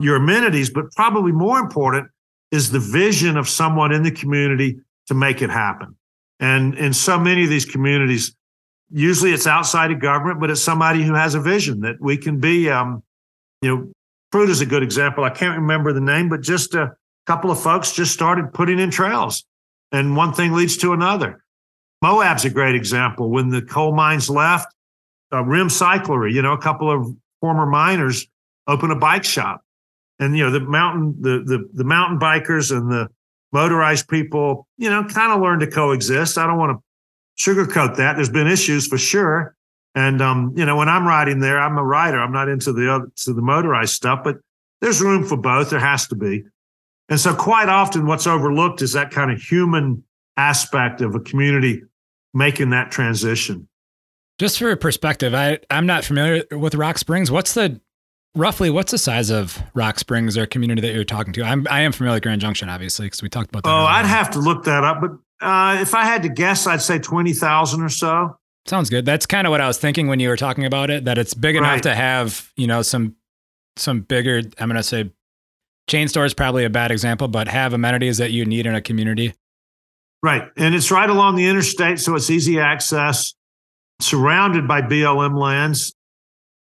your 0.00 0.16
amenities, 0.16 0.68
but 0.68 0.92
probably 0.92 1.32
more 1.32 1.58
important 1.58 2.08
is 2.50 2.70
the 2.70 2.78
vision 2.78 3.36
of 3.36 3.48
someone 3.48 3.92
in 3.92 4.02
the 4.02 4.10
community 4.10 4.78
to 5.06 5.14
make 5.14 5.40
it 5.40 5.50
happen. 5.50 5.96
And 6.40 6.74
in 6.74 6.92
so 6.92 7.18
many 7.18 7.44
of 7.44 7.50
these 7.50 7.64
communities, 7.64 8.34
usually 8.90 9.32
it's 9.32 9.46
outside 9.46 9.90
of 9.90 10.00
government, 10.00 10.40
but 10.40 10.50
it's 10.50 10.60
somebody 10.60 11.02
who 11.02 11.14
has 11.14 11.34
a 11.34 11.40
vision 11.40 11.80
that 11.80 11.96
we 12.00 12.16
can 12.16 12.40
be. 12.40 12.68
Um, 12.68 13.02
you 13.62 13.74
know, 13.74 13.92
Fruita 14.32 14.50
is 14.50 14.60
a 14.60 14.66
good 14.66 14.82
example. 14.82 15.24
I 15.24 15.30
can't 15.30 15.58
remember 15.58 15.92
the 15.92 16.00
name, 16.00 16.28
but 16.28 16.42
just 16.42 16.74
a 16.74 16.94
couple 17.26 17.50
of 17.50 17.60
folks 17.60 17.92
just 17.92 18.12
started 18.12 18.52
putting 18.52 18.78
in 18.78 18.90
trails, 18.90 19.44
and 19.92 20.16
one 20.16 20.32
thing 20.32 20.52
leads 20.52 20.76
to 20.78 20.92
another. 20.92 21.42
Moab's 22.02 22.44
a 22.44 22.50
great 22.50 22.74
example. 22.74 23.30
When 23.30 23.48
the 23.48 23.62
coal 23.62 23.94
mines 23.94 24.28
left, 24.28 24.74
Rim 25.32 25.68
Cyclery, 25.68 26.32
you 26.32 26.42
know, 26.42 26.52
a 26.52 26.58
couple 26.58 26.90
of 26.90 27.14
former 27.40 27.66
miners 27.66 28.26
opened 28.66 28.92
a 28.92 28.96
bike 28.96 29.24
shop, 29.24 29.62
and 30.18 30.36
you 30.36 30.44
know 30.44 30.50
the 30.50 30.60
mountain 30.60 31.16
the 31.20 31.42
the 31.44 31.68
the 31.72 31.84
mountain 31.84 32.18
bikers 32.18 32.76
and 32.76 32.90
the 32.90 33.08
motorized 33.52 34.08
people, 34.08 34.66
you 34.76 34.90
know, 34.90 35.04
kind 35.04 35.32
of 35.32 35.40
learn 35.40 35.60
to 35.60 35.66
coexist. 35.66 36.36
I 36.36 36.46
don't 36.46 36.58
want 36.58 36.78
to 36.78 36.84
sugarcoat 37.42 37.96
that. 37.96 38.16
There's 38.16 38.28
been 38.28 38.48
issues 38.48 38.86
for 38.86 38.98
sure. 38.98 39.54
And 39.94 40.20
um, 40.20 40.52
you 40.56 40.66
know, 40.66 40.76
when 40.76 40.88
I'm 40.88 41.06
riding 41.06 41.38
there, 41.38 41.58
I'm 41.58 41.78
a 41.78 41.84
rider. 41.84 42.18
I'm 42.18 42.32
not 42.32 42.48
into 42.48 42.72
the 42.72 42.92
other 42.92 43.06
to 43.16 43.32
the 43.32 43.42
motorized 43.42 43.94
stuff, 43.94 44.20
but 44.24 44.36
there's 44.80 45.00
room 45.00 45.24
for 45.24 45.36
both. 45.36 45.70
There 45.70 45.78
has 45.78 46.08
to 46.08 46.16
be. 46.16 46.44
And 47.08 47.20
so 47.20 47.34
quite 47.34 47.68
often 47.68 48.06
what's 48.06 48.26
overlooked 48.26 48.82
is 48.82 48.92
that 48.94 49.10
kind 49.10 49.30
of 49.30 49.40
human 49.40 50.02
aspect 50.36 51.00
of 51.00 51.14
a 51.14 51.20
community 51.20 51.82
making 52.32 52.70
that 52.70 52.90
transition. 52.90 53.68
Just 54.38 54.58
for 54.58 54.74
perspective, 54.76 55.34
I, 55.34 55.60
I'm 55.70 55.86
not 55.86 56.04
familiar 56.04 56.44
with 56.50 56.74
Rock 56.74 56.98
Springs. 56.98 57.30
What's 57.30 57.54
the 57.54 57.80
roughly 58.34 58.68
what's 58.68 58.90
the 58.90 58.98
size 58.98 59.30
of 59.30 59.62
Rock 59.74 59.98
Springs 59.98 60.36
or 60.36 60.46
community 60.46 60.80
that 60.82 60.92
you're 60.92 61.04
talking 61.04 61.32
to? 61.34 61.44
I'm 61.44 61.66
I 61.70 61.82
am 61.82 61.92
familiar 61.92 62.16
with 62.16 62.24
Grand 62.24 62.40
Junction, 62.40 62.68
obviously, 62.68 63.06
because 63.06 63.22
we 63.22 63.28
talked 63.28 63.50
about 63.50 63.62
that. 63.62 63.70
Oh, 63.70 63.72
earlier. 63.72 63.88
I'd 63.90 64.06
have 64.06 64.30
to 64.32 64.40
look 64.40 64.64
that 64.64 64.82
up, 64.82 65.00
but 65.00 65.10
uh, 65.40 65.78
if 65.80 65.94
I 65.94 66.04
had 66.04 66.22
to 66.22 66.28
guess, 66.28 66.66
I'd 66.66 66.82
say 66.82 66.98
twenty 66.98 67.32
thousand 67.32 67.82
or 67.82 67.88
so. 67.88 68.36
Sounds 68.66 68.88
good. 68.88 69.04
That's 69.04 69.26
kind 69.26 69.46
of 69.46 69.50
what 69.50 69.60
I 69.60 69.68
was 69.68 69.78
thinking 69.78 70.08
when 70.08 70.20
you 70.20 70.28
were 70.28 70.36
talking 70.36 70.64
about 70.64 70.90
it. 70.90 71.04
That 71.04 71.18
it's 71.18 71.34
big 71.34 71.54
enough 71.54 71.72
right. 71.72 71.82
to 71.84 71.94
have 71.94 72.50
you 72.56 72.66
know 72.66 72.82
some 72.82 73.14
some 73.76 74.00
bigger. 74.00 74.38
I'm 74.58 74.68
going 74.68 74.76
to 74.76 74.82
say 74.82 75.12
chain 75.86 76.08
store 76.08 76.24
is 76.24 76.34
probably 76.34 76.64
a 76.64 76.70
bad 76.70 76.90
example, 76.90 77.28
but 77.28 77.48
have 77.48 77.72
amenities 77.72 78.18
that 78.18 78.32
you 78.32 78.44
need 78.44 78.66
in 78.66 78.74
a 78.74 78.80
community. 78.80 79.34
Right, 80.22 80.50
and 80.56 80.74
it's 80.74 80.90
right 80.90 81.08
along 81.08 81.36
the 81.36 81.46
interstate, 81.46 82.00
so 82.00 82.14
it's 82.14 82.30
easy 82.30 82.58
access. 82.58 83.34
Surrounded 84.00 84.66
by 84.66 84.80
BLM 84.82 85.38
lands, 85.38 85.94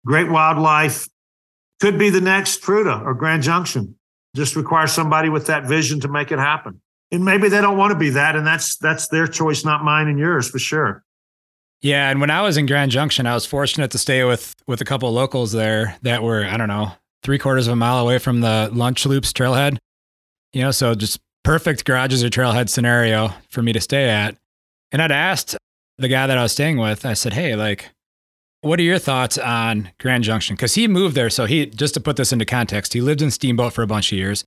great 0.05 0.29
wildlife, 0.29 1.07
could 1.79 1.99
be 1.99 2.09
the 2.09 2.21
next 2.21 2.61
Fruita 2.61 3.03
or 3.03 3.13
Grand 3.13 3.43
Junction. 3.43 3.95
Just 4.35 4.55
requires 4.55 4.91
somebody 4.91 5.29
with 5.29 5.47
that 5.47 5.65
vision 5.65 5.99
to 5.99 6.07
make 6.07 6.31
it 6.31 6.39
happen. 6.39 6.81
And 7.11 7.25
maybe 7.25 7.49
they 7.49 7.59
don't 7.59 7.77
want 7.77 7.91
to 7.91 7.99
be 7.99 8.11
that, 8.11 8.37
and 8.37 8.47
that's 8.47 8.77
that's 8.77 9.09
their 9.09 9.27
choice, 9.27 9.65
not 9.65 9.83
mine 9.83 10.07
and 10.07 10.17
yours 10.17 10.49
for 10.49 10.57
sure. 10.57 11.03
Yeah, 11.81 12.09
and 12.09 12.21
when 12.21 12.29
I 12.29 12.41
was 12.41 12.55
in 12.55 12.67
Grand 12.67 12.91
Junction, 12.91 13.25
I 13.27 13.33
was 13.33 13.45
fortunate 13.45 13.91
to 13.91 13.97
stay 13.97 14.23
with 14.23 14.55
with 14.65 14.79
a 14.79 14.85
couple 14.85 15.09
of 15.09 15.15
locals 15.15 15.51
there 15.51 15.97
that 16.03 16.23
were 16.23 16.45
I 16.45 16.55
don't 16.55 16.69
know 16.69 16.93
three 17.23 17.37
quarters 17.37 17.67
of 17.67 17.73
a 17.73 17.75
mile 17.75 17.99
away 17.99 18.17
from 18.17 18.41
the 18.41 18.69
Lunch 18.71 19.05
Loops 19.05 19.33
trailhead. 19.33 19.77
You 20.53 20.63
know, 20.63 20.71
so 20.71 20.95
just 20.95 21.19
perfect 21.43 21.85
garages 21.85 22.23
or 22.23 22.29
trailhead 22.29 22.69
scenario 22.69 23.33
for 23.49 23.61
me 23.61 23.73
to 23.73 23.81
stay 23.81 24.09
at. 24.09 24.35
And 24.91 25.01
I'd 25.01 25.11
asked 25.11 25.57
the 25.97 26.07
guy 26.07 26.27
that 26.27 26.37
I 26.37 26.43
was 26.43 26.51
staying 26.51 26.77
with, 26.77 27.05
I 27.05 27.13
said, 27.13 27.33
"Hey, 27.33 27.55
like, 27.55 27.89
what 28.61 28.79
are 28.79 28.83
your 28.83 28.99
thoughts 28.99 29.37
on 29.37 29.89
Grand 29.99 30.23
Junction? 30.23 30.55
Because 30.55 30.75
he 30.75 30.87
moved 30.87 31.15
there. 31.15 31.29
So 31.29 31.45
he, 31.45 31.65
just 31.65 31.95
to 31.95 31.99
put 31.99 32.15
this 32.15 32.31
into 32.31 32.45
context, 32.45 32.93
he 32.93 33.01
lived 33.01 33.21
in 33.21 33.31
Steamboat 33.31 33.73
for 33.73 33.81
a 33.81 33.87
bunch 33.87 34.11
of 34.11 34.17
years, 34.17 34.45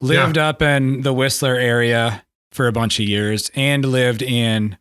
lived 0.00 0.36
yeah. 0.36 0.48
up 0.48 0.62
in 0.62 1.02
the 1.02 1.12
Whistler 1.12 1.54
area 1.54 2.24
for 2.50 2.66
a 2.66 2.72
bunch 2.72 2.98
of 2.98 3.06
years, 3.06 3.50
and 3.54 3.84
lived 3.84 4.20
in, 4.20 4.76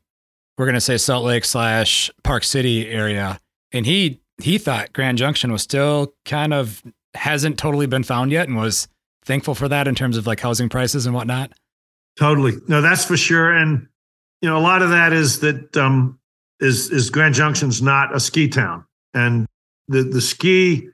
we're 0.57 0.65
going 0.65 0.73
to 0.73 0.81
say 0.81 0.97
Salt 0.97 1.23
Lake 1.23 1.45
slash 1.45 2.09
Park 2.23 2.43
City 2.43 2.89
area. 2.89 3.39
And 3.71 3.85
he, 3.85 4.19
he 4.41 4.57
thought 4.57 4.93
Grand 4.93 5.17
Junction 5.17 5.51
was 5.51 5.61
still 5.61 6.13
kind 6.25 6.53
of 6.53 6.83
hasn't 7.13 7.57
totally 7.57 7.87
been 7.87 8.03
found 8.03 8.31
yet 8.31 8.47
and 8.47 8.57
was 8.57 8.87
thankful 9.25 9.55
for 9.55 9.67
that 9.67 9.87
in 9.87 9.95
terms 9.95 10.17
of 10.17 10.27
like 10.27 10.39
housing 10.39 10.69
prices 10.69 11.05
and 11.05 11.13
whatnot. 11.13 11.51
Totally. 12.17 12.53
No, 12.67 12.81
that's 12.81 13.05
for 13.05 13.17
sure. 13.17 13.51
And, 13.51 13.87
you 14.41 14.49
know, 14.49 14.57
a 14.57 14.61
lot 14.61 14.81
of 14.81 14.89
that 14.89 15.13
is 15.13 15.39
that 15.39 15.75
um, 15.77 16.19
is 16.61 16.89
is 16.91 17.09
Grand 17.09 17.35
Junction's 17.35 17.81
not 17.81 18.15
a 18.15 18.19
ski 18.19 18.47
town, 18.47 18.85
and 19.13 19.47
the 19.87 20.03
the 20.03 20.21
ski 20.21 20.87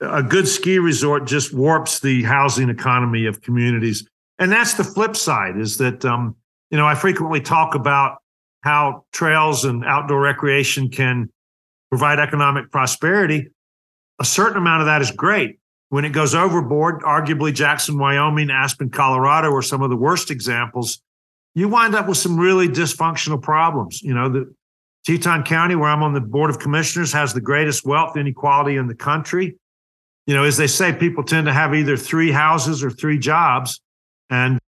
a 0.00 0.22
good 0.22 0.48
ski 0.48 0.78
resort 0.78 1.26
just 1.26 1.52
warps 1.52 2.00
the 2.00 2.22
housing 2.22 2.70
economy 2.70 3.26
of 3.26 3.42
communities, 3.42 4.08
and 4.38 4.50
that's 4.50 4.74
the 4.74 4.84
flip 4.84 5.14
side. 5.14 5.58
Is 5.58 5.76
that 5.76 6.04
um, 6.04 6.34
you 6.70 6.78
know 6.78 6.86
I 6.86 6.94
frequently 6.94 7.40
talk 7.40 7.74
about 7.74 8.18
how 8.62 9.04
trails 9.12 9.64
and 9.64 9.84
outdoor 9.84 10.20
recreation 10.20 10.88
can 10.88 11.30
provide 11.90 12.18
economic 12.18 12.70
prosperity. 12.70 13.50
A 14.20 14.24
certain 14.24 14.58
amount 14.58 14.82
of 14.82 14.86
that 14.86 15.00
is 15.00 15.10
great, 15.10 15.59
when 15.90 16.04
it 16.04 16.10
goes 16.10 16.34
overboard, 16.34 17.02
arguably 17.02 17.52
Jackson, 17.52 17.98
Wyoming, 17.98 18.48
Aspen, 18.48 18.90
Colorado 18.90 19.52
are 19.52 19.62
some 19.62 19.82
of 19.82 19.90
the 19.90 19.96
worst 19.96 20.30
examples. 20.30 21.02
You 21.54 21.68
wind 21.68 21.96
up 21.96 22.08
with 22.08 22.16
some 22.16 22.38
really 22.38 22.68
dysfunctional 22.68 23.42
problems. 23.42 24.00
You 24.00 24.14
know, 24.14 24.28
the 24.28 24.54
Teton 25.04 25.42
County, 25.42 25.74
where 25.74 25.90
I'm 25.90 26.04
on 26.04 26.14
the 26.14 26.20
Board 26.20 26.48
of 26.48 26.60
Commissioners, 26.60 27.12
has 27.12 27.34
the 27.34 27.40
greatest 27.40 27.84
wealth 27.84 28.16
inequality 28.16 28.76
in 28.76 28.86
the 28.86 28.94
country. 28.94 29.56
You 30.26 30.34
know, 30.34 30.44
as 30.44 30.56
they 30.56 30.68
say, 30.68 30.92
people 30.92 31.24
tend 31.24 31.48
to 31.48 31.52
have 31.52 31.74
either 31.74 31.96
three 31.96 32.30
houses 32.30 32.84
or 32.84 32.90
three 32.90 33.18
jobs. 33.18 33.80
And, 34.30 34.60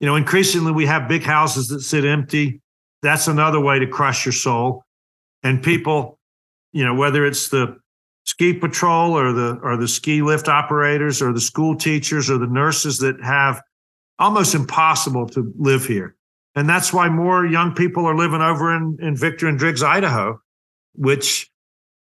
you 0.00 0.06
know, 0.06 0.16
increasingly 0.16 0.72
we 0.72 0.84
have 0.84 1.08
big 1.08 1.22
houses 1.22 1.68
that 1.68 1.80
sit 1.80 2.04
empty. 2.04 2.60
That's 3.00 3.26
another 3.26 3.58
way 3.58 3.78
to 3.78 3.86
crush 3.86 4.26
your 4.26 4.34
soul. 4.34 4.84
And 5.42 5.62
people, 5.62 6.18
you 6.72 6.84
know, 6.84 6.94
whether 6.94 7.24
it's 7.24 7.48
the 7.48 7.78
ski 8.28 8.52
patrol 8.52 9.18
or 9.18 9.32
the 9.32 9.58
or 9.62 9.78
the 9.78 9.88
ski 9.88 10.20
lift 10.20 10.48
operators 10.48 11.22
or 11.22 11.32
the 11.32 11.40
school 11.40 11.74
teachers 11.74 12.28
or 12.28 12.36
the 12.36 12.46
nurses 12.46 12.98
that 12.98 13.18
have 13.24 13.62
almost 14.18 14.54
impossible 14.54 15.26
to 15.26 15.50
live 15.56 15.86
here. 15.86 16.14
And 16.54 16.68
that's 16.68 16.92
why 16.92 17.08
more 17.08 17.46
young 17.46 17.74
people 17.74 18.04
are 18.04 18.14
living 18.14 18.42
over 18.42 18.76
in, 18.76 18.98
in 19.00 19.16
Victor 19.16 19.48
and 19.48 19.58
Driggs, 19.58 19.82
Idaho, 19.82 20.38
which 20.94 21.50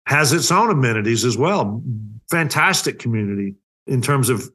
has 0.06 0.32
its 0.32 0.50
own 0.50 0.68
amenities 0.68 1.24
as 1.24 1.38
well. 1.38 1.80
Fantastic 2.28 2.98
community 2.98 3.54
in 3.86 4.02
terms 4.02 4.28
of 4.28 4.50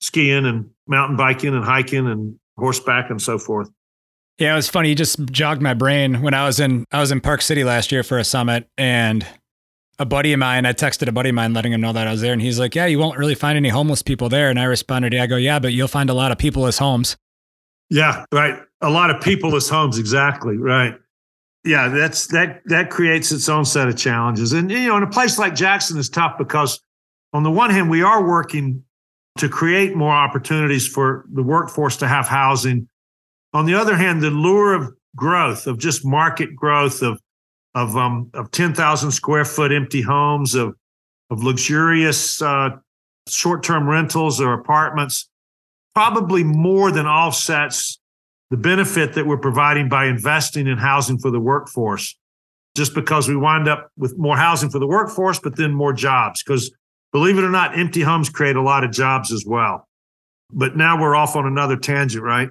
skiing 0.00 0.44
and 0.44 0.68
mountain 0.86 1.16
biking 1.16 1.54
and 1.54 1.64
hiking 1.64 2.06
and 2.06 2.38
horseback 2.58 3.08
and 3.08 3.22
so 3.22 3.38
forth. 3.38 3.70
Yeah, 4.36 4.52
it 4.52 4.56
was 4.56 4.68
funny. 4.68 4.90
You 4.90 4.94
just 4.94 5.18
jogged 5.30 5.62
my 5.62 5.74
brain 5.74 6.20
when 6.20 6.34
I 6.34 6.44
was 6.44 6.60
in 6.60 6.84
I 6.92 7.00
was 7.00 7.12
in 7.12 7.22
Park 7.22 7.40
City 7.40 7.64
last 7.64 7.90
year 7.92 8.02
for 8.02 8.18
a 8.18 8.24
summit 8.24 8.68
and 8.76 9.26
a 9.98 10.06
buddy 10.06 10.32
of 10.32 10.38
mine, 10.38 10.64
I 10.64 10.72
texted 10.72 11.08
a 11.08 11.12
buddy 11.12 11.30
of 11.30 11.34
mine 11.34 11.52
letting 11.52 11.72
him 11.72 11.80
know 11.80 11.92
that 11.92 12.06
I 12.06 12.12
was 12.12 12.20
there 12.20 12.32
and 12.32 12.40
he's 12.40 12.58
like, 12.58 12.74
Yeah, 12.74 12.86
you 12.86 12.98
won't 12.98 13.18
really 13.18 13.34
find 13.34 13.56
any 13.56 13.68
homeless 13.68 14.02
people 14.02 14.28
there. 14.28 14.50
And 14.50 14.58
I 14.58 14.64
responded, 14.64 15.12
Yeah, 15.12 15.24
I 15.24 15.26
go, 15.26 15.36
Yeah, 15.36 15.58
but 15.58 15.72
you'll 15.72 15.88
find 15.88 16.10
a 16.10 16.14
lot 16.14 16.32
of 16.32 16.38
people 16.38 16.66
as 16.66 16.78
homes. 16.78 17.16
Yeah, 17.90 18.24
right. 18.32 18.60
A 18.80 18.90
lot 18.90 19.10
of 19.10 19.16
peopleless 19.16 19.68
homes, 19.68 19.98
exactly. 19.98 20.56
Right. 20.56 20.94
Yeah, 21.64 21.88
that's 21.88 22.28
that 22.28 22.62
that 22.66 22.90
creates 22.90 23.32
its 23.32 23.48
own 23.48 23.64
set 23.64 23.88
of 23.88 23.96
challenges. 23.96 24.52
And 24.52 24.70
you 24.70 24.86
know, 24.86 24.96
in 24.96 25.02
a 25.02 25.10
place 25.10 25.38
like 25.38 25.54
Jackson 25.54 25.98
is 25.98 26.08
tough 26.08 26.38
because 26.38 26.80
on 27.32 27.42
the 27.42 27.50
one 27.50 27.70
hand, 27.70 27.90
we 27.90 28.02
are 28.02 28.26
working 28.26 28.84
to 29.38 29.48
create 29.48 29.96
more 29.96 30.12
opportunities 30.12 30.86
for 30.86 31.24
the 31.32 31.42
workforce 31.42 31.96
to 31.98 32.08
have 32.08 32.26
housing. 32.26 32.88
On 33.52 33.66
the 33.66 33.74
other 33.74 33.96
hand, 33.96 34.22
the 34.22 34.30
lure 34.30 34.74
of 34.74 34.92
growth, 35.16 35.66
of 35.66 35.78
just 35.78 36.04
market 36.04 36.54
growth, 36.54 37.02
of 37.02 37.20
of 37.74 37.96
um 37.96 38.30
of 38.34 38.50
10,000 38.50 39.10
square 39.10 39.44
foot 39.44 39.72
empty 39.72 40.02
homes, 40.02 40.54
of 40.54 40.74
of 41.30 41.42
luxurious 41.42 42.40
uh, 42.40 42.70
short-term 43.28 43.88
rentals 43.88 44.40
or 44.40 44.54
apartments 44.54 45.28
probably 45.98 46.44
more 46.44 46.92
than 46.92 47.06
offsets 47.06 47.98
the 48.50 48.56
benefit 48.56 49.14
that 49.14 49.26
we're 49.26 49.36
providing 49.36 49.88
by 49.88 50.06
investing 50.06 50.68
in 50.68 50.78
housing 50.78 51.18
for 51.18 51.30
the 51.30 51.40
workforce, 51.40 52.16
just 52.76 52.94
because 52.94 53.28
we 53.28 53.36
wind 53.36 53.68
up 53.68 53.90
with 53.96 54.16
more 54.16 54.36
housing 54.36 54.70
for 54.70 54.78
the 54.78 54.86
workforce, 54.86 55.40
but 55.40 55.56
then 55.56 55.72
more 55.72 55.92
jobs. 55.92 56.42
Because 56.42 56.70
believe 57.12 57.36
it 57.36 57.42
or 57.42 57.50
not, 57.50 57.76
empty 57.76 58.00
homes 58.00 58.30
create 58.30 58.54
a 58.54 58.62
lot 58.62 58.84
of 58.84 58.92
jobs 58.92 59.32
as 59.32 59.44
well. 59.44 59.88
But 60.52 60.76
now 60.76 61.00
we're 61.00 61.16
off 61.16 61.34
on 61.34 61.46
another 61.46 61.76
tangent, 61.76 62.22
right? 62.22 62.48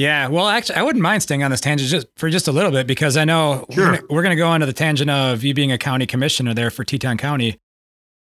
Yeah, 0.00 0.28
well, 0.28 0.48
actually, 0.48 0.76
I 0.76 0.82
wouldn't 0.82 1.02
mind 1.02 1.22
staying 1.22 1.42
on 1.42 1.50
this 1.50 1.60
tangent 1.60 1.90
just 1.90 2.06
for 2.16 2.30
just 2.30 2.48
a 2.48 2.52
little 2.52 2.70
bit 2.70 2.86
because 2.86 3.18
I 3.18 3.26
know 3.26 3.66
sure. 3.70 3.98
we're 4.08 4.22
going 4.22 4.34
to 4.34 4.42
go 4.42 4.54
into 4.54 4.64
the 4.64 4.72
tangent 4.72 5.10
of 5.10 5.44
you 5.44 5.52
being 5.52 5.72
a 5.72 5.76
county 5.76 6.06
commissioner 6.06 6.54
there 6.54 6.70
for 6.70 6.84
Teton 6.84 7.18
County. 7.18 7.58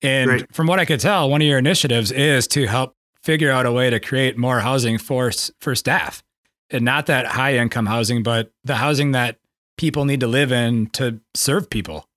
And 0.00 0.26
Great. 0.26 0.54
from 0.54 0.68
what 0.68 0.78
I 0.78 0.86
could 0.86 1.00
tell, 1.00 1.28
one 1.28 1.42
of 1.42 1.46
your 1.46 1.58
initiatives 1.58 2.10
is 2.12 2.48
to 2.48 2.66
help 2.66 2.96
figure 3.22 3.50
out 3.50 3.66
a 3.66 3.72
way 3.72 3.90
to 3.90 4.00
create 4.00 4.38
more 4.38 4.60
housing 4.60 4.96
for 4.96 5.30
for 5.60 5.74
staff, 5.74 6.22
and 6.70 6.82
not 6.82 7.04
that 7.06 7.26
high 7.26 7.58
income 7.58 7.84
housing, 7.84 8.22
but 8.22 8.52
the 8.64 8.76
housing 8.76 9.12
that 9.12 9.36
people 9.76 10.06
need 10.06 10.20
to 10.20 10.28
live 10.28 10.52
in 10.52 10.86
to 10.92 11.20
serve 11.34 11.68
people. 11.68 12.08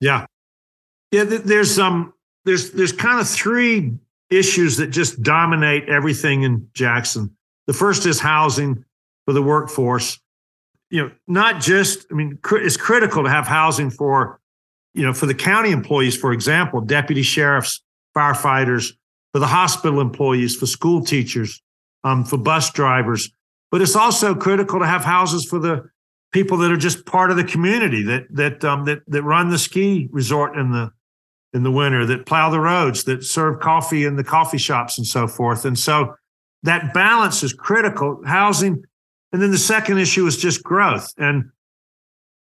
Yeah, 0.00 0.24
yeah. 1.10 1.24
There's 1.24 1.78
um, 1.78 2.14
there's 2.46 2.70
there's 2.70 2.92
kind 2.92 3.20
of 3.20 3.28
three 3.28 3.98
issues 4.30 4.78
that 4.78 4.86
just 4.86 5.22
dominate 5.22 5.90
everything 5.90 6.44
in 6.44 6.70
Jackson. 6.72 7.36
The 7.66 7.74
first 7.74 8.06
is 8.06 8.18
housing 8.18 8.82
for 9.26 9.32
the 9.32 9.42
workforce. 9.42 10.18
You 10.90 11.02
know, 11.02 11.10
not 11.26 11.60
just 11.60 12.06
I 12.10 12.14
mean, 12.14 12.38
it's 12.52 12.76
critical 12.76 13.24
to 13.24 13.30
have 13.30 13.46
housing 13.46 13.90
for 13.90 14.40
you 14.92 15.02
know 15.02 15.12
for 15.12 15.26
the 15.26 15.34
county 15.34 15.70
employees, 15.70 16.16
for 16.16 16.32
example, 16.32 16.80
deputy 16.80 17.22
sheriffs, 17.22 17.82
firefighters, 18.16 18.92
for 19.32 19.38
the 19.38 19.46
hospital 19.46 20.00
employees, 20.00 20.56
for 20.56 20.66
school 20.66 21.02
teachers, 21.02 21.62
um, 22.04 22.24
for 22.24 22.36
bus 22.36 22.70
drivers. 22.70 23.30
But 23.70 23.82
it's 23.82 23.96
also 23.96 24.34
critical 24.34 24.78
to 24.78 24.86
have 24.86 25.04
houses 25.04 25.44
for 25.44 25.58
the 25.58 25.90
people 26.32 26.58
that 26.58 26.70
are 26.70 26.76
just 26.76 27.06
part 27.06 27.30
of 27.30 27.36
the 27.36 27.44
community 27.44 28.02
that 28.02 28.26
that 28.30 28.64
um, 28.64 28.84
that 28.84 29.02
that 29.08 29.22
run 29.22 29.48
the 29.48 29.58
ski 29.58 30.08
resort 30.12 30.56
in 30.56 30.70
the 30.70 30.92
in 31.54 31.62
the 31.62 31.70
winter, 31.70 32.04
that 32.04 32.26
plow 32.26 32.50
the 32.50 32.60
roads, 32.60 33.04
that 33.04 33.24
serve 33.24 33.60
coffee 33.60 34.04
in 34.04 34.16
the 34.16 34.24
coffee 34.24 34.58
shops 34.58 34.98
and 34.98 35.06
so 35.06 35.28
forth. 35.28 35.64
And 35.64 35.78
so 35.78 36.16
that 36.64 36.92
balance 36.92 37.44
is 37.44 37.52
critical. 37.52 38.20
Housing, 38.26 38.84
and 39.34 39.42
then 39.42 39.50
the 39.50 39.58
second 39.58 39.98
issue 39.98 40.24
is 40.28 40.36
just 40.36 40.62
growth. 40.62 41.12
And 41.18 41.50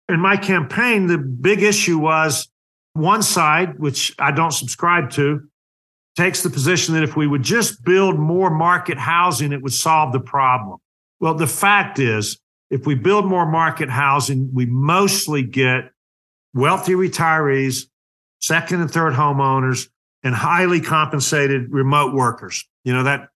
in 0.08 0.18
my 0.18 0.36
campaign, 0.36 1.06
the 1.06 1.16
big 1.16 1.62
issue 1.62 1.96
was 1.96 2.48
one 2.94 3.22
side, 3.22 3.78
which 3.78 4.12
I 4.18 4.32
don't 4.32 4.50
subscribe 4.50 5.10
to, 5.10 5.48
takes 6.16 6.42
the 6.42 6.50
position 6.50 6.94
that 6.94 7.04
if 7.04 7.14
we 7.14 7.28
would 7.28 7.44
just 7.44 7.84
build 7.84 8.18
more 8.18 8.50
market 8.50 8.98
housing, 8.98 9.52
it 9.52 9.62
would 9.62 9.72
solve 9.72 10.12
the 10.12 10.18
problem. 10.18 10.80
Well, 11.20 11.34
the 11.34 11.46
fact 11.46 12.00
is, 12.00 12.36
if 12.68 12.84
we 12.84 12.96
build 12.96 13.26
more 13.26 13.46
market 13.46 13.88
housing, 13.88 14.50
we 14.52 14.66
mostly 14.66 15.44
get 15.44 15.92
wealthy 16.52 16.94
retirees, 16.94 17.86
second 18.40 18.80
and 18.80 18.90
third 18.90 19.12
homeowners, 19.12 19.88
and 20.24 20.34
highly 20.34 20.80
compensated 20.80 21.70
remote 21.70 22.12
workers. 22.12 22.66
You 22.82 22.92
know, 22.92 23.04
that 23.04 23.28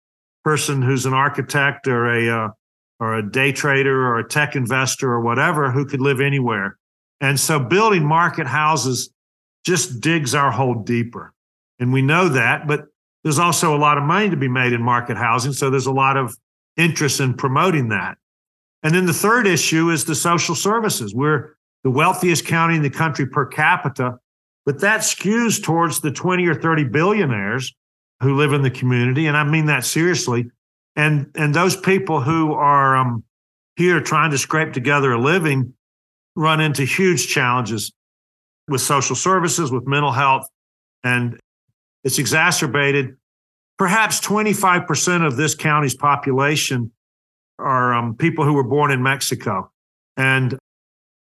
person 0.42 0.82
who's 0.82 1.06
an 1.06 1.14
architect 1.14 1.86
or 1.86 2.10
a, 2.10 2.28
uh, 2.28 2.48
or 3.00 3.16
a 3.16 3.30
day 3.30 3.52
trader 3.52 4.06
or 4.06 4.18
a 4.18 4.28
tech 4.28 4.56
investor 4.56 5.12
or 5.12 5.20
whatever 5.20 5.70
who 5.70 5.84
could 5.84 6.00
live 6.00 6.20
anywhere. 6.20 6.78
And 7.20 7.38
so 7.38 7.58
building 7.58 8.04
market 8.04 8.46
houses 8.46 9.10
just 9.64 10.00
digs 10.00 10.34
our 10.34 10.50
hole 10.50 10.74
deeper. 10.74 11.32
And 11.78 11.92
we 11.92 12.02
know 12.02 12.28
that, 12.28 12.66
but 12.66 12.86
there's 13.22 13.38
also 13.38 13.76
a 13.76 13.78
lot 13.78 13.98
of 13.98 14.04
money 14.04 14.30
to 14.30 14.36
be 14.36 14.48
made 14.48 14.72
in 14.72 14.82
market 14.82 15.16
housing. 15.16 15.52
So 15.52 15.68
there's 15.68 15.86
a 15.86 15.92
lot 15.92 16.16
of 16.16 16.36
interest 16.76 17.20
in 17.20 17.34
promoting 17.34 17.88
that. 17.88 18.16
And 18.82 18.94
then 18.94 19.06
the 19.06 19.12
third 19.12 19.46
issue 19.46 19.90
is 19.90 20.04
the 20.04 20.14
social 20.14 20.54
services. 20.54 21.14
We're 21.14 21.56
the 21.82 21.90
wealthiest 21.90 22.46
county 22.46 22.76
in 22.76 22.82
the 22.82 22.90
country 22.90 23.26
per 23.26 23.46
capita, 23.46 24.18
but 24.64 24.80
that 24.80 25.00
skews 25.00 25.62
towards 25.62 26.00
the 26.00 26.10
20 26.10 26.46
or 26.46 26.54
30 26.54 26.84
billionaires 26.84 27.74
who 28.22 28.36
live 28.36 28.52
in 28.52 28.62
the 28.62 28.70
community. 28.70 29.26
And 29.26 29.36
I 29.36 29.44
mean 29.44 29.66
that 29.66 29.84
seriously. 29.84 30.50
And, 30.96 31.30
and 31.34 31.54
those 31.54 31.76
people 31.76 32.20
who 32.20 32.54
are 32.54 32.96
um, 32.96 33.22
here 33.76 34.00
trying 34.00 34.30
to 34.30 34.38
scrape 34.38 34.72
together 34.72 35.12
a 35.12 35.20
living 35.20 35.74
run 36.34 36.60
into 36.60 36.84
huge 36.84 37.28
challenges 37.28 37.92
with 38.68 38.80
social 38.80 39.14
services, 39.14 39.70
with 39.70 39.86
mental 39.86 40.12
health. 40.12 40.48
And 41.04 41.38
it's 42.02 42.18
exacerbated. 42.18 43.16
Perhaps 43.78 44.20
25% 44.20 45.26
of 45.26 45.36
this 45.36 45.54
county's 45.54 45.94
population 45.94 46.90
are 47.58 47.94
um, 47.94 48.16
people 48.16 48.44
who 48.44 48.54
were 48.54 48.64
born 48.64 48.90
in 48.90 49.02
Mexico. 49.02 49.70
And 50.16 50.58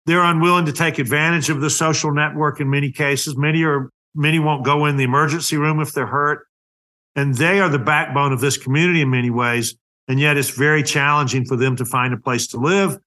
they're 0.07 0.23
unwilling 0.23 0.67
to 0.67 0.73
take 0.73 0.99
advantage 0.99 1.51
of 1.51 1.61
the 1.61 1.71
social 1.71 2.13
network 2.13 2.61
in 2.61 2.71
many 2.71 2.93
cases. 2.93 3.37
Many 3.37 3.65
are 3.65 3.91
many 4.15 4.39
won't 4.39 4.65
go 4.65 4.87
in 4.87 4.97
the 4.97 5.05
emergency 5.05 5.57
room 5.57 5.81
if 5.81 5.93
they're 5.93 6.07
hurt. 6.07 6.47
And 7.17 7.35
they 7.35 7.59
are 7.61 7.69
the 7.69 7.79
backbone 7.79 8.33
of 8.33 8.41
this 8.41 8.57
community 8.57 9.01
in 9.01 9.11
many 9.11 9.31
ways. 9.31 9.75
And 10.07 10.21
yet 10.21 10.37
it's 10.37 10.51
very 10.51 10.85
challenging 10.85 11.45
for 11.45 11.57
them 11.57 11.75
to 11.77 11.85
find 11.85 12.15
a 12.15 12.19
place 12.19 12.47
to 12.49 12.59
live 12.59 12.99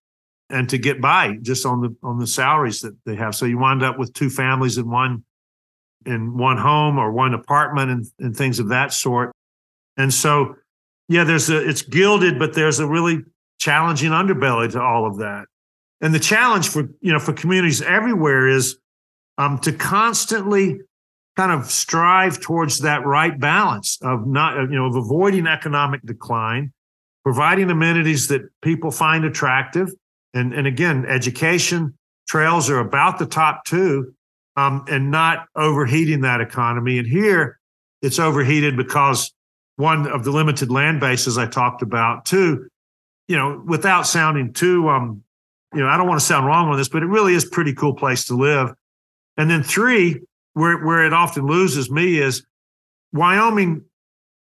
and 0.50 0.68
to 0.70 0.78
get 0.78 1.00
by 1.00 1.38
just 1.42 1.66
on 1.66 1.82
the 1.82 1.96
on 2.04 2.20
the 2.20 2.28
salaries 2.28 2.82
that 2.82 2.98
they 3.06 3.16
have. 3.16 3.36
So 3.36 3.46
you 3.46 3.58
wind 3.58 3.84
up 3.84 3.98
with 3.98 4.14
two 4.14 4.30
families 4.30 4.78
in 4.78 4.90
one 4.90 5.24
in 6.06 6.38
one 6.38 6.58
home 6.58 6.98
or 6.98 7.12
one 7.12 7.34
apartment 7.34 7.92
and, 7.92 8.06
and 8.20 8.36
things 8.36 8.60
of 8.60 8.70
that 8.70 8.92
sort. 8.92 9.32
And 9.98 10.14
so, 10.14 10.56
yeah, 11.08 11.24
there's 11.24 11.50
a, 11.50 11.68
it's 11.68 11.82
gilded, 11.82 12.40
but 12.40 12.54
there's 12.54 12.80
a 12.80 12.88
really 12.88 13.20
challenging 13.60 14.12
underbelly 14.12 14.72
to 14.72 14.82
all 14.82 15.06
of 15.06 15.18
that. 15.18 15.46
And 16.02 16.14
the 16.14 16.20
challenge 16.20 16.70
for, 16.70 16.90
you 17.02 17.12
know, 17.12 17.20
for 17.20 17.34
communities 17.34 17.82
everywhere 17.82 18.48
is 18.48 18.78
um, 19.38 19.60
to 19.60 19.74
constantly 19.74 20.80
kind 21.40 21.54
of 21.54 21.72
strive 21.72 22.38
towards 22.42 22.80
that 22.80 23.06
right 23.06 23.40
balance 23.40 23.98
of 24.02 24.28
not, 24.28 24.58
you 24.58 24.76
know, 24.76 24.88
of 24.88 24.96
avoiding 24.98 25.48
economic 25.48 26.02
decline, 26.04 26.74
providing 27.24 27.72
amenities 27.72 28.28
that 28.28 28.42
people 28.62 28.92
find 28.92 29.24
attractive. 29.24 29.90
And, 30.34 30.54
and 30.54 30.68
again, 30.68 31.06
education, 31.06 31.98
trails 32.28 32.70
are 32.70 32.80
about 32.80 33.20
the 33.20 33.26
top 33.26 33.64
two, 33.64 34.14
um, 34.58 34.84
and 34.90 35.12
not 35.12 35.48
overheating 35.56 36.20
that 36.22 36.42
economy. 36.42 36.98
And 36.98 37.08
here, 37.08 37.58
it's 38.02 38.20
overheated 38.20 38.76
because 38.76 39.32
one 39.78 40.08
of 40.08 40.26
the 40.26 40.32
limited 40.32 40.70
land 40.70 41.00
bases 41.00 41.38
I 41.38 41.48
talked 41.48 41.82
about. 41.82 42.26
Two, 42.26 42.68
you 43.30 43.38
know, 43.38 43.64
without 43.66 44.06
sounding 44.06 44.52
too, 44.52 44.90
um, 44.90 45.24
you 45.74 45.80
know, 45.80 45.88
I 45.88 45.96
don't 45.96 46.06
want 46.10 46.20
to 46.20 46.26
sound 46.26 46.48
wrong 46.48 46.68
on 46.68 46.76
this, 46.76 46.90
but 46.90 47.02
it 47.02 47.06
really 47.08 47.34
is 47.34 47.46
pretty 47.46 47.74
cool 47.74 47.94
place 47.94 48.26
to 48.26 48.36
live. 48.36 48.74
And 49.38 49.50
then 49.50 49.64
three, 49.64 50.20
where 50.54 50.78
where 50.84 51.06
it 51.06 51.14
often 51.14 51.46
loses 51.48 51.90
me 51.90 52.20
is 52.20 52.46
Wyoming 53.14 53.84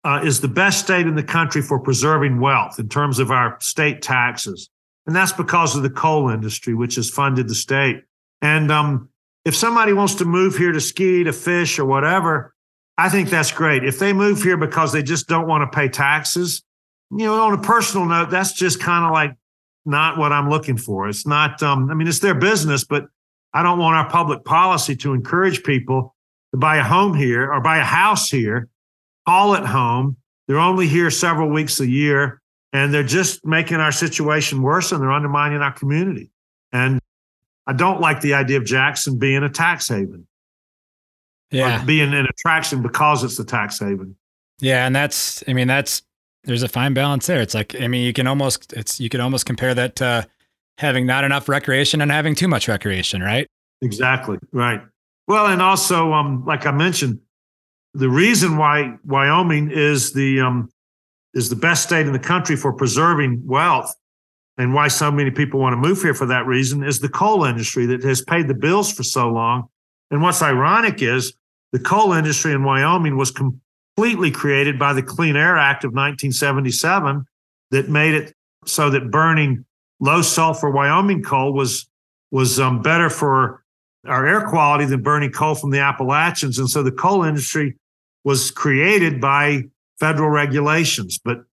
uh, 0.05 0.21
is 0.25 0.41
the 0.41 0.49
best 0.49 0.81
state 0.85 1.07
in 1.07 1.15
the 1.15 1.23
country 1.23 1.63
for 1.63 1.79
preserving 1.79 2.41
wealth 2.41 2.79
in 2.79 2.89
terms 2.89 3.19
of 3.19 3.31
our 3.31 3.59
state 3.61 4.03
taxes, 4.03 4.71
and 5.07 5.15
that's 5.15 5.33
because 5.33 5.77
of 5.77 5.83
the 5.83 5.91
coal 5.91 6.31
industry, 6.31 6.75
which 6.75 6.97
has 6.97 7.11
funded 7.11 7.49
the 7.49 7.55
state. 7.55 8.03
And 8.43 8.71
um, 8.71 9.09
if 9.45 9.57
somebody 9.57 9.93
wants 9.93 10.17
to 10.17 10.25
move 10.25 10.57
here 10.57 10.73
to 10.73 10.81
ski, 10.81 11.25
to 11.25 11.33
fish, 11.33 11.79
or 11.79 11.85
whatever, 11.85 12.55
I 12.97 13.09
think 13.09 13.29
that's 13.29 13.51
great. 13.51 13.85
If 13.85 13.99
they 13.99 14.13
move 14.13 14.43
here 14.43 14.57
because 14.57 14.93
they 14.93 15.03
just 15.03 15.29
don't 15.29 15.47
want 15.47 15.71
to 15.71 15.77
pay 15.77 15.89
taxes, 15.89 16.63
you 17.11 17.27
know, 17.27 17.43
on 17.43 17.55
a 17.55 17.61
personal 17.61 18.07
note, 18.07 18.31
that's 18.31 18.53
just 18.53 18.81
kind 18.81 19.05
of 19.05 19.13
like 19.13 19.37
not 19.85 20.17
what 20.17 20.33
I'm 20.33 20.49
looking 20.49 20.77
for. 20.77 21.09
It's 21.09 21.27
not, 21.27 21.63
um, 21.63 21.91
I 21.91 21.95
mean, 21.95 22.09
it's 22.09 22.21
their 22.21 22.35
business, 22.35 22.85
but 22.85 23.07
I 23.55 23.63
don't 23.63 23.79
want 23.79 23.97
our 23.97 24.11
public 24.11 24.45
policy 24.45 24.97
to 24.97 25.15
encourage 25.15 25.63
people 25.63 26.15
to 26.53 26.59
buy 26.59 26.77
a 26.77 26.83
home 26.83 27.15
here 27.15 27.53
or 27.53 27.61
buy 27.61 27.79
a 27.79 27.85
house 27.85 28.29
here, 28.29 28.69
call 29.27 29.55
it 29.55 29.65
home. 29.65 30.17
They're 30.47 30.59
only 30.59 30.89
here 30.89 31.09
several 31.11 31.49
weeks 31.49 31.81
a 31.81 31.89
year 31.89 32.43
and 32.73 32.93
they're 32.93 33.05
just 33.05 33.47
making 33.47 33.77
our 33.79 33.93
situation 33.93 34.61
worse 34.61 34.91
and 34.91 35.01
they're 35.01 35.13
undermining 35.13 35.63
our 35.63 35.73
community. 35.73 36.31
And 36.73 37.01
I 37.67 37.73
don't 37.73 38.01
like 38.01 38.21
the 38.21 38.35
idea 38.35 38.59
of 38.59 38.65
Jackson 38.65 39.19
being 39.19 39.45
a 39.45 39.49
tax 39.49 39.89
haven. 39.89 40.27
Yeah. 41.51 41.85
being 41.85 42.13
an 42.13 42.27
attraction 42.27 42.83
because 42.83 43.23
it's 43.23 43.39
a 43.39 43.45
tax 43.45 43.79
haven. 43.79 44.17
Yeah. 44.59 44.87
And 44.87 44.95
that's, 44.95 45.45
I 45.47 45.53
mean, 45.53 45.69
that's, 45.69 46.03
there's 46.43 46.65
a 46.65 46.69
fine 46.69 46.95
balance 46.95 47.27
there. 47.27 47.41
It's 47.41 47.55
like, 47.55 47.81
I 47.81 47.87
mean, 47.87 48.05
you 48.05 48.13
can 48.13 48.27
almost, 48.27 48.73
it's, 48.73 49.01
you 49.01 49.09
can 49.09 49.21
almost 49.21 49.47
compare 49.47 49.73
that 49.75 49.97
to 49.97 50.27
having 50.79 51.07
not 51.07 51.25
enough 51.25 51.49
recreation 51.49 52.01
and 52.01 52.11
having 52.11 52.35
too 52.35 52.49
much 52.49 52.69
recreation, 52.69 53.23
right? 53.23 53.47
Exactly. 53.83 54.39
Right. 54.53 54.81
Well, 55.27 55.47
and 55.47 55.63
also, 55.63 56.13
um, 56.13 56.45
like 56.45 56.67
I 56.67 56.73
mentioned, 56.73 57.21
the 57.95 58.09
reason 58.09 58.57
why 58.57 58.97
Wyoming 59.05 59.71
is 59.71 60.13
the, 60.13 60.41
um, 60.41 60.71
is 61.33 61.49
the 61.49 61.57
best 61.57 61.85
state 61.85 62.07
in 62.07 62.13
the 62.13 62.19
country 62.19 62.57
for 62.57 62.73
preserving 62.73 63.43
wealth 63.47 63.95
and 64.59 64.75
why 64.75 64.89
so 64.89 65.11
many 65.11 65.31
people 65.31 65.61
want 65.61 65.73
to 65.73 65.77
move 65.77 66.03
here 66.03 66.15
for 66.15 66.27
that 66.27 66.47
reason 66.47 66.85
is 66.85 67.01
the 67.01 67.09
coal 67.09 67.45
industry 67.45 67.87
that 67.87 68.03
has 68.03 68.23
paid 68.23 68.49
the 68.49 68.55
bills 68.55 68.93
for 68.93 69.03
so 69.03 69.29
long. 69.29 69.69
And 70.11 70.23
what's 70.23 70.43
ironic 70.43 71.03
is 71.03 71.35
the 71.73 71.79
coal 71.79 72.13
industry 72.13 72.53
in 72.53 72.63
Wyoming 72.63 73.17
was 73.17 73.33
completely 73.33 74.31
created 74.31 74.79
by 74.79 74.93
the 74.93 75.03
Clean 75.03 75.35
Air 75.35 75.57
Act 75.57 75.85
of 75.85 75.91
1977 75.91 77.25
that 77.71 77.89
made 77.89 78.15
it 78.15 78.33
so 78.65 78.91
that 78.91 79.11
burning 79.11 79.65
low 80.01 80.23
sulfur 80.23 80.71
Wyoming 80.71 81.23
coal 81.23 81.53
was 81.53 81.89
was 82.31 82.59
um, 82.59 82.83
better 82.83 83.09
for 83.09 83.63
our 84.07 84.27
air 84.27 84.43
quality 84.43 84.85
than 84.85 85.03
burning 85.03 85.31
coal 85.31 85.55
from 85.55 85.71
the 85.71 85.79
Appalachians. 85.79 86.59
And 86.59 86.69
so 86.69 86.83
the 86.83 86.93
coal 86.93 87.25
industry 87.25 87.77
was 88.25 88.51
created 88.51 89.21
by 89.21 89.65
federal 89.99 90.31
regulations. 90.31 91.19
But 91.19 91.45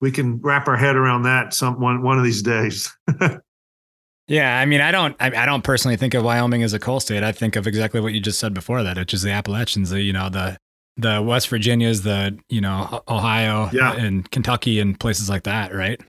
we 0.00 0.10
can 0.10 0.40
wrap 0.40 0.66
our 0.66 0.76
head 0.76 0.96
around 0.96 1.22
that 1.22 1.54
some 1.54 1.80
one 1.80 2.02
one 2.02 2.18
of 2.18 2.24
these 2.24 2.42
days. 2.42 2.90
yeah, 4.28 4.58
I 4.58 4.64
mean, 4.64 4.80
I 4.80 4.90
don't, 4.90 5.14
I, 5.20 5.26
I, 5.26 5.46
don't 5.46 5.62
personally 5.62 5.96
think 5.96 6.14
of 6.14 6.24
Wyoming 6.24 6.62
as 6.62 6.72
a 6.72 6.78
coal 6.78 7.00
state. 7.00 7.22
I 7.22 7.32
think 7.32 7.56
of 7.56 7.66
exactly 7.66 8.00
what 8.00 8.12
you 8.14 8.20
just 8.20 8.38
said 8.38 8.54
before 8.54 8.82
that, 8.82 8.96
which 8.96 9.12
is 9.12 9.22
the 9.22 9.30
Appalachians. 9.30 9.90
The, 9.90 10.00
you 10.00 10.12
know, 10.12 10.30
the 10.30 10.56
the 10.96 11.22
West 11.22 11.48
Virginias, 11.48 12.02
the 12.02 12.38
you 12.48 12.60
know 12.60 13.02
Ohio, 13.08 13.68
yeah. 13.72 13.92
and 13.94 14.30
Kentucky, 14.30 14.80
and 14.80 14.98
places 14.98 15.28
like 15.28 15.44
that, 15.44 15.74
right? 15.74 16.00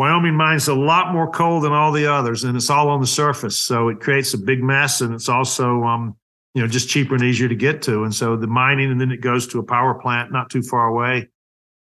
Wyoming 0.00 0.34
mines 0.34 0.66
a 0.66 0.74
lot 0.74 1.12
more 1.12 1.30
coal 1.30 1.60
than 1.60 1.72
all 1.72 1.92
the 1.92 2.06
others, 2.06 2.42
and 2.42 2.56
it's 2.56 2.70
all 2.70 2.88
on 2.88 3.02
the 3.02 3.06
surface, 3.06 3.58
so 3.58 3.90
it 3.90 4.00
creates 4.00 4.32
a 4.32 4.38
big 4.38 4.62
mess, 4.62 5.02
and 5.02 5.12
it's 5.12 5.28
also 5.28 5.82
um, 5.82 6.16
you 6.54 6.62
know 6.62 6.66
just 6.66 6.88
cheaper 6.88 7.14
and 7.14 7.22
easier 7.22 7.50
to 7.50 7.54
get 7.54 7.82
to, 7.82 8.04
and 8.04 8.14
so 8.14 8.34
the 8.34 8.46
mining, 8.46 8.90
and 8.90 8.98
then 8.98 9.10
it 9.10 9.20
goes 9.20 9.46
to 9.48 9.58
a 9.58 9.62
power 9.62 9.92
plant 9.92 10.32
not 10.32 10.48
too 10.48 10.62
far 10.62 10.88
away, 10.88 11.28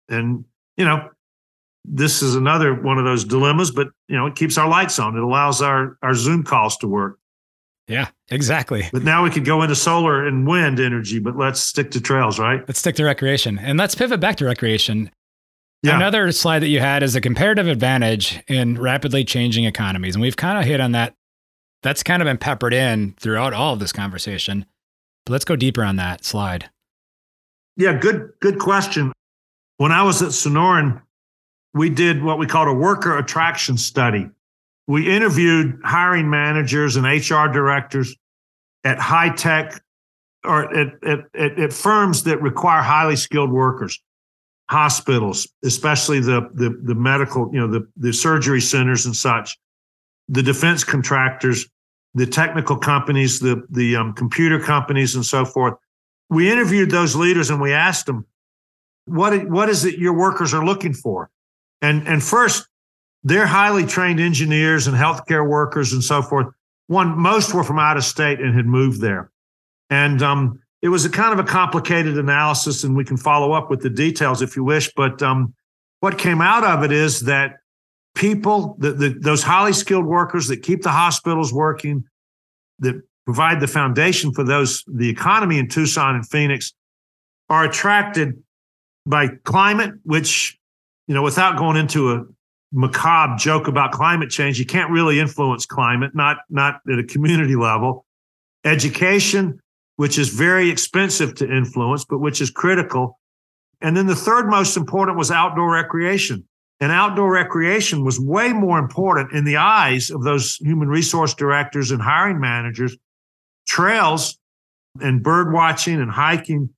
and 0.08 0.44
you 0.76 0.84
know 0.84 1.08
this 1.84 2.20
is 2.20 2.34
another 2.34 2.74
one 2.74 2.98
of 2.98 3.04
those 3.04 3.24
dilemmas, 3.24 3.70
but 3.70 3.86
you 4.08 4.16
know, 4.16 4.26
it 4.26 4.34
keeps 4.34 4.58
our 4.58 4.68
lights 4.68 4.98
on. 4.98 5.16
It 5.16 5.22
allows 5.22 5.62
our 5.62 5.96
our 6.02 6.14
Zoom 6.14 6.42
calls 6.42 6.78
to 6.78 6.88
work. 6.88 7.16
Yeah, 7.86 8.08
exactly. 8.28 8.88
But 8.92 9.04
now 9.04 9.22
we 9.22 9.30
could 9.30 9.44
go 9.44 9.62
into 9.62 9.76
solar 9.76 10.26
and 10.26 10.48
wind 10.48 10.80
energy, 10.80 11.20
but 11.20 11.36
let's 11.36 11.60
stick 11.60 11.92
to 11.92 12.00
trails, 12.00 12.40
right? 12.40 12.60
Let's 12.66 12.80
stick 12.80 12.96
to 12.96 13.04
recreation. 13.04 13.56
And 13.60 13.78
let's 13.78 13.94
pivot 13.94 14.18
back 14.18 14.34
to 14.38 14.46
recreation. 14.46 15.12
Yeah. 15.82 15.96
Another 15.96 16.30
slide 16.32 16.58
that 16.58 16.68
you 16.68 16.80
had 16.80 17.02
is 17.02 17.16
a 17.16 17.20
comparative 17.20 17.66
advantage 17.66 18.42
in 18.48 18.78
rapidly 18.78 19.24
changing 19.24 19.64
economies. 19.64 20.14
And 20.14 20.20
we've 20.20 20.36
kind 20.36 20.58
of 20.58 20.64
hit 20.64 20.80
on 20.80 20.92
that. 20.92 21.14
That's 21.82 22.02
kind 22.02 22.20
of 22.20 22.26
been 22.26 22.36
peppered 22.36 22.74
in 22.74 23.14
throughout 23.18 23.54
all 23.54 23.72
of 23.72 23.78
this 23.78 23.92
conversation. 23.92 24.66
But 25.24 25.32
let's 25.32 25.44
go 25.46 25.56
deeper 25.56 25.82
on 25.82 25.96
that 25.96 26.24
slide. 26.24 26.68
Yeah, 27.76 27.94
good 27.94 28.32
good 28.40 28.58
question. 28.58 29.12
When 29.78 29.92
I 29.92 30.02
was 30.02 30.20
at 30.20 30.30
Sonoran, 30.30 31.00
we 31.72 31.88
did 31.88 32.22
what 32.22 32.38
we 32.38 32.46
called 32.46 32.68
a 32.68 32.74
worker 32.74 33.16
attraction 33.16 33.78
study. 33.78 34.28
We 34.86 35.08
interviewed 35.08 35.80
hiring 35.84 36.28
managers 36.28 36.96
and 36.96 37.06
HR 37.06 37.50
directors 37.50 38.14
at 38.84 38.98
high 38.98 39.30
tech 39.30 39.82
or 40.44 40.74
at, 40.76 40.94
at, 41.04 41.18
at, 41.34 41.58
at 41.58 41.72
firms 41.72 42.24
that 42.24 42.42
require 42.42 42.82
highly 42.82 43.16
skilled 43.16 43.50
workers, 43.50 44.00
hospitals, 44.70 45.48
especially 45.64 46.20
the, 46.20 46.48
the, 46.54 46.80
the 46.84 46.94
medical, 46.94 47.50
you 47.52 47.58
know, 47.58 47.66
the, 47.66 47.86
the 47.96 48.12
surgery 48.12 48.60
centers 48.60 49.04
and 49.04 49.16
such, 49.16 49.58
the 50.28 50.44
defense 50.44 50.84
contractors, 50.84 51.68
the 52.14 52.24
technical 52.24 52.76
companies, 52.76 53.40
the, 53.40 53.64
the 53.70 53.96
um, 53.96 54.12
computer 54.12 54.60
companies, 54.60 55.16
and 55.16 55.26
so 55.26 55.44
forth. 55.44 55.74
We 56.28 56.50
interviewed 56.50 56.90
those 56.90 57.16
leaders 57.16 57.50
and 57.50 57.60
we 57.60 57.72
asked 57.72 58.06
them, 58.06 58.24
what, 59.06 59.48
what 59.48 59.68
is 59.68 59.84
it 59.84 59.98
your 59.98 60.12
workers 60.12 60.54
are 60.54 60.64
looking 60.64 60.94
for? 60.94 61.30
And 61.82 62.06
and 62.06 62.22
first, 62.22 62.68
they're 63.24 63.46
highly 63.46 63.86
trained 63.86 64.20
engineers 64.20 64.86
and 64.86 64.96
healthcare 64.96 65.48
workers 65.48 65.92
and 65.92 66.04
so 66.04 66.22
forth. 66.22 66.46
One, 66.86 67.18
most 67.18 67.54
were 67.54 67.64
from 67.64 67.80
out 67.80 67.96
of 67.96 68.04
state 68.04 68.38
and 68.38 68.54
had 68.54 68.66
moved 68.66 69.00
there. 69.00 69.32
And 69.88 70.22
um, 70.22 70.59
it 70.82 70.88
was 70.88 71.04
a 71.04 71.10
kind 71.10 71.38
of 71.38 71.44
a 71.44 71.48
complicated 71.48 72.16
analysis, 72.16 72.84
and 72.84 72.96
we 72.96 73.04
can 73.04 73.16
follow 73.16 73.52
up 73.52 73.70
with 73.70 73.80
the 73.80 73.90
details 73.90 74.40
if 74.42 74.56
you 74.56 74.64
wish. 74.64 74.92
But 74.94 75.22
um, 75.22 75.54
what 76.00 76.18
came 76.18 76.40
out 76.40 76.64
of 76.64 76.82
it 76.82 76.92
is 76.92 77.20
that 77.20 77.56
people, 78.14 78.76
the, 78.78 78.92
the, 78.92 79.08
those 79.10 79.42
highly 79.42 79.72
skilled 79.72 80.06
workers 80.06 80.48
that 80.48 80.62
keep 80.62 80.82
the 80.82 80.90
hospitals 80.90 81.52
working, 81.52 82.04
that 82.78 83.02
provide 83.26 83.60
the 83.60 83.68
foundation 83.68 84.32
for 84.32 84.42
those 84.42 84.82
the 84.86 85.08
economy 85.08 85.58
in 85.58 85.68
Tucson 85.68 86.14
and 86.14 86.26
Phoenix, 86.26 86.72
are 87.50 87.64
attracted 87.64 88.42
by 89.06 89.28
climate, 89.44 89.92
which 90.04 90.58
you 91.10 91.14
know, 91.14 91.22
without 91.22 91.58
going 91.58 91.76
into 91.76 92.12
a 92.12 92.24
macabre 92.72 93.36
joke 93.36 93.66
about 93.66 93.90
climate 93.90 94.30
change, 94.30 94.58
you 94.60 94.64
can't 94.64 94.90
really 94.90 95.18
influence 95.18 95.66
climate, 95.66 96.14
not 96.14 96.38
not 96.48 96.80
at 96.90 96.98
a 96.98 97.04
community 97.04 97.56
level. 97.56 98.06
Education, 98.64 99.59
which 100.00 100.18
is 100.18 100.30
very 100.30 100.70
expensive 100.70 101.34
to 101.34 101.44
influence, 101.44 102.06
but 102.06 102.20
which 102.20 102.40
is 102.40 102.48
critical. 102.48 103.20
And 103.82 103.94
then 103.94 104.06
the 104.06 104.16
third 104.16 104.48
most 104.48 104.78
important 104.78 105.18
was 105.18 105.30
outdoor 105.30 105.74
recreation. 105.74 106.48
And 106.80 106.90
outdoor 106.90 107.30
recreation 107.30 108.02
was 108.02 108.18
way 108.18 108.54
more 108.54 108.78
important 108.78 109.32
in 109.32 109.44
the 109.44 109.58
eyes 109.58 110.08
of 110.08 110.22
those 110.22 110.56
human 110.56 110.88
resource 110.88 111.34
directors 111.34 111.90
and 111.90 112.00
hiring 112.00 112.40
managers. 112.40 112.96
Trails 113.68 114.38
and 115.02 115.22
bird 115.22 115.52
watching 115.52 116.00
and 116.00 116.10
hiking 116.10 116.70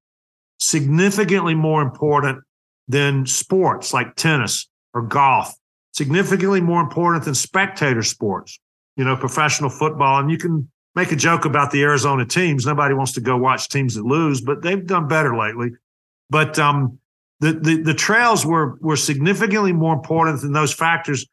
significantly 0.58 1.54
more 1.54 1.80
important 1.80 2.42
than 2.88 3.24
sports 3.24 3.94
like 3.94 4.16
tennis 4.16 4.68
or 4.94 5.02
golf, 5.02 5.54
significantly 5.92 6.60
more 6.60 6.80
important 6.80 7.24
than 7.24 7.36
spectator 7.36 8.02
sports, 8.02 8.58
you 8.96 9.04
know, 9.04 9.16
professional 9.16 9.70
football. 9.70 10.18
And 10.18 10.28
you 10.28 10.38
can 10.38 10.71
make 10.94 11.12
a 11.12 11.16
joke 11.16 11.44
about 11.44 11.70
the 11.70 11.82
Arizona 11.82 12.24
teams. 12.24 12.66
Nobody 12.66 12.94
wants 12.94 13.12
to 13.12 13.20
go 13.20 13.36
watch 13.36 13.68
teams 13.68 13.94
that 13.94 14.04
lose, 14.04 14.40
but 14.40 14.62
they've 14.62 14.86
done 14.86 15.08
better 15.08 15.36
lately. 15.36 15.70
But 16.30 16.58
um, 16.58 16.98
the, 17.40 17.52
the, 17.52 17.82
the 17.82 17.94
trails 17.94 18.44
were 18.46 18.76
were 18.80 18.96
significantly 18.96 19.72
more 19.72 19.94
important 19.94 20.40
than 20.40 20.52
those 20.52 20.72
factors 20.72 21.26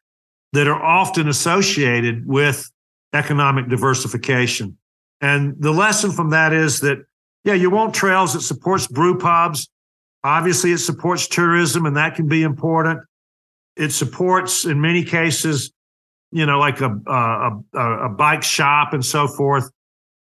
that 0.52 0.66
are 0.66 0.82
often 0.82 1.28
associated 1.28 2.26
with 2.26 2.70
economic 3.12 3.68
diversification. 3.68 4.76
And 5.20 5.54
the 5.58 5.70
lesson 5.70 6.10
from 6.10 6.30
that 6.30 6.52
is 6.52 6.80
that, 6.80 6.98
yeah, 7.44 7.54
you 7.54 7.70
want 7.70 7.94
trails 7.94 8.32
that 8.32 8.40
supports 8.40 8.86
brew 8.86 9.18
pubs, 9.18 9.68
Obviously, 10.22 10.72
it 10.72 10.78
supports 10.78 11.26
tourism, 11.26 11.86
and 11.86 11.96
that 11.96 12.14
can 12.14 12.28
be 12.28 12.42
important. 12.42 13.00
It 13.76 13.90
supports, 13.90 14.66
in 14.66 14.80
many 14.80 15.02
cases, 15.02 15.72
you 16.32 16.46
know, 16.46 16.58
like 16.58 16.80
a, 16.80 16.90
a, 17.06 18.06
a, 18.06 18.08
bike 18.08 18.42
shop 18.42 18.92
and 18.92 19.04
so 19.04 19.26
forth. 19.26 19.70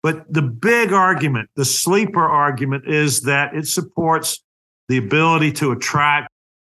But 0.02 0.32
the 0.32 0.42
big 0.42 0.92
argument, 0.92 1.50
the 1.56 1.66
sleeper 1.66 2.26
argument, 2.26 2.88
is 2.88 3.22
that 3.22 3.54
it 3.56 3.68
supports 3.68 4.44
the 4.88 4.98
ability 4.98 5.52
to 5.54 5.72
attract 5.72 6.30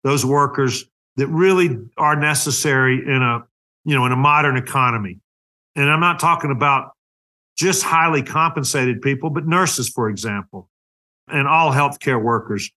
those 0.03 0.25
workers 0.25 0.85
that 1.15 1.27
really 1.27 1.77
are 1.97 2.15
necessary 2.15 2.99
in 3.05 3.21
a 3.21 3.43
you 3.85 3.95
know 3.95 4.05
in 4.05 4.11
a 4.11 4.17
modern 4.17 4.57
economy 4.57 5.19
and 5.75 5.89
i'm 5.89 5.99
not 5.99 6.19
talking 6.19 6.51
about 6.51 6.91
just 7.57 7.83
highly 7.83 8.21
compensated 8.21 9.01
people 9.01 9.29
but 9.29 9.45
nurses 9.45 9.89
for 9.89 10.09
example 10.09 10.69
and 11.27 11.47
all 11.47 11.71
healthcare 11.71 12.21
workers 12.21 12.71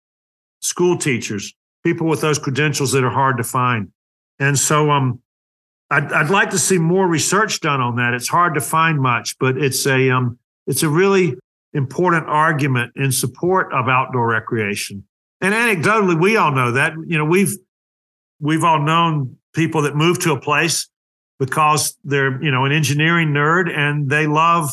school 0.60 0.96
teachers 0.96 1.54
people 1.84 2.06
with 2.06 2.20
those 2.20 2.38
credentials 2.38 2.92
that 2.92 3.04
are 3.04 3.10
hard 3.10 3.36
to 3.36 3.44
find 3.44 3.90
and 4.38 4.58
so 4.58 4.90
um 4.90 5.20
I'd, 5.90 6.12
I'd 6.12 6.30
like 6.30 6.50
to 6.50 6.58
see 6.58 6.78
more 6.78 7.06
research 7.06 7.60
done 7.60 7.80
on 7.80 7.96
that. 7.96 8.14
It's 8.14 8.28
hard 8.28 8.54
to 8.54 8.60
find 8.60 9.00
much 9.00 9.38
but 9.38 9.58
it's 9.58 9.86
a 9.86 10.10
um 10.10 10.38
it's 10.66 10.82
a 10.82 10.88
really 10.88 11.36
important 11.72 12.26
argument 12.26 12.92
in 12.96 13.12
support 13.12 13.72
of 13.72 13.88
outdoor 13.88 14.28
recreation. 14.28 15.04
And 15.40 15.52
anecdotally 15.54 16.20
we 16.20 16.36
all 16.36 16.52
know 16.52 16.72
that. 16.72 16.94
You 17.06 17.18
know 17.18 17.24
we've 17.24 17.56
we've 18.40 18.64
all 18.64 18.80
known 18.80 19.36
people 19.54 19.82
that 19.82 19.94
move 19.94 20.18
to 20.20 20.32
a 20.32 20.40
place 20.40 20.88
because 21.38 21.96
they're 22.04 22.42
you 22.42 22.50
know 22.50 22.64
an 22.64 22.72
engineering 22.72 23.28
nerd 23.28 23.74
and 23.74 24.08
they 24.08 24.26
love 24.26 24.70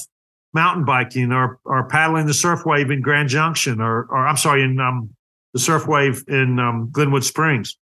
mountain 0.53 0.85
biking 0.85 1.31
or 1.31 1.59
or 1.65 1.87
paddling 1.87 2.25
the 2.25 2.33
surf 2.33 2.65
wave 2.65 2.91
in 2.91 3.01
Grand 3.01 3.29
Junction 3.29 3.81
or 3.81 4.03
or 4.03 4.27
I'm 4.27 4.37
sorry 4.37 4.63
in 4.63 4.79
um, 4.79 5.09
the 5.53 5.59
surf 5.59 5.87
wave 5.87 6.23
in 6.27 6.59
um, 6.59 6.89
Glenwood 6.91 7.23
Springs, 7.23 7.77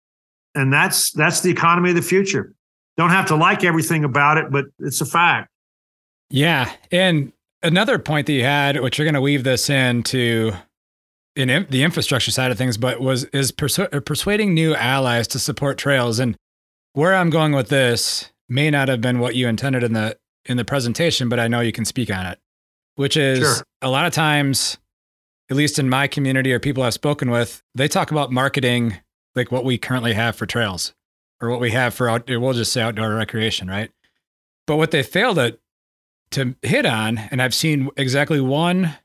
and 0.54 0.72
that's 0.72 1.10
that's 1.12 1.40
the 1.40 1.50
economy 1.50 1.90
of 1.90 1.96
the 1.96 2.02
future. 2.02 2.54
Don't 2.98 3.10
have 3.10 3.26
to 3.26 3.36
like 3.36 3.64
everything 3.64 4.02
about 4.04 4.38
it, 4.38 4.50
but 4.50 4.66
it's 4.80 5.00
a 5.00 5.06
fact. 5.06 5.48
Yeah, 6.30 6.70
and 6.90 7.32
another 7.62 7.98
point 7.98 8.26
that 8.26 8.32
you 8.32 8.42
had, 8.42 8.80
which 8.80 8.98
you're 8.98 9.06
going 9.06 9.14
to 9.14 9.20
weave 9.20 9.44
this 9.44 9.70
into 9.70 10.52
in 11.36 11.66
the 11.70 11.84
infrastructure 11.84 12.32
side 12.32 12.50
of 12.50 12.58
things, 12.58 12.76
but 12.76 13.00
was 13.00 13.24
is 13.26 13.52
persu- 13.52 13.94
uh, 13.94 14.00
persuading 14.00 14.52
new 14.52 14.74
allies 14.74 15.28
to 15.28 15.38
support 15.38 15.78
trails. 15.78 16.18
And 16.18 16.36
where 16.94 17.14
I'm 17.14 17.30
going 17.30 17.52
with 17.52 17.68
this 17.68 18.32
may 18.48 18.68
not 18.68 18.88
have 18.88 19.00
been 19.00 19.20
what 19.20 19.36
you 19.36 19.46
intended 19.46 19.84
in 19.84 19.92
the 19.92 20.18
in 20.44 20.56
the 20.56 20.64
presentation, 20.64 21.28
but 21.28 21.38
I 21.38 21.46
know 21.46 21.60
you 21.60 21.72
can 21.72 21.84
speak 21.84 22.10
on 22.10 22.26
it. 22.26 22.40
Which 22.96 23.16
is 23.16 23.38
sure. 23.38 23.64
a 23.80 23.88
lot 23.88 24.06
of 24.06 24.12
times, 24.12 24.76
at 25.48 25.56
least 25.56 25.78
in 25.78 25.88
my 25.88 26.08
community 26.08 26.52
or 26.52 26.58
people 26.58 26.82
I've 26.82 26.94
spoken 26.94 27.30
with, 27.30 27.62
they 27.76 27.86
talk 27.86 28.10
about 28.10 28.32
marketing 28.32 28.96
like 29.36 29.52
what 29.52 29.64
we 29.64 29.78
currently 29.78 30.14
have 30.14 30.34
for 30.34 30.46
trails 30.46 30.94
or 31.40 31.50
what 31.50 31.60
we 31.60 31.70
have 31.70 31.94
for 31.94 32.08
out. 32.08 32.28
We'll 32.28 32.52
just 32.52 32.72
say 32.72 32.82
outdoor 32.82 33.14
recreation, 33.14 33.68
right? 33.68 33.90
But 34.66 34.76
what 34.76 34.90
they 34.90 35.02
fail 35.02 35.34
to 35.34 35.58
to 36.32 36.54
hit 36.62 36.84
on, 36.84 37.18
and 37.18 37.40
I've 37.40 37.54
seen 37.54 37.88
exactly 37.96 38.40
one 38.40 38.96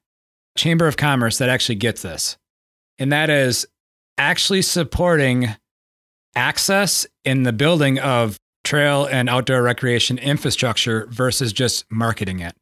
Chamber 0.57 0.87
of 0.87 0.97
Commerce 0.97 1.37
that 1.37 1.49
actually 1.49 1.75
gets 1.75 2.01
this, 2.01 2.37
and 2.99 3.11
that 3.11 3.29
is 3.29 3.65
actually 4.17 4.61
supporting 4.61 5.55
access 6.35 7.05
in 7.23 7.43
the 7.43 7.53
building 7.53 7.99
of 7.99 8.37
trail 8.63 9.05
and 9.05 9.29
outdoor 9.29 9.61
recreation 9.61 10.17
infrastructure 10.17 11.07
versus 11.09 11.53
just 11.53 11.85
marketing 11.89 12.39
it. 12.39 12.55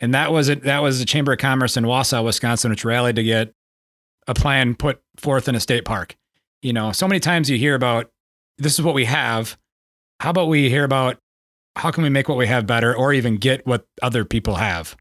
And 0.00 0.14
that 0.14 0.32
was 0.32 0.48
it. 0.48 0.62
That 0.62 0.82
was 0.82 0.98
the 0.98 1.04
Chamber 1.04 1.32
of 1.32 1.38
Commerce 1.38 1.76
in 1.76 1.84
Wausau, 1.84 2.24
Wisconsin, 2.24 2.70
which 2.70 2.84
rallied 2.84 3.16
to 3.16 3.22
get 3.22 3.54
a 4.26 4.34
plan 4.34 4.74
put 4.74 5.00
forth 5.16 5.48
in 5.48 5.54
a 5.54 5.60
state 5.60 5.84
park. 5.84 6.16
You 6.62 6.72
know, 6.72 6.92
so 6.92 7.08
many 7.08 7.20
times 7.20 7.48
you 7.48 7.58
hear 7.58 7.74
about 7.74 8.10
this 8.58 8.74
is 8.74 8.82
what 8.82 8.94
we 8.94 9.04
have. 9.04 9.56
How 10.20 10.30
about 10.30 10.48
we 10.48 10.68
hear 10.68 10.84
about 10.84 11.18
how 11.76 11.90
can 11.90 12.02
we 12.02 12.08
make 12.08 12.28
what 12.28 12.38
we 12.38 12.46
have 12.46 12.66
better 12.66 12.96
or 12.96 13.12
even 13.12 13.36
get 13.36 13.66
what 13.66 13.84
other 14.02 14.24
people 14.24 14.54
have 14.54 14.96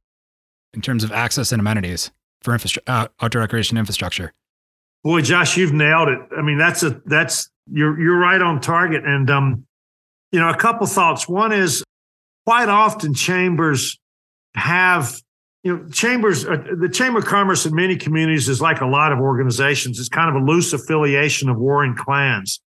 in 0.74 0.82
terms 0.82 1.04
of 1.04 1.12
access 1.12 1.52
and 1.52 1.60
amenities? 1.62 2.12
for 2.46 2.54
infrastru- 2.54 2.84
uh, 2.88 3.08
outdoor 3.20 3.42
recreation 3.42 3.78
infrastructure. 3.78 4.32
Boy, 5.04 5.22
Josh, 5.22 5.58
you've 5.58 5.74
nailed 5.74 6.08
it. 6.08 6.20
I 6.38 6.42
mean, 6.42 6.58
that's 6.58 6.84
a 6.84 7.02
that's 7.06 7.50
you're 7.70 8.00
you're 8.00 8.18
right 8.18 8.42
on 8.42 8.62
target. 8.62 9.04
And 9.04 9.30
um, 9.30 9.66
you 10.32 10.40
know, 10.40 10.50
a 10.50 10.56
couple 10.56 10.88
thoughts. 10.88 11.28
One 11.28 11.52
is 11.52 11.84
quite 12.46 12.70
often 12.70 13.14
chambers 13.14 14.00
have 14.56 15.20
you 15.64 15.76
know 15.76 15.90
chambers 15.90 16.46
uh, 16.46 16.64
the 16.80 16.88
chamber 16.88 17.20
of 17.20 17.26
commerce 17.26 17.66
in 17.66 17.76
many 17.76 17.98
communities 17.98 18.48
is 18.48 18.62
like 18.62 18.80
a 18.80 18.86
lot 18.86 19.12
of 19.12 19.20
organizations 19.20 20.00
it's 20.00 20.08
kind 20.08 20.34
of 20.34 20.42
a 20.42 20.46
loose 20.46 20.72
affiliation 20.72 21.50
of 21.50 21.58
warring 21.58 21.94
clans 21.94 22.62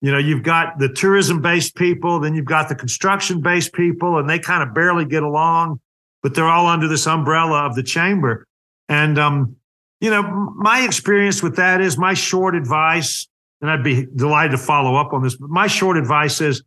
you 0.00 0.12
know 0.12 0.18
you've 0.18 0.42
got 0.42 0.78
the 0.78 0.88
tourism 0.88 1.40
based 1.40 1.74
people 1.74 2.20
then 2.20 2.34
you've 2.34 2.44
got 2.44 2.68
the 2.68 2.74
construction 2.74 3.40
based 3.40 3.72
people 3.72 4.18
and 4.18 4.28
they 4.28 4.38
kind 4.38 4.62
of 4.62 4.74
barely 4.74 5.04
get 5.04 5.22
along 5.22 5.80
but 6.22 6.34
they're 6.34 6.48
all 6.48 6.66
under 6.66 6.88
this 6.88 7.06
umbrella 7.06 7.64
of 7.64 7.74
the 7.74 7.82
chamber. 7.82 8.46
And, 8.88 9.18
um, 9.18 9.56
you 10.00 10.10
know, 10.10 10.22
my 10.56 10.84
experience 10.84 11.42
with 11.42 11.56
that 11.56 11.80
is 11.80 11.98
my 11.98 12.14
short 12.14 12.54
advice, 12.54 13.28
and 13.60 13.70
I'd 13.70 13.84
be 13.84 14.06
delighted 14.14 14.52
to 14.52 14.58
follow 14.58 14.96
up 14.96 15.12
on 15.12 15.22
this, 15.22 15.36
but 15.36 15.50
my 15.50 15.66
short 15.66 15.96
advice 15.96 16.40
is 16.40 16.62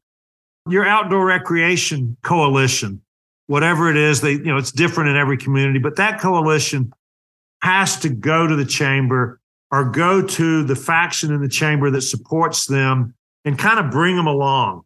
your 0.69 0.85
outdoor 0.85 1.25
recreation 1.25 2.17
coalition, 2.21 3.01
whatever 3.47 3.89
it 3.89 3.97
is, 3.97 4.21
they, 4.21 4.33
you 4.33 4.43
know, 4.43 4.57
it's 4.57 4.71
different 4.71 5.09
in 5.09 5.15
every 5.15 5.37
community, 5.37 5.79
but 5.79 5.95
that 5.95 6.19
coalition 6.19 6.91
has 7.63 7.99
to 7.99 8.09
go 8.09 8.47
to 8.47 8.55
the 8.55 8.65
chamber 8.65 9.39
or 9.71 9.89
go 9.89 10.21
to 10.21 10.63
the 10.63 10.75
faction 10.75 11.33
in 11.33 11.41
the 11.41 11.49
chamber 11.49 11.89
that 11.89 12.01
supports 12.01 12.65
them 12.65 13.13
and 13.45 13.57
kind 13.57 13.79
of 13.79 13.91
bring 13.91 14.15
them 14.15 14.27
along. 14.27 14.83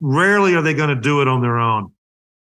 Rarely 0.00 0.54
are 0.54 0.62
they 0.62 0.74
going 0.74 0.94
to 0.94 1.00
do 1.00 1.22
it 1.22 1.28
on 1.28 1.40
their 1.40 1.58
own. 1.58 1.92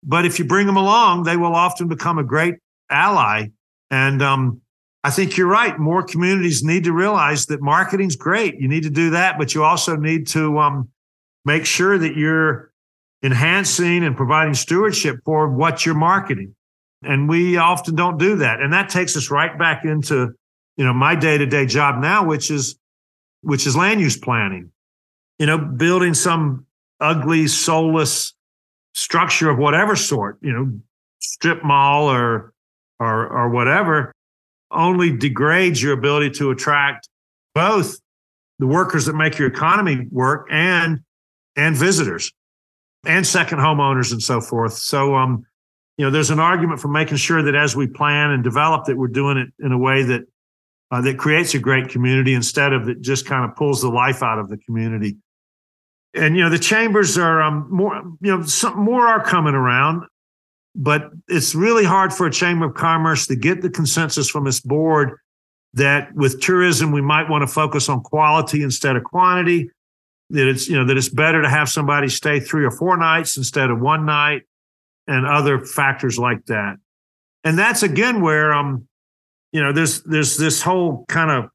But 0.03 0.25
if 0.25 0.39
you 0.39 0.45
bring 0.45 0.67
them 0.67 0.77
along, 0.77 1.23
they 1.23 1.37
will 1.37 1.55
often 1.55 1.87
become 1.87 2.17
a 2.17 2.23
great 2.23 2.55
ally 2.89 3.47
and 3.91 4.23
um, 4.23 4.61
I 5.03 5.11
think 5.11 5.35
you're 5.35 5.47
right. 5.47 5.77
More 5.77 6.01
communities 6.01 6.63
need 6.63 6.85
to 6.85 6.93
realize 6.93 7.45
that 7.47 7.61
marketing's 7.61 8.15
great. 8.15 8.59
You 8.59 8.67
need 8.67 8.83
to 8.83 8.89
do 8.89 9.11
that, 9.11 9.37
but 9.37 9.53
you 9.53 9.63
also 9.63 9.97
need 9.97 10.27
to 10.27 10.57
um, 10.59 10.89
make 11.43 11.65
sure 11.65 11.97
that 11.97 12.15
you're 12.15 12.71
enhancing 13.21 14.03
and 14.03 14.15
providing 14.15 14.53
stewardship 14.53 15.17
for 15.25 15.49
what 15.49 15.85
you're 15.85 15.95
marketing. 15.95 16.55
And 17.03 17.27
we 17.27 17.57
often 17.57 17.95
don't 17.95 18.17
do 18.17 18.37
that. 18.37 18.61
And 18.61 18.73
that 18.73 18.89
takes 18.89 19.17
us 19.17 19.29
right 19.29 19.57
back 19.57 19.85
into, 19.85 20.33
you 20.77 20.85
know, 20.85 20.93
my 20.93 21.15
day-to-day 21.15 21.65
job 21.65 21.99
now, 22.01 22.25
which 22.25 22.49
is 22.49 22.77
which 23.43 23.65
is 23.65 23.75
land 23.75 23.99
use 23.99 24.17
planning. 24.17 24.70
You 25.41 25.47
know, 25.47 25.57
building 25.57 26.13
some 26.13 26.67
ugly, 26.99 27.47
soulless 27.47 28.35
structure 28.93 29.49
of 29.49 29.57
whatever 29.57 29.95
sort, 29.95 30.37
you 30.43 30.53
know, 30.53 30.79
strip 31.19 31.63
mall 31.63 32.11
or 32.11 32.53
or 32.99 33.27
or 33.27 33.49
whatever 33.49 34.13
only 34.69 35.17
degrades 35.17 35.81
your 35.81 35.93
ability 35.93 36.29
to 36.29 36.51
attract 36.51 37.09
both 37.55 37.99
the 38.59 38.67
workers 38.67 39.07
that 39.07 39.15
make 39.15 39.39
your 39.39 39.47
economy 39.47 40.05
work 40.11 40.47
and 40.51 40.99
and 41.55 41.75
visitors 41.75 42.31
and 43.03 43.25
second 43.25 43.57
homeowners 43.57 44.11
and 44.11 44.21
so 44.21 44.41
forth. 44.41 44.73
So 44.73 45.15
um 45.15 45.43
you 45.97 46.05
know 46.05 46.11
there's 46.11 46.29
an 46.29 46.39
argument 46.39 46.79
for 46.79 46.87
making 46.87 47.17
sure 47.17 47.41
that 47.41 47.55
as 47.55 47.75
we 47.75 47.87
plan 47.87 48.29
and 48.29 48.43
develop 48.43 48.85
that 48.85 48.95
we're 48.95 49.07
doing 49.07 49.37
it 49.37 49.49
in 49.57 49.71
a 49.71 49.77
way 49.79 50.03
that 50.03 50.21
uh, 50.91 51.01
that 51.01 51.17
creates 51.17 51.55
a 51.55 51.59
great 51.59 51.89
community 51.89 52.35
instead 52.35 52.73
of 52.73 52.85
that 52.85 53.01
just 53.01 53.25
kind 53.25 53.43
of 53.43 53.55
pulls 53.55 53.81
the 53.81 53.89
life 53.89 54.21
out 54.21 54.37
of 54.37 54.47
the 54.47 54.57
community 54.57 55.17
and 56.14 56.36
you 56.36 56.43
know 56.43 56.49
the 56.49 56.59
chambers 56.59 57.18
are 57.18 57.41
um, 57.41 57.68
more 57.70 57.95
you 58.22 58.36
know 58.36 58.43
some 58.43 58.80
more 58.80 59.07
are 59.07 59.24
coming 59.24 59.55
around 59.55 60.03
but 60.74 61.12
it's 61.28 61.53
really 61.53 61.84
hard 61.84 62.14
for 62.14 62.26
a 62.26 62.32
chamber 62.32 62.66
of 62.66 62.74
commerce 62.74 63.28
to 63.28 63.36
get 63.36 63.62
the 63.62 63.70
consensus 63.70 64.30
from 64.30 64.47
its 64.47 64.62
board 64.62 65.18
that 65.74 66.14
with 66.14 66.41
tourism 66.41 66.91
we 66.91 67.01
might 67.01 67.30
want 67.30 67.41
to 67.41 67.47
focus 67.47 67.89
on 67.89 68.01
quality 68.01 68.62
instead 68.64 68.95
of 68.95 69.03
quantity 69.03 69.70
that 70.32 70.47
it's 70.47 70.68
you 70.68 70.78
know 70.78 70.86
that 70.86 70.97
it's 70.97 71.09
better 71.09 71.41
to 71.41 71.49
have 71.49 71.70
somebody 71.70 72.07
stay 72.07 72.39
three 72.39 72.66
or 72.66 72.72
four 72.72 72.97
nights 72.97 73.38
instead 73.38 73.70
of 73.70 73.80
one 73.80 74.05
night 74.05 74.43
and 75.07 75.26
other 75.26 75.59
factors 75.59 76.18
like 76.18 76.45
that. 76.45 76.78
And 77.43 77.57
that's 77.57 77.84
again 77.84 78.22
where 78.22 78.53
um 78.53 78.88
you 79.51 79.62
know 79.62 79.72
there's 79.72 80.01
there's 80.03 80.38
this 80.38 80.62
whole 80.62 81.05
kind 81.07 81.32
of 81.32 81.49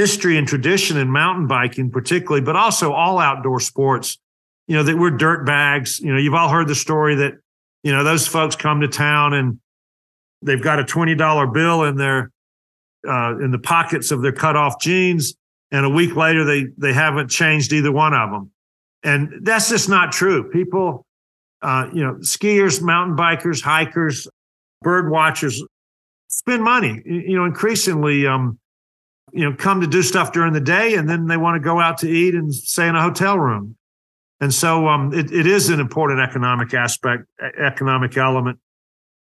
history 0.00 0.38
and 0.38 0.48
tradition 0.48 0.96
in 0.96 1.10
mountain 1.10 1.46
biking 1.46 1.90
particularly 1.90 2.40
but 2.40 2.56
also 2.56 2.92
all 2.92 3.18
outdoor 3.18 3.60
sports 3.60 4.18
you 4.66 4.76
know 4.76 4.82
that 4.82 4.96
we're 4.96 5.10
dirt 5.10 5.44
bags 5.44 6.00
you 6.00 6.12
know 6.12 6.18
you've 6.18 6.34
all 6.34 6.48
heard 6.48 6.68
the 6.68 6.74
story 6.74 7.14
that 7.16 7.34
you 7.82 7.92
know, 7.92 8.04
those 8.04 8.26
folks 8.26 8.56
come 8.56 8.80
to 8.80 8.88
town 8.88 9.34
and 9.34 9.58
they've 10.42 10.62
got 10.62 10.78
a 10.78 10.84
$20 10.84 11.52
bill 11.52 11.84
in 11.84 11.96
their 11.96 12.30
uh, 13.08 13.38
in 13.38 13.50
the 13.50 13.58
pockets 13.58 14.10
of 14.10 14.20
their 14.20 14.32
cut 14.32 14.56
off 14.56 14.80
jeans. 14.80 15.34
And 15.70 15.86
a 15.86 15.88
week 15.88 16.16
later, 16.16 16.44
they 16.44 16.66
they 16.76 16.92
haven't 16.92 17.28
changed 17.28 17.72
either 17.72 17.92
one 17.92 18.12
of 18.12 18.30
them. 18.30 18.50
And 19.02 19.32
that's 19.42 19.70
just 19.70 19.88
not 19.88 20.12
true. 20.12 20.50
People, 20.50 21.06
uh, 21.62 21.88
you 21.92 22.02
know, 22.02 22.14
skiers, 22.16 22.82
mountain 22.82 23.16
bikers, 23.16 23.62
hikers, 23.62 24.28
bird 24.82 25.10
watchers 25.10 25.62
spend 26.28 26.62
money, 26.62 27.00
you 27.04 27.36
know, 27.36 27.44
increasingly, 27.44 28.26
um, 28.26 28.58
you 29.32 29.48
know, 29.48 29.56
come 29.56 29.80
to 29.80 29.86
do 29.86 30.02
stuff 30.02 30.32
during 30.32 30.52
the 30.52 30.60
day 30.60 30.94
and 30.94 31.08
then 31.08 31.26
they 31.26 31.36
want 31.36 31.56
to 31.56 31.60
go 31.60 31.80
out 31.80 31.98
to 31.98 32.08
eat 32.08 32.34
and 32.34 32.54
stay 32.54 32.88
in 32.88 32.96
a 32.96 33.02
hotel 33.02 33.38
room. 33.38 33.76
And 34.40 34.52
so 34.52 34.88
um, 34.88 35.12
it, 35.12 35.30
it 35.30 35.46
is 35.46 35.68
an 35.68 35.80
important 35.80 36.20
economic 36.20 36.72
aspect, 36.72 37.24
economic 37.58 38.16
element. 38.16 38.58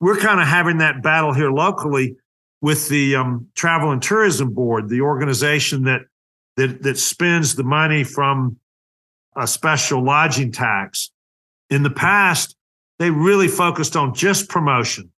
We're 0.01 0.17
kind 0.17 0.41
of 0.41 0.47
having 0.47 0.79
that 0.79 1.01
battle 1.01 1.33
here 1.33 1.51
locally 1.51 2.17
with 2.61 2.89
the 2.89 3.15
um, 3.15 3.47
Travel 3.55 3.91
and 3.91 4.01
Tourism 4.01 4.53
Board, 4.53 4.89
the 4.89 5.01
organization 5.01 5.83
that 5.83 6.01
that 6.57 6.83
that 6.83 6.97
spends 6.97 7.55
the 7.55 7.63
money 7.63 8.03
from 8.03 8.57
a 9.35 9.47
special 9.47 10.03
lodging 10.03 10.51
tax. 10.51 11.11
In 11.69 11.83
the 11.83 11.89
past, 11.89 12.55
they 12.99 13.09
really 13.09 13.47
focused 13.47 13.95
on 13.95 14.13
just 14.13 14.49
promotion, 14.49 15.11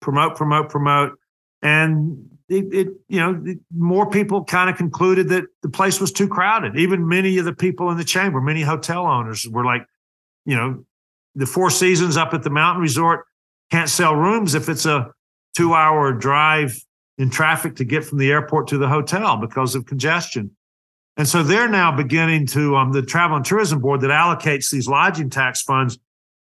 promote, 0.00 0.36
promote, 0.36 0.68
promote, 0.68 1.18
and 1.62 2.33
it, 2.48 2.74
it 2.74 2.88
you 3.08 3.20
know 3.20 3.42
more 3.76 4.10
people 4.10 4.44
kind 4.44 4.68
of 4.68 4.76
concluded 4.76 5.28
that 5.30 5.44
the 5.62 5.68
place 5.68 6.00
was 6.00 6.12
too 6.12 6.28
crowded. 6.28 6.76
Even 6.76 7.08
many 7.08 7.38
of 7.38 7.44
the 7.44 7.54
people 7.54 7.90
in 7.90 7.96
the 7.96 8.04
chamber, 8.04 8.40
many 8.40 8.62
hotel 8.62 9.06
owners 9.06 9.46
were 9.48 9.64
like, 9.64 9.86
you 10.44 10.56
know, 10.56 10.84
the 11.34 11.46
Four 11.46 11.70
Seasons 11.70 12.16
up 12.16 12.34
at 12.34 12.42
the 12.42 12.50
mountain 12.50 12.82
resort 12.82 13.26
can't 13.70 13.88
sell 13.88 14.14
rooms 14.14 14.54
if 14.54 14.68
it's 14.68 14.86
a 14.86 15.10
two-hour 15.56 16.12
drive 16.12 16.76
in 17.16 17.30
traffic 17.30 17.76
to 17.76 17.84
get 17.84 18.04
from 18.04 18.18
the 18.18 18.30
airport 18.30 18.68
to 18.68 18.78
the 18.78 18.88
hotel 18.88 19.36
because 19.36 19.74
of 19.74 19.86
congestion. 19.86 20.50
And 21.16 21.28
so 21.28 21.44
they're 21.44 21.68
now 21.68 21.94
beginning 21.96 22.46
to, 22.48 22.76
um, 22.76 22.90
the 22.90 23.02
Travel 23.02 23.36
and 23.36 23.46
Tourism 23.46 23.78
Board 23.78 24.00
that 24.00 24.10
allocates 24.10 24.70
these 24.70 24.88
lodging 24.88 25.30
tax 25.30 25.62
funds 25.62 25.98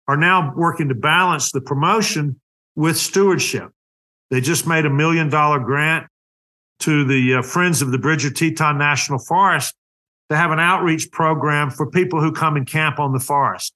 are 0.07 0.17
now 0.17 0.53
working 0.55 0.89
to 0.89 0.95
balance 0.95 1.51
the 1.51 1.61
promotion 1.61 2.39
with 2.75 2.97
stewardship. 2.97 3.71
They 4.31 4.41
just 4.41 4.67
made 4.67 4.85
a 4.85 4.89
million 4.89 5.29
dollar 5.29 5.59
grant 5.59 6.07
to 6.79 7.05
the 7.05 7.35
uh, 7.35 7.41
Friends 7.41 7.81
of 7.81 7.91
the 7.91 7.97
Bridger 7.97 8.29
Teton 8.29 8.77
National 8.77 9.19
Forest 9.19 9.75
to 10.29 10.35
have 10.35 10.51
an 10.51 10.59
outreach 10.59 11.11
program 11.11 11.69
for 11.69 11.89
people 11.89 12.19
who 12.19 12.31
come 12.31 12.55
and 12.55 12.65
camp 12.65 12.99
on 12.99 13.13
the 13.13 13.19
forest. 13.19 13.73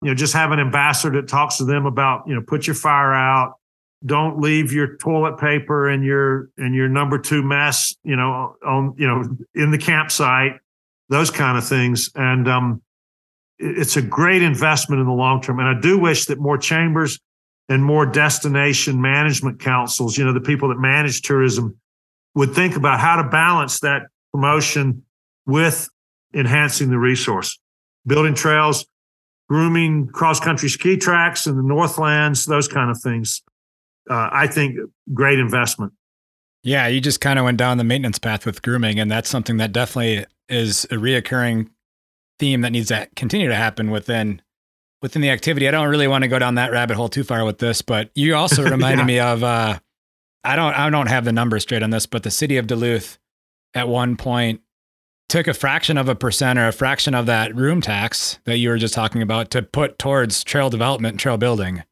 You 0.00 0.08
know, 0.08 0.14
just 0.14 0.32
have 0.32 0.50
an 0.50 0.58
ambassador 0.58 1.20
that 1.20 1.28
talks 1.28 1.58
to 1.58 1.64
them 1.64 1.86
about, 1.86 2.26
you 2.26 2.34
know, 2.34 2.40
put 2.40 2.66
your 2.66 2.74
fire 2.74 3.12
out, 3.12 3.54
don't 4.04 4.40
leave 4.40 4.72
your 4.72 4.96
toilet 4.96 5.38
paper 5.38 5.88
and 5.88 6.04
your 6.04 6.50
and 6.56 6.74
your 6.74 6.88
number 6.88 7.18
two 7.18 7.42
mess 7.42 7.94
you 8.02 8.16
know 8.16 8.56
on 8.66 8.94
you 8.96 9.06
know 9.06 9.24
in 9.54 9.70
the 9.70 9.78
campsite 9.78 10.54
those 11.08 11.30
kind 11.30 11.56
of 11.56 11.66
things. 11.66 12.10
And 12.14 12.48
um 12.48 12.82
it's 13.58 13.96
a 13.96 14.02
great 14.02 14.42
investment 14.42 15.00
in 15.00 15.06
the 15.06 15.12
long 15.12 15.40
term. 15.40 15.60
And 15.60 15.68
i 15.68 15.80
do 15.80 15.98
wish 15.98 16.26
that 16.26 16.38
more 16.38 16.58
chambers 16.58 17.18
and 17.68 17.84
more 17.84 18.06
destination 18.06 19.00
management 19.00 19.60
councils 19.60 20.16
you 20.16 20.24
know 20.24 20.32
the 20.32 20.40
people 20.40 20.68
that 20.68 20.78
manage 20.78 21.22
tourism 21.22 21.76
would 22.34 22.54
think 22.54 22.76
about 22.76 23.00
how 23.00 23.20
to 23.20 23.28
balance 23.28 23.80
that 23.80 24.02
promotion 24.32 25.02
with 25.46 25.88
enhancing 26.34 26.90
the 26.90 26.98
resource 26.98 27.58
building 28.06 28.34
trails 28.34 28.86
grooming 29.48 30.06
cross 30.08 30.40
country 30.40 30.68
ski 30.68 30.96
tracks 30.96 31.46
in 31.46 31.56
the 31.56 31.62
northlands 31.62 32.46
those 32.46 32.68
kind 32.68 32.90
of 32.90 33.00
things 33.00 33.42
uh, 34.10 34.28
I 34.32 34.46
think 34.46 34.78
great 35.12 35.38
investment. 35.38 35.92
Yeah, 36.64 36.86
you 36.86 37.00
just 37.00 37.20
kind 37.20 37.38
of 37.38 37.44
went 37.44 37.58
down 37.58 37.78
the 37.78 37.84
maintenance 37.84 38.18
path 38.18 38.46
with 38.46 38.62
grooming, 38.62 38.98
and 39.00 39.10
that's 39.10 39.28
something 39.28 39.56
that 39.56 39.72
definitely 39.72 40.26
is 40.48 40.84
a 40.86 40.96
reoccurring 40.96 41.70
theme 42.38 42.60
that 42.60 42.70
needs 42.70 42.88
to 42.88 43.08
continue 43.16 43.48
to 43.48 43.54
happen 43.54 43.90
within 43.90 44.42
within 45.02 45.20
the 45.20 45.30
activity. 45.30 45.68
I 45.68 45.70
don't 45.70 45.88
really 45.88 46.08
want 46.08 46.22
to 46.22 46.28
go 46.28 46.38
down 46.38 46.54
that 46.54 46.72
rabbit 46.72 46.96
hole 46.96 47.08
too 47.08 47.24
far 47.24 47.44
with 47.44 47.58
this, 47.58 47.82
but 47.82 48.10
you 48.14 48.34
also 48.34 48.62
reminded 48.70 49.00
yeah. 49.00 49.06
me 49.06 49.20
of 49.20 49.44
uh, 49.44 49.78
I 50.44 50.56
don't 50.56 50.74
I 50.74 50.88
don't 50.88 51.08
have 51.08 51.24
the 51.24 51.32
numbers 51.32 51.62
straight 51.62 51.82
on 51.82 51.90
this, 51.90 52.06
but 52.06 52.22
the 52.22 52.30
city 52.30 52.56
of 52.56 52.66
Duluth 52.66 53.18
at 53.74 53.88
one 53.88 54.16
point 54.16 54.62
took 55.28 55.46
a 55.46 55.54
fraction 55.54 55.98
of 55.98 56.08
a 56.08 56.14
percent 56.14 56.58
or 56.58 56.68
a 56.68 56.72
fraction 56.72 57.14
of 57.14 57.26
that 57.26 57.54
room 57.54 57.80
tax 57.80 58.38
that 58.44 58.58
you 58.58 58.68
were 58.68 58.78
just 58.78 58.94
talking 58.94 59.22
about 59.22 59.50
to 59.50 59.62
put 59.62 59.98
towards 59.98 60.44
trail 60.44 60.70
development 60.70 61.12
and 61.12 61.20
trail 61.20 61.36
building 61.36 61.82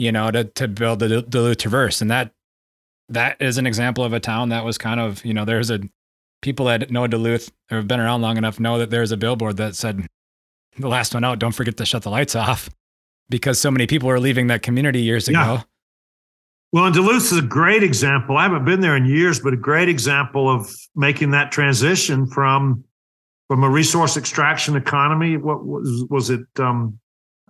you 0.00 0.10
know, 0.10 0.30
to 0.30 0.44
to 0.44 0.66
build 0.66 0.98
the 1.00 1.20
Duluth 1.20 1.58
Traverse, 1.58 2.00
and 2.00 2.10
that 2.10 2.32
that 3.10 3.36
is 3.38 3.58
an 3.58 3.66
example 3.66 4.02
of 4.02 4.14
a 4.14 4.20
town 4.20 4.48
that 4.48 4.64
was 4.64 4.78
kind 4.78 4.98
of, 4.98 5.22
you 5.26 5.34
know, 5.34 5.44
there's 5.44 5.70
a 5.70 5.80
people 6.40 6.64
that 6.66 6.90
know 6.90 7.06
Duluth 7.06 7.52
or 7.70 7.76
have 7.76 7.86
been 7.86 8.00
around 8.00 8.22
long 8.22 8.38
enough 8.38 8.58
know 8.58 8.78
that 8.78 8.88
there's 8.88 9.12
a 9.12 9.18
billboard 9.18 9.58
that 9.58 9.76
said, 9.76 10.06
"The 10.78 10.88
last 10.88 11.14
one 11.14 11.24
out, 11.24 11.38
don't 11.38 11.52
forget 11.52 11.76
to 11.78 11.86
shut 11.86 12.02
the 12.02 12.10
lights 12.10 12.34
off," 12.34 12.70
because 13.28 13.60
so 13.60 13.70
many 13.70 13.86
people 13.86 14.08
were 14.08 14.20
leaving 14.20 14.48
that 14.48 14.62
community 14.62 15.02
years 15.02 15.28
yeah. 15.28 15.42
ago. 15.42 15.64
Well, 16.72 16.86
and 16.86 16.94
Duluth 16.94 17.32
is 17.32 17.38
a 17.38 17.42
great 17.42 17.82
example. 17.82 18.36
I 18.36 18.44
haven't 18.44 18.64
been 18.64 18.80
there 18.80 18.96
in 18.96 19.04
years, 19.04 19.40
but 19.40 19.52
a 19.52 19.56
great 19.56 19.88
example 19.88 20.48
of 20.48 20.72
making 20.94 21.32
that 21.32 21.50
transition 21.50 22.26
from 22.26 22.84
from 23.48 23.64
a 23.64 23.68
resource 23.68 24.16
extraction 24.16 24.76
economy. 24.76 25.36
What 25.36 25.66
was 25.66 26.06
was 26.08 26.30
it? 26.30 26.46
Um, 26.58 27.00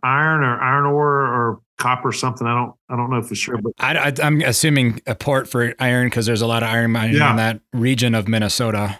iron 0.03 0.43
or 0.43 0.61
iron 0.61 0.87
ore 0.87 1.21
or 1.21 1.61
copper 1.79 2.12
something. 2.12 2.47
I 2.47 2.55
don't 2.55 2.73
I 2.89 2.97
don't 2.97 3.11
know 3.11 3.23
for 3.23 3.35
sure, 3.35 3.59
but 3.59 3.73
I, 3.79 4.12
am 4.23 4.41
assuming 4.43 5.01
a 5.07 5.14
port 5.14 5.49
for 5.49 5.75
iron 5.79 6.07
because 6.09 6.27
there's 6.27 6.43
a 6.43 6.47
lot 6.47 6.62
of 6.62 6.68
iron 6.68 6.93
mining 6.93 7.16
yeah. 7.16 7.31
in 7.31 7.37
that 7.37 7.61
region 7.73 8.14
of 8.14 8.29
Minnesota. 8.29 8.99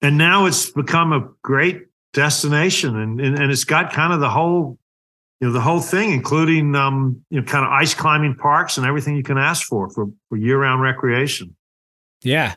And 0.00 0.18
now 0.18 0.46
it's 0.46 0.70
become 0.70 1.12
a 1.12 1.28
great 1.42 1.86
destination, 2.12 2.96
and 2.96 3.20
and, 3.20 3.38
and 3.38 3.50
it's 3.50 3.64
got 3.64 3.92
kind 3.92 4.12
of 4.12 4.20
the 4.20 4.30
whole 4.30 4.78
you 5.40 5.48
know 5.48 5.52
the 5.52 5.60
whole 5.60 5.80
thing, 5.80 6.12
including 6.12 6.74
um, 6.74 7.24
you 7.30 7.40
know 7.40 7.46
kind 7.46 7.64
of 7.64 7.70
ice 7.70 7.94
climbing 7.94 8.34
parks 8.34 8.78
and 8.78 8.86
everything 8.86 9.16
you 9.16 9.22
can 9.22 9.38
ask 9.38 9.66
for 9.66 9.90
for, 9.90 10.06
for 10.28 10.36
year 10.36 10.60
round 10.60 10.82
recreation. 10.82 11.56
Yeah. 12.22 12.54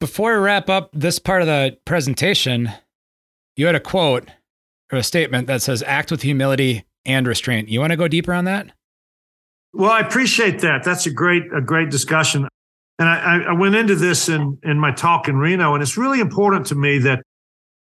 Before 0.00 0.34
we 0.34 0.38
wrap 0.38 0.68
up 0.68 0.90
this 0.92 1.18
part 1.18 1.40
of 1.40 1.46
the 1.46 1.78
presentation, 1.84 2.70
you 3.56 3.66
had 3.66 3.74
a 3.74 3.80
quote 3.80 4.28
or 4.92 4.98
a 4.98 5.02
statement 5.02 5.46
that 5.46 5.62
says, 5.62 5.82
"Act 5.82 6.10
with 6.10 6.22
humility 6.22 6.84
and 7.06 7.26
restraint. 7.26 7.68
You 7.68 7.80
want 7.80 7.90
to 7.90 7.96
go 7.96 8.08
deeper 8.08 8.32
on 8.32 8.44
that? 8.44 8.70
Well, 9.72 9.90
I 9.90 10.00
appreciate 10.00 10.60
that. 10.60 10.84
That's 10.84 11.06
a 11.06 11.10
great 11.10 11.42
a 11.54 11.60
great 11.60 11.90
discussion. 11.90 12.48
And 12.98 13.08
I, 13.08 13.42
I 13.48 13.52
went 13.52 13.74
into 13.74 13.96
this 13.96 14.28
in 14.28 14.58
in 14.62 14.78
my 14.78 14.92
talk 14.92 15.28
in 15.28 15.36
Reno, 15.36 15.74
and 15.74 15.82
it's 15.82 15.96
really 15.96 16.20
important 16.20 16.66
to 16.66 16.76
me 16.76 16.98
that 16.98 17.24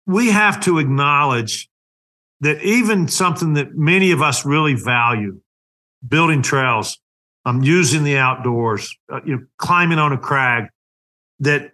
we 0.06 0.30
have 0.30 0.60
to 0.60 0.78
acknowledge 0.78 1.68
that 2.40 2.62
even 2.62 3.08
something 3.08 3.54
that 3.54 3.74
many 3.74 4.10
of 4.10 4.20
us 4.20 4.44
really 4.44 4.74
value, 4.74 5.40
building 6.06 6.42
trails, 6.42 6.98
um, 7.46 7.62
using 7.62 8.04
the 8.04 8.16
outdoors, 8.18 8.94
uh, 9.12 9.20
you 9.24 9.36
know, 9.36 9.42
climbing 9.58 9.98
on 9.98 10.12
a 10.12 10.18
crag, 10.18 10.68
that 11.40 11.72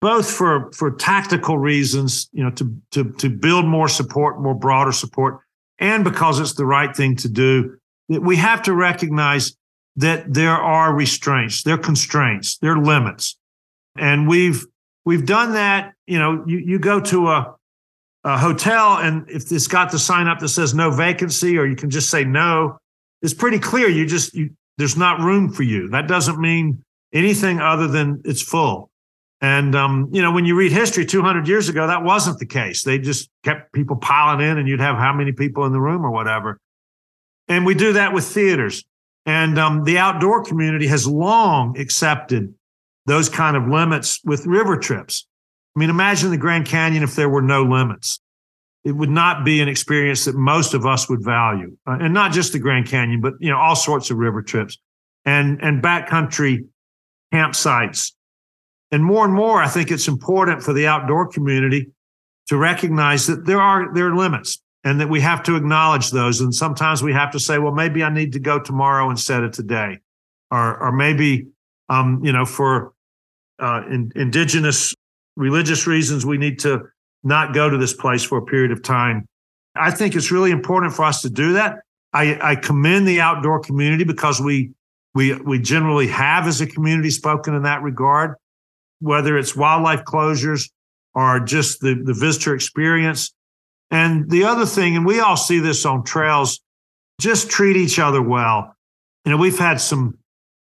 both 0.00 0.30
for 0.30 0.70
for 0.72 0.90
tactical 0.90 1.58
reasons, 1.58 2.28
you 2.32 2.42
know, 2.44 2.50
to 2.50 2.76
to 2.90 3.12
to 3.12 3.28
build 3.28 3.64
more 3.64 3.88
support, 3.88 4.40
more 4.40 4.54
broader 4.54 4.92
support, 4.92 5.40
and 5.78 6.04
because 6.04 6.40
it's 6.40 6.54
the 6.54 6.66
right 6.66 6.94
thing 6.94 7.16
to 7.16 7.28
do, 7.28 7.76
that 8.08 8.22
we 8.22 8.36
have 8.36 8.62
to 8.62 8.74
recognize 8.74 9.56
that 9.96 10.32
there 10.32 10.56
are 10.56 10.94
restraints, 10.94 11.62
there 11.62 11.74
are 11.74 11.78
constraints, 11.78 12.58
there 12.58 12.72
are 12.72 12.82
limits. 12.82 13.36
And 13.96 14.28
we've 14.28 14.64
we've 15.04 15.24
done 15.26 15.52
that. 15.52 15.94
You 16.06 16.18
know, 16.18 16.44
you, 16.46 16.58
you 16.58 16.78
go 16.78 17.00
to 17.00 17.28
a, 17.28 17.54
a 18.24 18.38
hotel 18.38 18.98
and 18.98 19.28
if 19.28 19.52
it's 19.52 19.66
got 19.66 19.92
the 19.92 19.98
sign 19.98 20.26
up 20.26 20.38
that 20.40 20.48
says 20.48 20.74
no 20.74 20.90
vacancy, 20.90 21.58
or 21.58 21.66
you 21.66 21.76
can 21.76 21.90
just 21.90 22.10
say 22.10 22.24
no, 22.24 22.78
it's 23.22 23.34
pretty 23.34 23.58
clear. 23.58 23.88
You 23.88 24.06
just 24.06 24.34
you 24.34 24.50
there's 24.78 24.96
not 24.96 25.20
room 25.20 25.52
for 25.52 25.62
you. 25.62 25.88
That 25.88 26.08
doesn't 26.08 26.40
mean 26.40 26.82
anything 27.12 27.60
other 27.60 27.86
than 27.86 28.22
it's 28.24 28.42
full. 28.42 28.90
And 29.40 29.74
um, 29.74 30.08
you 30.12 30.22
know, 30.22 30.32
when 30.32 30.46
you 30.46 30.56
read 30.56 30.72
history 30.72 31.04
200 31.04 31.46
years 31.46 31.68
ago, 31.68 31.86
that 31.86 32.02
wasn't 32.02 32.38
the 32.38 32.46
case. 32.46 32.82
They 32.82 32.98
just 32.98 33.28
kept 33.42 33.72
people 33.72 33.96
piling 33.96 34.46
in, 34.46 34.58
and 34.58 34.66
you'd 34.66 34.80
have 34.80 34.96
how 34.96 35.12
many 35.12 35.32
people 35.32 35.64
in 35.66 35.72
the 35.72 35.80
room 35.80 36.04
or 36.04 36.10
whatever. 36.10 36.58
And 37.48 37.66
we 37.66 37.74
do 37.74 37.92
that 37.92 38.14
with 38.14 38.24
theaters. 38.24 38.84
And 39.26 39.58
um, 39.58 39.84
the 39.84 39.98
outdoor 39.98 40.44
community 40.44 40.86
has 40.86 41.06
long 41.06 41.78
accepted 41.78 42.54
those 43.06 43.28
kind 43.28 43.56
of 43.56 43.68
limits 43.68 44.20
with 44.24 44.46
river 44.46 44.78
trips. 44.78 45.26
I 45.74 45.80
mean, 45.80 45.90
imagine 45.90 46.30
the 46.30 46.36
Grand 46.36 46.66
Canyon 46.66 47.02
if 47.02 47.16
there 47.16 47.28
were 47.28 47.42
no 47.42 47.64
limits. 47.64 48.20
It 48.84 48.92
would 48.92 49.10
not 49.10 49.44
be 49.44 49.60
an 49.60 49.68
experience 49.68 50.26
that 50.26 50.34
most 50.34 50.74
of 50.74 50.84
us 50.84 51.08
would 51.08 51.24
value, 51.24 51.76
uh, 51.86 51.98
and 52.00 52.12
not 52.12 52.32
just 52.32 52.52
the 52.52 52.58
Grand 52.58 52.86
Canyon, 52.86 53.20
but 53.20 53.34
you 53.40 53.50
know 53.50 53.58
all 53.58 53.76
sorts 53.76 54.10
of 54.10 54.18
river 54.18 54.42
trips 54.42 54.78
and 55.24 55.62
and 55.62 55.82
backcountry 55.82 56.66
campsites 57.32 58.12
and 58.94 59.04
more 59.04 59.24
and 59.24 59.34
more, 59.34 59.60
I 59.60 59.66
think 59.66 59.90
it's 59.90 60.06
important 60.06 60.62
for 60.62 60.72
the 60.72 60.86
outdoor 60.86 61.26
community 61.26 61.88
to 62.46 62.56
recognize 62.56 63.26
that 63.26 63.44
there 63.44 63.60
are 63.60 63.92
there 63.92 64.06
are 64.08 64.16
limits 64.16 64.60
and 64.84 65.00
that 65.00 65.08
we 65.08 65.20
have 65.20 65.42
to 65.44 65.56
acknowledge 65.56 66.12
those. 66.12 66.40
And 66.40 66.54
sometimes 66.54 67.02
we 67.02 67.12
have 67.12 67.32
to 67.32 67.40
say, 67.40 67.58
well, 67.58 67.72
maybe 67.72 68.04
I 68.04 68.10
need 68.10 68.32
to 68.34 68.38
go 68.38 68.60
tomorrow 68.60 69.10
instead 69.10 69.42
of 69.42 69.50
today, 69.50 69.98
or 70.52 70.78
or 70.80 70.92
maybe 70.92 71.48
um, 71.88 72.24
you 72.24 72.32
know, 72.32 72.44
for 72.44 72.92
uh, 73.58 73.82
in, 73.90 74.12
indigenous 74.14 74.94
religious 75.36 75.86
reasons, 75.86 76.24
we 76.24 76.38
need 76.38 76.58
to 76.60 76.82
not 77.22 77.54
go 77.54 77.68
to 77.68 77.78
this 77.78 77.92
place 77.92 78.22
for 78.22 78.38
a 78.38 78.44
period 78.44 78.70
of 78.70 78.82
time. 78.82 79.26
I 79.74 79.90
think 79.90 80.14
it's 80.14 80.30
really 80.30 80.50
important 80.50 80.94
for 80.94 81.04
us 81.04 81.22
to 81.22 81.30
do 81.30 81.54
that. 81.54 81.78
I, 82.12 82.38
I 82.52 82.56
commend 82.56 83.08
the 83.08 83.20
outdoor 83.20 83.60
community 83.60 84.04
because 84.04 84.40
we 84.40 84.70
we 85.14 85.34
we 85.34 85.58
generally 85.58 86.06
have 86.08 86.46
as 86.46 86.60
a 86.60 86.66
community 86.66 87.10
spoken 87.10 87.54
in 87.54 87.62
that 87.62 87.82
regard 87.82 88.36
whether 89.04 89.36
it's 89.36 89.54
wildlife 89.54 90.04
closures 90.04 90.70
or 91.14 91.38
just 91.38 91.80
the, 91.80 91.94
the 91.94 92.14
visitor 92.14 92.54
experience. 92.54 93.34
And 93.90 94.28
the 94.30 94.44
other 94.44 94.66
thing, 94.66 94.96
and 94.96 95.06
we 95.06 95.20
all 95.20 95.36
see 95.36 95.58
this 95.58 95.84
on 95.84 96.04
trails, 96.04 96.60
just 97.20 97.50
treat 97.50 97.76
each 97.76 97.98
other 97.98 98.22
well. 98.22 98.74
You 99.24 99.32
know, 99.32 99.36
we've 99.36 99.58
had 99.58 99.80
some 99.80 100.18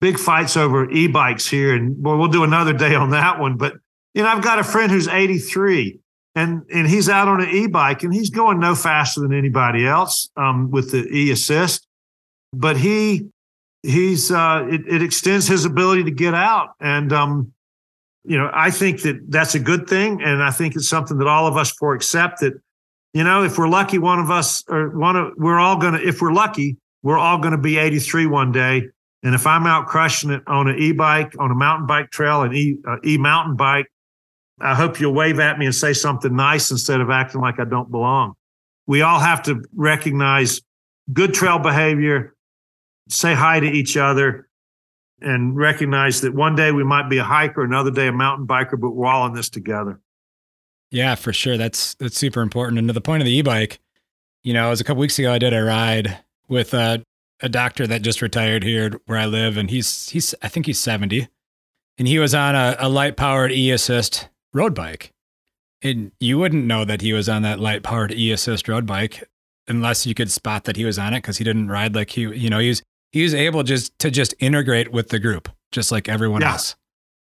big 0.00 0.18
fights 0.18 0.56
over 0.56 0.88
e-bikes 0.90 1.48
here, 1.48 1.74
and 1.74 1.96
boy, 2.00 2.16
we'll 2.16 2.28
do 2.28 2.44
another 2.44 2.72
day 2.72 2.94
on 2.94 3.10
that 3.10 3.40
one. 3.40 3.56
But 3.56 3.74
You 4.18 4.24
know, 4.24 4.30
I've 4.30 4.42
got 4.42 4.58
a 4.58 4.64
friend 4.64 4.90
who's 4.90 5.06
83 5.06 6.00
and 6.34 6.64
and 6.74 6.88
he's 6.88 7.08
out 7.08 7.28
on 7.28 7.40
an 7.40 7.50
e-bike 7.50 8.02
and 8.02 8.12
he's 8.12 8.30
going 8.30 8.58
no 8.58 8.74
faster 8.74 9.20
than 9.20 9.32
anybody 9.32 9.86
else 9.86 10.28
um, 10.36 10.72
with 10.72 10.90
the 10.90 11.06
e-assist, 11.06 11.86
but 12.52 12.76
he 12.76 13.28
he's 13.84 14.32
uh, 14.32 14.66
it, 14.68 14.80
it 14.88 15.02
extends 15.02 15.46
his 15.46 15.64
ability 15.64 16.02
to 16.02 16.10
get 16.10 16.34
out. 16.34 16.70
And 16.80 17.12
um, 17.12 17.52
you 18.24 18.36
know 18.36 18.50
I 18.52 18.72
think 18.72 19.02
that 19.02 19.20
that's 19.28 19.54
a 19.54 19.60
good 19.60 19.88
thing. 19.88 20.20
And 20.20 20.42
I 20.42 20.50
think 20.50 20.74
it's 20.74 20.88
something 20.88 21.18
that 21.18 21.28
all 21.28 21.46
of 21.46 21.56
us 21.56 21.70
for 21.70 21.94
accept 21.94 22.40
that 22.40 22.54
you 23.14 23.22
know 23.22 23.44
if 23.44 23.56
we're 23.56 23.68
lucky 23.68 23.98
one 23.98 24.18
of 24.18 24.32
us 24.32 24.64
or 24.68 24.98
one 24.98 25.14
of 25.14 25.32
we're 25.36 25.60
all 25.60 25.76
gonna 25.76 25.98
if 25.98 26.20
we're 26.20 26.34
lucky 26.34 26.76
we're 27.04 27.18
all 27.18 27.38
gonna 27.38 27.56
be 27.56 27.78
83 27.78 28.26
one 28.26 28.50
day. 28.50 28.88
And 29.22 29.36
if 29.36 29.46
I'm 29.46 29.64
out 29.64 29.86
crushing 29.86 30.30
it 30.30 30.42
on 30.48 30.66
an 30.66 30.76
e-bike 30.76 31.36
on 31.38 31.52
a 31.52 31.54
mountain 31.54 31.86
bike 31.86 32.10
trail 32.10 32.42
an 32.42 32.52
e 32.52 32.78
uh, 32.84 32.96
e 33.04 33.16
mountain 33.16 33.54
bike 33.54 33.86
I 34.60 34.74
hope 34.74 35.00
you'll 35.00 35.14
wave 35.14 35.38
at 35.38 35.58
me 35.58 35.66
and 35.66 35.74
say 35.74 35.92
something 35.92 36.34
nice 36.34 36.70
instead 36.70 37.00
of 37.00 37.10
acting 37.10 37.40
like 37.40 37.60
I 37.60 37.64
don't 37.64 37.90
belong. 37.90 38.34
We 38.86 39.02
all 39.02 39.20
have 39.20 39.42
to 39.44 39.62
recognize 39.74 40.60
good 41.12 41.34
trail 41.34 41.58
behavior, 41.58 42.34
say 43.08 43.34
hi 43.34 43.60
to 43.60 43.66
each 43.66 43.96
other, 43.96 44.48
and 45.20 45.56
recognize 45.56 46.20
that 46.22 46.34
one 46.34 46.54
day 46.54 46.72
we 46.72 46.84
might 46.84 47.08
be 47.08 47.18
a 47.18 47.24
hiker, 47.24 47.62
another 47.62 47.90
day 47.90 48.08
a 48.08 48.12
mountain 48.12 48.46
biker, 48.46 48.80
but 48.80 48.90
we're 48.90 49.06
all 49.06 49.26
in 49.26 49.34
this 49.34 49.48
together. 49.48 50.00
Yeah, 50.90 51.14
for 51.16 51.32
sure. 51.32 51.56
That's 51.56 51.94
that's 51.94 52.16
super 52.16 52.40
important. 52.40 52.78
And 52.78 52.88
to 52.88 52.94
the 52.94 53.00
point 53.00 53.20
of 53.20 53.26
the 53.26 53.36
e-bike, 53.36 53.78
you 54.42 54.54
know, 54.54 54.68
it 54.68 54.70
was 54.70 54.80
a 54.80 54.84
couple 54.84 55.00
weeks 55.00 55.18
ago 55.18 55.32
I 55.32 55.38
did 55.38 55.52
a 55.52 55.62
ride 55.62 56.18
with 56.48 56.72
a, 56.72 57.02
a 57.40 57.48
doctor 57.48 57.86
that 57.86 58.02
just 58.02 58.22
retired 58.22 58.64
here 58.64 58.98
where 59.06 59.18
I 59.18 59.26
live, 59.26 59.56
and 59.56 59.70
he's 59.70 60.08
he's 60.08 60.34
I 60.40 60.48
think 60.48 60.66
he's 60.66 60.80
70. 60.80 61.28
And 61.98 62.06
he 62.06 62.18
was 62.20 62.32
on 62.32 62.54
a, 62.54 62.76
a 62.78 62.88
light 62.88 63.16
powered 63.16 63.52
e 63.52 63.70
assist 63.70 64.28
road 64.58 64.74
bike. 64.74 65.10
And 65.80 66.10
you 66.18 66.38
wouldn't 66.38 66.64
know 66.66 66.84
that 66.84 67.00
he 67.00 67.12
was 67.12 67.28
on 67.28 67.42
that 67.42 67.60
light 67.60 67.82
powered 67.84 68.12
e 68.12 68.32
assist 68.32 68.68
road 68.68 68.84
bike 68.86 69.22
unless 69.68 70.06
you 70.06 70.14
could 70.14 70.30
spot 70.30 70.64
that 70.64 70.76
he 70.76 70.84
was 70.84 70.98
on 70.98 71.14
it 71.14 71.18
because 71.18 71.38
he 71.38 71.44
didn't 71.44 71.68
ride 71.68 71.94
like 71.94 72.10
he, 72.10 72.22
you 72.22 72.50
know, 72.50 72.58
he 72.58 72.68
was, 72.68 72.82
he 73.12 73.22
was 73.22 73.34
able 73.34 73.62
just 73.62 73.96
to 74.00 74.10
just 74.10 74.34
integrate 74.40 74.90
with 74.92 75.10
the 75.10 75.18
group, 75.18 75.48
just 75.70 75.92
like 75.92 76.08
everyone 76.08 76.40
Yeah. 76.40 76.52
else. 76.52 76.74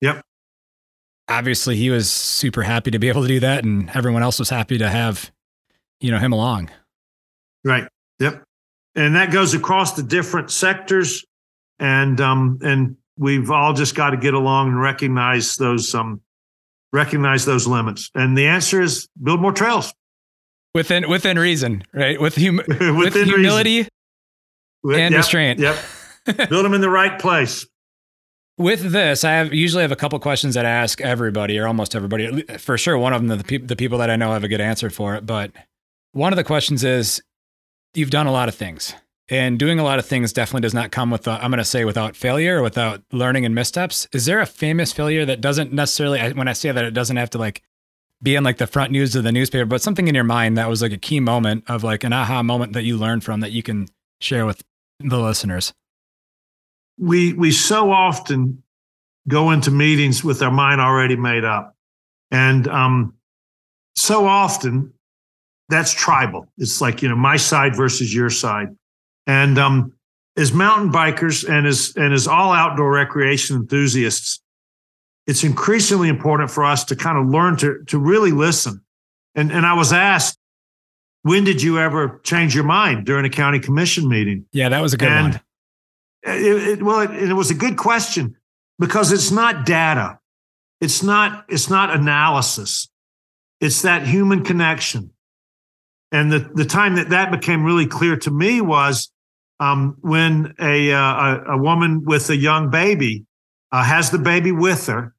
Yep. 0.02 0.22
Obviously, 1.28 1.76
he 1.76 1.90
was 1.90 2.10
super 2.12 2.64
happy 2.64 2.92
to 2.92 2.98
be 3.00 3.08
able 3.10 3.22
to 3.22 3.28
do 3.28 3.40
that, 3.42 3.64
and 3.64 3.90
everyone 3.94 4.24
else 4.24 4.40
was 4.40 4.50
happy 4.50 4.78
to 4.80 4.90
have, 4.90 5.32
you 6.00 6.10
know, 6.10 6.18
him 6.18 6.32
along. 6.34 6.70
Right. 7.64 7.88
Yep. 8.20 8.44
And 8.96 9.16
that 9.16 9.32
goes 9.32 9.54
across 9.54 9.94
the 9.94 10.02
different 10.02 10.50
sectors. 10.50 11.24
And 11.78 12.20
um, 12.20 12.60
and 12.64 12.96
we've 13.18 13.52
all 13.52 13.74
just 13.74 13.94
got 13.96 14.10
to 14.12 14.18
get 14.18 14.34
along 14.34 14.70
and 14.70 14.82
recognize 14.82 15.56
those 15.56 15.94
um 15.94 16.22
recognize 16.94 17.46
those 17.46 17.68
limits. 17.68 18.10
And 18.16 18.38
the 18.38 18.48
answer 18.48 18.82
is 18.82 19.08
build 19.22 19.42
more 19.42 19.52
trails. 19.52 19.94
Within 20.74 21.10
within 21.10 21.38
reason, 21.40 21.84
right? 21.94 22.20
With 22.22 22.36
hum- 22.36 22.58
Within 22.68 22.96
with 22.98 23.16
reason. 23.16 23.28
humility 23.30 23.80
and 24.84 25.12
Yep, 25.12 25.14
restraint. 25.14 25.60
Yep. 25.60 25.78
build 26.50 26.64
them 26.66 26.74
in 26.74 26.82
the 26.82 26.90
right 26.90 27.18
place. 27.20 27.66
With 28.58 28.92
this, 28.92 29.24
I 29.24 29.32
have 29.32 29.54
usually 29.54 29.84
have 29.84 29.92
a 29.92 29.96
couple 29.96 30.20
questions 30.20 30.54
that 30.56 30.66
I 30.66 30.70
ask 30.70 31.00
everybody 31.02 31.58
or 31.58 31.66
almost 31.66 31.96
everybody. 31.96 32.44
For 32.58 32.78
sure, 32.78 32.98
one 32.98 33.14
of 33.14 33.26
them 33.26 33.38
the, 33.38 33.44
peop 33.44 33.68
the 33.68 33.76
people 33.76 33.98
that 34.00 34.10
I 34.10 34.16
know 34.18 34.32
have 34.34 34.44
a 34.44 34.48
good 34.50 34.62
answer 34.62 34.90
for 34.90 35.16
it. 35.16 35.26
But 35.26 35.52
one 36.12 36.34
of 36.34 36.38
the 36.38 36.44
questions 36.44 36.84
is, 36.84 37.22
you've 37.94 38.10
done 38.10 38.28
a 38.28 38.32
lot 38.34 38.50
of 38.50 38.56
things, 38.56 38.94
and 39.30 39.60
doing 39.60 39.80
a 39.80 39.84
lot 39.84 40.00
of 40.00 40.06
things 40.06 40.34
definitely 40.34 40.62
does 40.62 40.74
not 40.74 40.92
come 40.92 41.12
with 41.12 41.28
I'm 41.28 41.52
going 41.52 41.60
to 41.60 41.66
say 41.66 41.86
without 41.86 42.16
failure 42.16 42.60
or 42.60 42.64
without 42.64 43.02
learning 43.12 43.46
and 43.46 43.54
missteps. 43.54 44.08
Is 44.14 44.26
there 44.26 44.40
a 44.40 44.46
famous 44.46 44.92
failure 44.92 45.26
that 45.26 45.42
doesn't 45.42 45.72
necessarily? 45.72 46.34
When 46.34 46.48
I 46.48 46.54
say 46.54 46.72
that, 46.72 46.84
it 46.86 46.92
doesn't 46.92 47.18
have 47.18 47.30
to 47.32 47.38
like 47.38 47.62
be 48.22 48.36
in 48.36 48.44
like 48.44 48.58
the 48.58 48.68
front 48.68 48.92
news 48.92 49.16
of 49.16 49.24
the 49.24 49.32
newspaper, 49.32 49.66
but 49.66 49.82
something 49.82 50.08
in 50.08 50.16
your 50.16 50.24
mind 50.24 50.58
that 50.58 50.68
was 50.68 50.82
like 50.82 50.92
a 50.92 50.98
key 50.98 51.20
moment 51.20 51.64
of 51.68 51.84
like 51.84 52.04
an 52.04 52.12
aha 52.14 52.44
moment 52.44 52.74
that 52.74 52.84
you 52.84 52.98
learned 52.98 53.24
from 53.24 53.40
that 53.40 53.52
you 53.52 53.64
can 53.64 53.88
share 54.20 54.46
with 54.46 54.62
the 55.00 55.18
listeners. 55.20 55.74
we 56.98 57.32
we 57.34 57.52
so 57.52 57.92
often 57.92 58.62
go 59.28 59.52
into 59.52 59.72
meetings 59.72 60.24
with 60.24 60.42
our 60.42 60.52
mind 60.52 60.82
already 60.82 61.16
made 61.16 61.46
up 61.46 61.76
and 62.32 62.68
um 62.68 63.14
so 63.96 64.26
often 64.26 64.92
that's 65.70 65.94
tribal 65.94 66.46
it's 66.58 66.82
like 66.82 67.02
you 67.02 67.08
know 67.08 67.16
my 67.16 67.38
side 67.38 67.76
versus 67.76 68.14
your 68.14 68.30
side 68.30 68.68
and 69.30 69.58
um 69.60 69.94
as 70.36 70.52
mountain 70.54 70.92
bikers 70.92 71.48
and 71.48 71.68
as 71.68 71.94
and 71.96 72.14
as 72.14 72.28
all 72.28 72.52
outdoor 72.52 72.92
recreation 72.92 73.56
enthusiasts 73.56 74.42
it's 75.28 75.44
increasingly 75.44 76.10
important 76.10 76.50
for 76.50 76.64
us 76.66 76.84
to 76.86 76.96
kind 76.96 77.18
of 77.18 77.28
learn 77.28 77.56
to 77.58 77.84
to 77.86 78.00
really 78.00 78.32
listen 78.32 78.82
and 79.36 79.52
and 79.52 79.66
i 79.66 79.74
was 79.74 79.94
asked 79.94 80.38
when 81.22 81.44
did 81.44 81.62
you 81.62 81.78
ever 81.80 82.20
change 82.24 82.56
your 82.56 82.64
mind 82.64 83.06
during 83.06 83.26
a 83.26 83.30
county 83.30 83.60
commission 83.60 84.08
meeting 84.08 84.46
Yeah, 84.54 84.70
that 84.70 84.82
was 84.82 84.94
a 84.94 84.98
good 84.98 85.10
And- 85.10 85.34
one. 85.34 85.42
it, 86.24 86.68
it, 86.70 86.84
well, 86.84 87.02
it, 87.02 87.30
it 87.30 87.34
was 87.34 87.52
a 87.52 87.54
good 87.66 87.76
question 87.78 88.36
because 88.80 89.12
it's 89.12 89.30
not 89.32 89.66
data, 89.66 90.18
it's 90.80 91.04
not 91.04 91.46
it's 91.50 91.70
not 91.70 91.94
analysis, 91.94 92.88
it's 93.60 93.82
that 93.82 94.08
human 94.08 94.44
connection. 94.46 95.12
And 96.12 96.32
the 96.32 96.40
the 96.56 96.66
time 96.66 96.96
that 96.96 97.10
that 97.10 97.32
became 97.32 97.64
really 97.66 97.86
clear 97.86 98.16
to 98.18 98.32
me 98.32 98.62
was 98.62 99.12
um, 99.60 99.98
when 100.02 100.54
a, 100.60 100.92
uh, 100.92 101.40
a 101.48 101.58
woman 101.58 102.04
with 102.06 102.30
a 102.30 102.38
young 102.38 102.70
baby 102.70 103.26
uh, 103.72 103.84
has 103.84 104.10
the 104.10 104.20
baby 104.20 104.52
with 104.52 104.88
her 104.88 105.14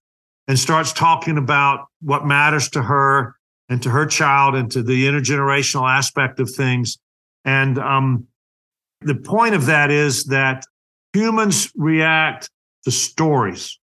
and 0.49 0.59
starts 0.59 0.93
talking 0.93 1.38
about 1.38 1.86
what 2.01 2.26
matters 2.26 2.68
to 2.70 2.82
her 2.82 3.36
and 3.68 3.82
to 3.82 3.91
her 3.91 4.07
child 4.07 4.55
and 4.55 4.70
to 4.72 4.82
the 4.82 5.07
intergenerational 5.07 5.88
aspect 5.88 6.41
of 6.41 6.51
things. 6.51 6.99
And 7.45 7.78
um, 7.78 8.26
the 9.01 9.14
point 9.14 9.55
of 9.55 9.66
that 9.66 9.91
is 9.91 10.24
that 10.24 10.64
humans 11.12 11.70
react 11.76 12.51
to 12.84 12.91
stories 12.91 13.78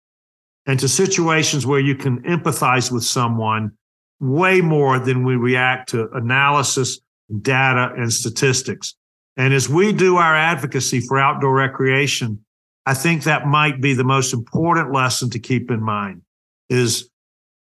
and 0.66 0.80
to 0.80 0.88
situations 0.88 1.66
where 1.66 1.80
you 1.80 1.94
can 1.94 2.22
empathize 2.22 2.90
with 2.90 3.04
someone 3.04 3.72
way 4.20 4.60
more 4.60 4.98
than 4.98 5.24
we 5.24 5.36
react 5.36 5.90
to 5.90 6.08
analysis, 6.12 7.00
data, 7.42 7.92
and 7.96 8.12
statistics. 8.12 8.94
And 9.36 9.52
as 9.52 9.68
we 9.68 9.92
do 9.92 10.16
our 10.16 10.36
advocacy 10.36 11.00
for 11.00 11.18
outdoor 11.18 11.54
recreation, 11.54 12.44
I 12.86 12.94
think 12.94 13.24
that 13.24 13.46
might 13.46 13.80
be 13.80 13.94
the 13.94 14.04
most 14.04 14.32
important 14.32 14.92
lesson 14.92 15.30
to 15.30 15.38
keep 15.38 15.70
in 15.70 15.82
mind 15.82 16.22
is 16.68 17.08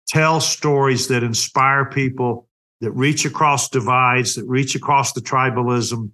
tell 0.08 0.40
stories 0.40 1.08
that 1.08 1.22
inspire 1.22 1.84
people, 1.84 2.48
that 2.80 2.90
reach 2.92 3.24
across 3.24 3.68
divides, 3.68 4.34
that 4.34 4.46
reach 4.46 4.74
across 4.74 5.12
the 5.12 5.20
tribalism, 5.20 6.10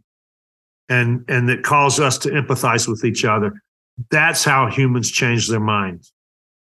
and 0.89 1.25
and 1.29 1.49
that 1.49 1.63
cause 1.63 1.99
us 1.99 2.19
to 2.19 2.31
empathize 2.31 2.87
with 2.89 3.05
each 3.05 3.25
other. 3.25 3.61
That's 4.11 4.45
how 4.45 4.69
humans 4.69 5.11
change 5.11 5.49
their 5.49 5.61
minds, 5.61 6.13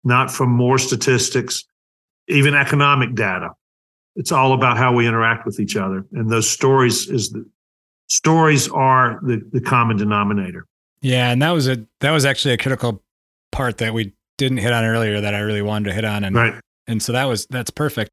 not 0.04 0.30
from 0.30 0.50
more 0.50 0.78
statistics, 0.78 1.64
even 2.28 2.54
economic 2.54 3.14
data. 3.14 3.50
It's 4.16 4.32
all 4.32 4.52
about 4.52 4.78
how 4.78 4.94
we 4.94 5.06
interact 5.06 5.46
with 5.46 5.60
each 5.60 5.76
other, 5.76 6.06
and 6.12 6.30
those 6.30 6.48
stories 6.48 7.08
is 7.08 7.30
the 7.30 7.44
stories 8.10 8.68
are 8.68 9.18
the, 9.22 9.40
the 9.52 9.60
common 9.60 9.96
denominator. 9.96 10.66
Yeah, 11.02 11.30
and 11.30 11.40
that 11.40 11.50
was 11.52 11.68
a 11.68 11.86
that 12.00 12.10
was 12.10 12.24
actually 12.26 12.54
a 12.54 12.58
critical 12.58 13.02
part 13.52 13.78
that 13.78 13.94
we 13.94 14.12
didn't 14.36 14.58
hit 14.58 14.72
on 14.72 14.84
earlier 14.84 15.20
that 15.20 15.34
I 15.34 15.40
really 15.40 15.62
wanted 15.62 15.88
to 15.88 15.94
hit 15.94 16.04
on, 16.04 16.24
and 16.24 16.36
Right. 16.36 16.54
and 16.86 17.02
so 17.02 17.12
that 17.12 17.24
was 17.24 17.46
that's 17.48 17.70
perfect. 17.70 18.10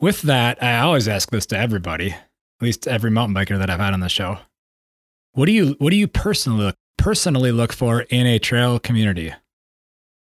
With 0.00 0.22
that, 0.22 0.62
I 0.62 0.78
always 0.80 1.06
ask 1.08 1.30
this 1.30 1.46
to 1.46 1.58
everybody, 1.58 2.10
at 2.12 2.18
least 2.62 2.88
every 2.88 3.10
mountain 3.10 3.34
biker 3.34 3.58
that 3.58 3.68
I've 3.70 3.78
had 3.80 3.92
on 3.92 4.00
the 4.00 4.08
show. 4.08 4.38
What 5.32 5.46
do 5.46 5.52
you 5.52 5.76
what 5.78 5.90
do 5.90 5.96
you 5.96 6.08
personally 6.08 6.64
look, 6.64 6.76
personally 6.98 7.52
look 7.52 7.72
for 7.72 8.02
in 8.02 8.26
a 8.26 8.38
trail 8.38 8.78
community? 8.78 9.32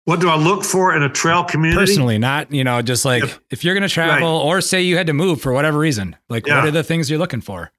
What 0.05 0.20
do 0.22 0.30
I 0.30 0.38
look 0.38 0.64
for 0.64 0.95
in 0.95 1.03
a 1.03 1.10
trail 1.10 1.43
community? 1.43 1.80
Personally, 1.80 2.18
not 2.18 2.51
you 2.51 2.64
know 2.64 2.82
just 2.82 3.05
like 3.05 3.24
Yep. 3.24 3.32
if 3.51 3.64
you're 3.64 3.76
going 3.76 3.88
to 3.88 3.93
travel 3.93 4.30
or 4.30 4.62
say 4.62 4.82
you 4.82 4.97
had 4.97 5.07
to 5.07 5.14
move 5.14 5.41
for 5.41 5.51
whatever 5.53 5.78
reason, 5.78 6.16
like 6.30 6.47
Yeah. 6.47 6.60
what 6.60 6.68
are 6.68 6.72
the 6.72 6.84
things 6.84 7.10
you're 7.10 7.20
looking 7.20 7.41
for? 7.41 7.72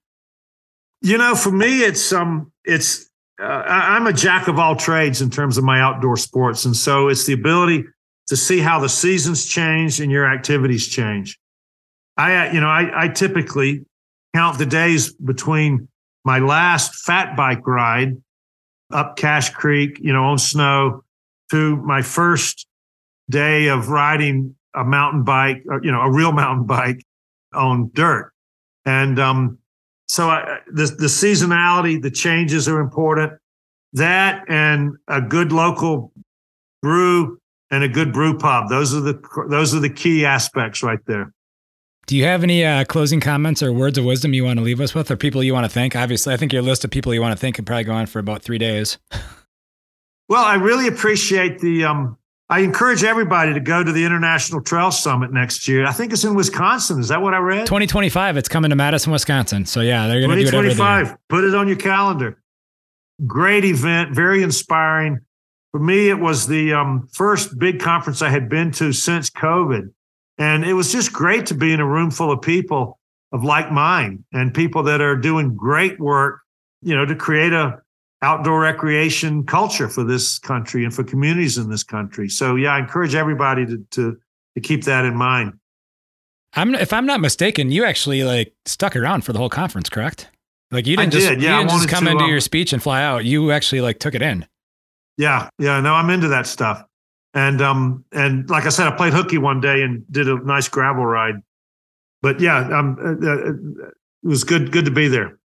You 1.02 1.16
know, 1.16 1.34
for 1.34 1.50
me, 1.50 1.80
it's 1.80 2.12
um, 2.12 2.52
it's 2.64 3.08
uh, 3.40 3.64
I'm 3.66 4.06
a 4.06 4.12
jack 4.12 4.48
of 4.48 4.58
all 4.58 4.76
trades 4.76 5.22
in 5.22 5.30
terms 5.30 5.56
of 5.56 5.64
my 5.64 5.80
outdoor 5.80 6.16
sports, 6.16 6.64
and 6.66 6.76
so 6.76 7.08
it's 7.08 7.24
the 7.24 7.32
ability 7.32 7.84
to 8.28 8.36
see 8.36 8.58
how 8.60 8.78
the 8.78 8.88
seasons 8.88 9.46
change 9.46 10.00
and 10.00 10.10
your 10.10 10.26
activities 10.26 10.86
change. 10.86 11.38
I, 12.16 12.48
uh, 12.48 12.52
you 12.52 12.60
know, 12.60 12.68
I, 12.68 13.04
I 13.04 13.08
typically 13.08 13.86
count 14.34 14.58
the 14.58 14.66
days 14.66 15.12
between 15.12 15.88
my 16.24 16.38
last 16.38 16.94
fat 17.06 17.36
bike 17.36 17.66
ride 17.66 18.16
up 18.92 19.16
Cache 19.16 19.50
Creek, 19.50 19.98
you 20.00 20.12
know, 20.12 20.24
on 20.24 20.38
snow, 20.38 21.02
to 21.50 21.76
my 21.76 22.02
first 22.02 22.66
day 23.30 23.68
of 23.68 23.88
riding 23.88 24.54
a 24.74 24.84
mountain 24.84 25.24
bike, 25.24 25.62
or, 25.66 25.82
you 25.82 25.90
know, 25.90 26.02
a 26.02 26.12
real 26.12 26.32
mountain 26.32 26.66
bike 26.66 27.02
on 27.54 27.90
dirt, 27.94 28.32
and 28.84 29.18
um, 29.18 29.58
so 30.10 30.28
I, 30.28 30.58
the 30.66 30.86
the 30.86 31.06
seasonality, 31.06 32.02
the 32.02 32.10
changes 32.10 32.66
are 32.66 32.80
important. 32.80 33.32
That 33.92 34.44
and 34.48 34.96
a 35.06 35.20
good 35.20 35.52
local 35.52 36.12
brew 36.82 37.38
and 37.70 37.84
a 37.84 37.88
good 37.88 38.12
brew 38.12 38.36
pub. 38.36 38.68
Those 38.68 38.92
are 38.92 39.00
the 39.00 39.22
those 39.48 39.72
are 39.72 39.78
the 39.78 39.88
key 39.88 40.26
aspects 40.26 40.82
right 40.82 40.98
there. 41.06 41.32
Do 42.08 42.16
you 42.16 42.24
have 42.24 42.42
any 42.42 42.64
uh, 42.64 42.82
closing 42.86 43.20
comments 43.20 43.62
or 43.62 43.72
words 43.72 43.98
of 43.98 44.04
wisdom 44.04 44.34
you 44.34 44.42
want 44.42 44.58
to 44.58 44.64
leave 44.64 44.80
us 44.80 44.96
with, 44.96 45.12
or 45.12 45.16
people 45.16 45.44
you 45.44 45.54
want 45.54 45.66
to 45.66 45.70
thank? 45.70 45.94
Obviously, 45.94 46.34
I 46.34 46.36
think 46.36 46.52
your 46.52 46.62
list 46.62 46.84
of 46.84 46.90
people 46.90 47.14
you 47.14 47.20
want 47.20 47.30
to 47.30 47.40
thank 47.40 47.54
could 47.54 47.66
probably 47.66 47.84
go 47.84 47.92
on 47.92 48.06
for 48.06 48.18
about 48.18 48.42
three 48.42 48.58
days. 48.58 48.98
well, 50.28 50.44
I 50.44 50.56
really 50.56 50.88
appreciate 50.88 51.60
the. 51.60 51.84
Um, 51.84 52.18
I 52.50 52.58
encourage 52.60 53.04
everybody 53.04 53.54
to 53.54 53.60
go 53.60 53.84
to 53.84 53.92
the 53.92 54.04
International 54.04 54.60
Trail 54.60 54.90
Summit 54.90 55.32
next 55.32 55.68
year. 55.68 55.86
I 55.86 55.92
think 55.92 56.12
it's 56.12 56.24
in 56.24 56.34
Wisconsin. 56.34 56.98
Is 56.98 57.06
that 57.06 57.22
what 57.22 57.32
I 57.32 57.38
read? 57.38 57.66
2025. 57.66 58.36
It's 58.36 58.48
coming 58.48 58.70
to 58.70 58.76
Madison, 58.76 59.12
Wisconsin. 59.12 59.64
So 59.64 59.82
yeah, 59.82 60.08
they're 60.08 60.18
going 60.18 60.30
to 60.30 60.42
do 60.42 60.48
it 60.48 60.54
every 60.54 60.74
year. 60.74 61.18
Put 61.28 61.44
it 61.44 61.54
on 61.54 61.68
your 61.68 61.76
calendar. 61.76 62.42
Great 63.24 63.64
event, 63.64 64.16
very 64.16 64.42
inspiring. 64.42 65.20
For 65.70 65.78
me, 65.78 66.08
it 66.08 66.18
was 66.18 66.48
the 66.48 66.72
um, 66.72 67.06
first 67.12 67.56
big 67.56 67.78
conference 67.78 68.20
I 68.20 68.30
had 68.30 68.48
been 68.48 68.72
to 68.72 68.92
since 68.92 69.30
COVID. 69.30 69.92
And 70.36 70.64
it 70.64 70.72
was 70.72 70.90
just 70.90 71.12
great 71.12 71.46
to 71.46 71.54
be 71.54 71.72
in 71.72 71.78
a 71.78 71.86
room 71.86 72.10
full 72.10 72.32
of 72.32 72.42
people 72.42 72.98
of 73.30 73.44
like 73.44 73.70
mind 73.70 74.24
and 74.32 74.52
people 74.52 74.82
that 74.84 75.00
are 75.00 75.14
doing 75.14 75.54
great 75.54 76.00
work, 76.00 76.40
you 76.82 76.96
know, 76.96 77.06
to 77.06 77.14
create 77.14 77.52
a 77.52 77.80
outdoor 78.22 78.60
recreation 78.60 79.44
culture 79.44 79.88
for 79.88 80.04
this 80.04 80.38
country 80.38 80.84
and 80.84 80.94
for 80.94 81.02
communities 81.02 81.56
in 81.58 81.70
this 81.70 81.82
country. 81.82 82.28
So 82.28 82.56
yeah, 82.56 82.74
I 82.74 82.78
encourage 82.78 83.14
everybody 83.14 83.66
to 83.66 83.78
to, 83.90 84.18
to 84.54 84.60
keep 84.60 84.84
that 84.84 85.04
in 85.04 85.16
mind. 85.16 85.58
I'm 86.54 86.74
if 86.74 86.92
I'm 86.92 87.06
not 87.06 87.20
mistaken, 87.20 87.70
you 87.70 87.84
actually 87.84 88.24
like 88.24 88.54
stuck 88.66 88.96
around 88.96 89.24
for 89.24 89.32
the 89.32 89.38
whole 89.38 89.48
conference, 89.48 89.88
correct? 89.88 90.28
Like 90.70 90.86
you 90.86 90.96
didn't 90.96 91.12
just 91.12 91.26
yeah, 91.26 91.32
you 91.32 91.40
didn't 91.40 91.70
just 91.70 91.88
come 91.88 92.04
to, 92.04 92.10
into 92.10 92.24
um, 92.24 92.30
your 92.30 92.40
speech 92.40 92.72
and 92.72 92.82
fly 92.82 93.02
out. 93.02 93.24
You 93.24 93.50
actually 93.52 93.80
like 93.80 93.98
took 93.98 94.14
it 94.14 94.22
in. 94.22 94.46
Yeah, 95.16 95.48
yeah, 95.58 95.80
no, 95.80 95.94
I'm 95.94 96.10
into 96.10 96.28
that 96.28 96.46
stuff. 96.46 96.84
And 97.34 97.62
um 97.62 98.04
and 98.12 98.48
like 98.50 98.66
I 98.66 98.70
said, 98.70 98.86
I 98.86 98.96
played 98.96 99.12
hooky 99.12 99.38
one 99.38 99.60
day 99.60 99.82
and 99.82 100.04
did 100.10 100.28
a 100.28 100.38
nice 100.44 100.68
gravel 100.68 101.06
ride. 101.06 101.36
But 102.22 102.40
yeah, 102.40 102.58
um, 102.78 102.98
uh, 103.00 103.26
uh, 103.26 103.52
it 103.52 103.94
was 104.22 104.44
good 104.44 104.72
good 104.72 104.84
to 104.84 104.90
be 104.90 105.08
there. 105.08 105.39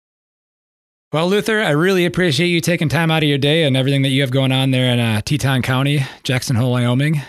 Well, 1.14 1.28
Luther, 1.28 1.60
I 1.60 1.72
really 1.72 2.06
appreciate 2.06 2.48
you 2.48 2.62
taking 2.62 2.88
time 2.88 3.12
out 3.12 3.22
of 3.22 3.28
your 3.28 3.38
day 3.38 3.66
and 3.66 3.76
everything 3.76 4.02
that 4.04 4.10
you 4.10 4.22
have 4.22 4.32
going 4.32 4.54
on 4.54 4.72
there 4.72 4.94
in 4.94 4.98
uh, 4.98 5.20
Teton 5.20 5.62
County, 5.62 6.06
Jackson 6.24 6.56
Hole, 6.56 6.72
Wyoming. 6.72 7.22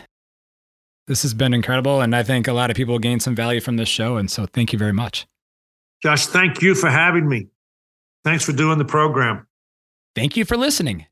This 1.08 1.22
has 1.22 1.34
been 1.34 1.52
incredible, 1.52 2.00
and 2.00 2.14
I 2.14 2.22
think 2.22 2.46
a 2.46 2.52
lot 2.52 2.70
of 2.70 2.76
people 2.76 3.00
gained 3.00 3.24
some 3.24 3.34
value 3.34 3.60
from 3.60 3.76
this 3.76 3.88
show. 3.88 4.18
And 4.18 4.30
so, 4.30 4.46
thank 4.46 4.72
you 4.72 4.78
very 4.78 4.92
much. 4.92 5.26
Josh, 6.00 6.28
thank 6.28 6.62
you 6.62 6.76
for 6.76 6.90
having 6.90 7.28
me. 7.28 7.48
Thanks 8.24 8.44
for 8.44 8.52
doing 8.52 8.78
the 8.78 8.84
program. 8.84 9.48
Thank 10.14 10.36
you 10.36 10.44
for 10.44 10.56
listening. 10.56 11.06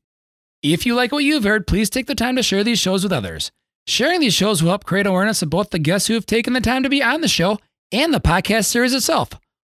If 0.63 0.85
you 0.85 0.95
like 0.95 1.11
what 1.11 1.25
you've 1.25 1.43
heard, 1.43 1.67
please 1.67 1.89
take 1.89 2.07
the 2.07 2.15
time 2.15 2.37
to 2.37 2.43
share 2.43 2.63
these 2.63 2.79
shows 2.79 3.03
with 3.03 3.11
others. 3.11 3.51
Sharing 3.85 4.21
these 4.21 4.33
shows 4.33 4.63
will 4.63 4.69
help 4.69 4.85
create 4.85 5.07
awareness 5.07 5.41
of 5.41 5.49
both 5.49 5.71
the 5.71 5.79
guests 5.79 6.07
who 6.07 6.13
have 6.13 6.25
taken 6.25 6.53
the 6.53 6.61
time 6.61 6.83
to 6.83 6.89
be 6.89 7.03
on 7.03 7.19
the 7.19 7.27
show 7.27 7.59
and 7.91 8.13
the 8.13 8.21
podcast 8.21 8.67
series 8.67 8.93
itself. 8.93 9.31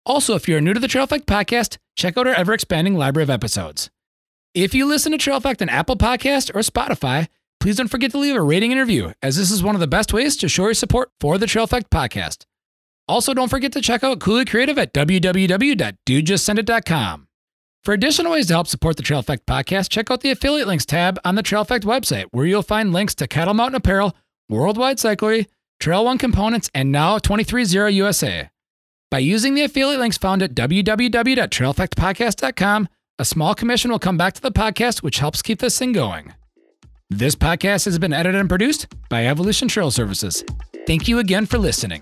Also, 0.06 0.36
if 0.36 0.47
you're 0.47 0.62
new 0.62 0.74
to 0.74 0.80
the 0.80 0.88
Trail 0.88 1.04
Effect 1.04 1.28
podcast, 1.28 1.78
check 1.95 2.18
out 2.18 2.28
our 2.28 2.34
ever 2.34 2.54
expanding 2.54 2.95
library 2.95 3.24
of 3.24 3.30
episodes. 3.30 3.89
If 4.54 4.74
you 4.74 4.86
listen 4.86 5.12
to 5.12 5.18
Trail 5.18 5.38
Effect 5.38 5.62
on 5.62 5.70
Apple 5.70 5.95
Podcast 5.95 6.54
or 6.56 6.60
Spotify, 6.60 7.28
please 7.60 7.78
don't 7.78 7.88
forget 7.88 8.12
to 8.12 8.18
leave 8.18 8.36
a 8.36 8.41
rating 8.41 8.72
and 8.72 8.80
review, 8.80 9.14
as 9.22 9.38
this 9.38 9.52
is 9.52 9.64
one 9.64 9.76
of 9.76 9.82
the 9.82 9.88
best 9.88 10.12
ways 10.12 10.36
to 10.38 10.49
show 10.49 10.64
your 10.64 10.74
support 10.74 11.12
for 11.20 11.38
the 11.38 11.45
Trail 11.47 11.66
Effect 11.66 11.89
podcast. 11.91 12.45
Also, 13.08 13.34
don't 13.34 13.49
forget 13.49 13.72
to 13.74 13.82
check 13.82 14.04
out 14.04 14.20
Cooley 14.20 14.45
Creative 14.45 14.78
at 14.78 14.93
www.dudejustsendit.com. 14.93 17.28
For 17.84 17.93
additional 17.93 18.32
ways 18.34 18.47
to 18.47 18.54
help 18.54 18.68
support 18.68 18.97
the 18.97 19.04
Trail 19.04 19.20
Effect 19.20 19.45
podcast, 19.45 19.89
check 19.89 20.12
out 20.12 20.22
the 20.22 20.32
affiliate 20.32 20.68
links 20.68 20.86
tab 20.86 21.20
on 21.24 21.36
the 21.36 21.43
Trail 21.43 21.62
Effect 21.62 21.86
website, 21.86 22.26
where 22.32 22.45
you'll 22.45 22.64
find 22.64 22.93
links 22.93 23.16
to 23.16 23.28
Kettle 23.28 23.54
Mountain 23.54 23.76
Apparel, 23.76 24.16
Worldwide 24.49 24.97
Cyclery, 24.97 25.47
Trail 25.80 26.06
One 26.06 26.18
Components, 26.18 26.70
and 26.74 26.91
now 26.91 27.18
230 27.18 27.93
USA. 27.95 28.49
By 29.12 29.20
using 29.20 29.53
the 29.55 29.64
affiliate 29.64 29.99
links 29.99 30.18
found 30.18 30.41
at 30.41 30.55
www.traileffectpodcast.com, 30.55 32.88
a 33.20 33.26
small 33.26 33.53
commission 33.53 33.91
will 33.91 33.99
come 33.99 34.16
back 34.18 34.32
to 34.34 34.41
the 34.41 34.53
podcast, 34.53 35.03
which 35.03 35.20
helps 35.20 35.41
keep 35.41 35.59
this 35.59 35.78
thing 35.78 35.91
going. 35.91 36.34
This 37.09 37.36
podcast 37.36 37.84
has 37.86 37.99
been 37.99 38.14
edited 38.14 38.39
and 38.39 38.47
produced 38.47 38.88
by 39.09 39.28
Evolution 39.28 39.68
Trail 39.68 39.91
Services. 39.91 40.45
Thank 40.88 41.09
you 41.09 41.20
again 41.20 41.45
for 41.45 41.57
listening. 41.57 42.01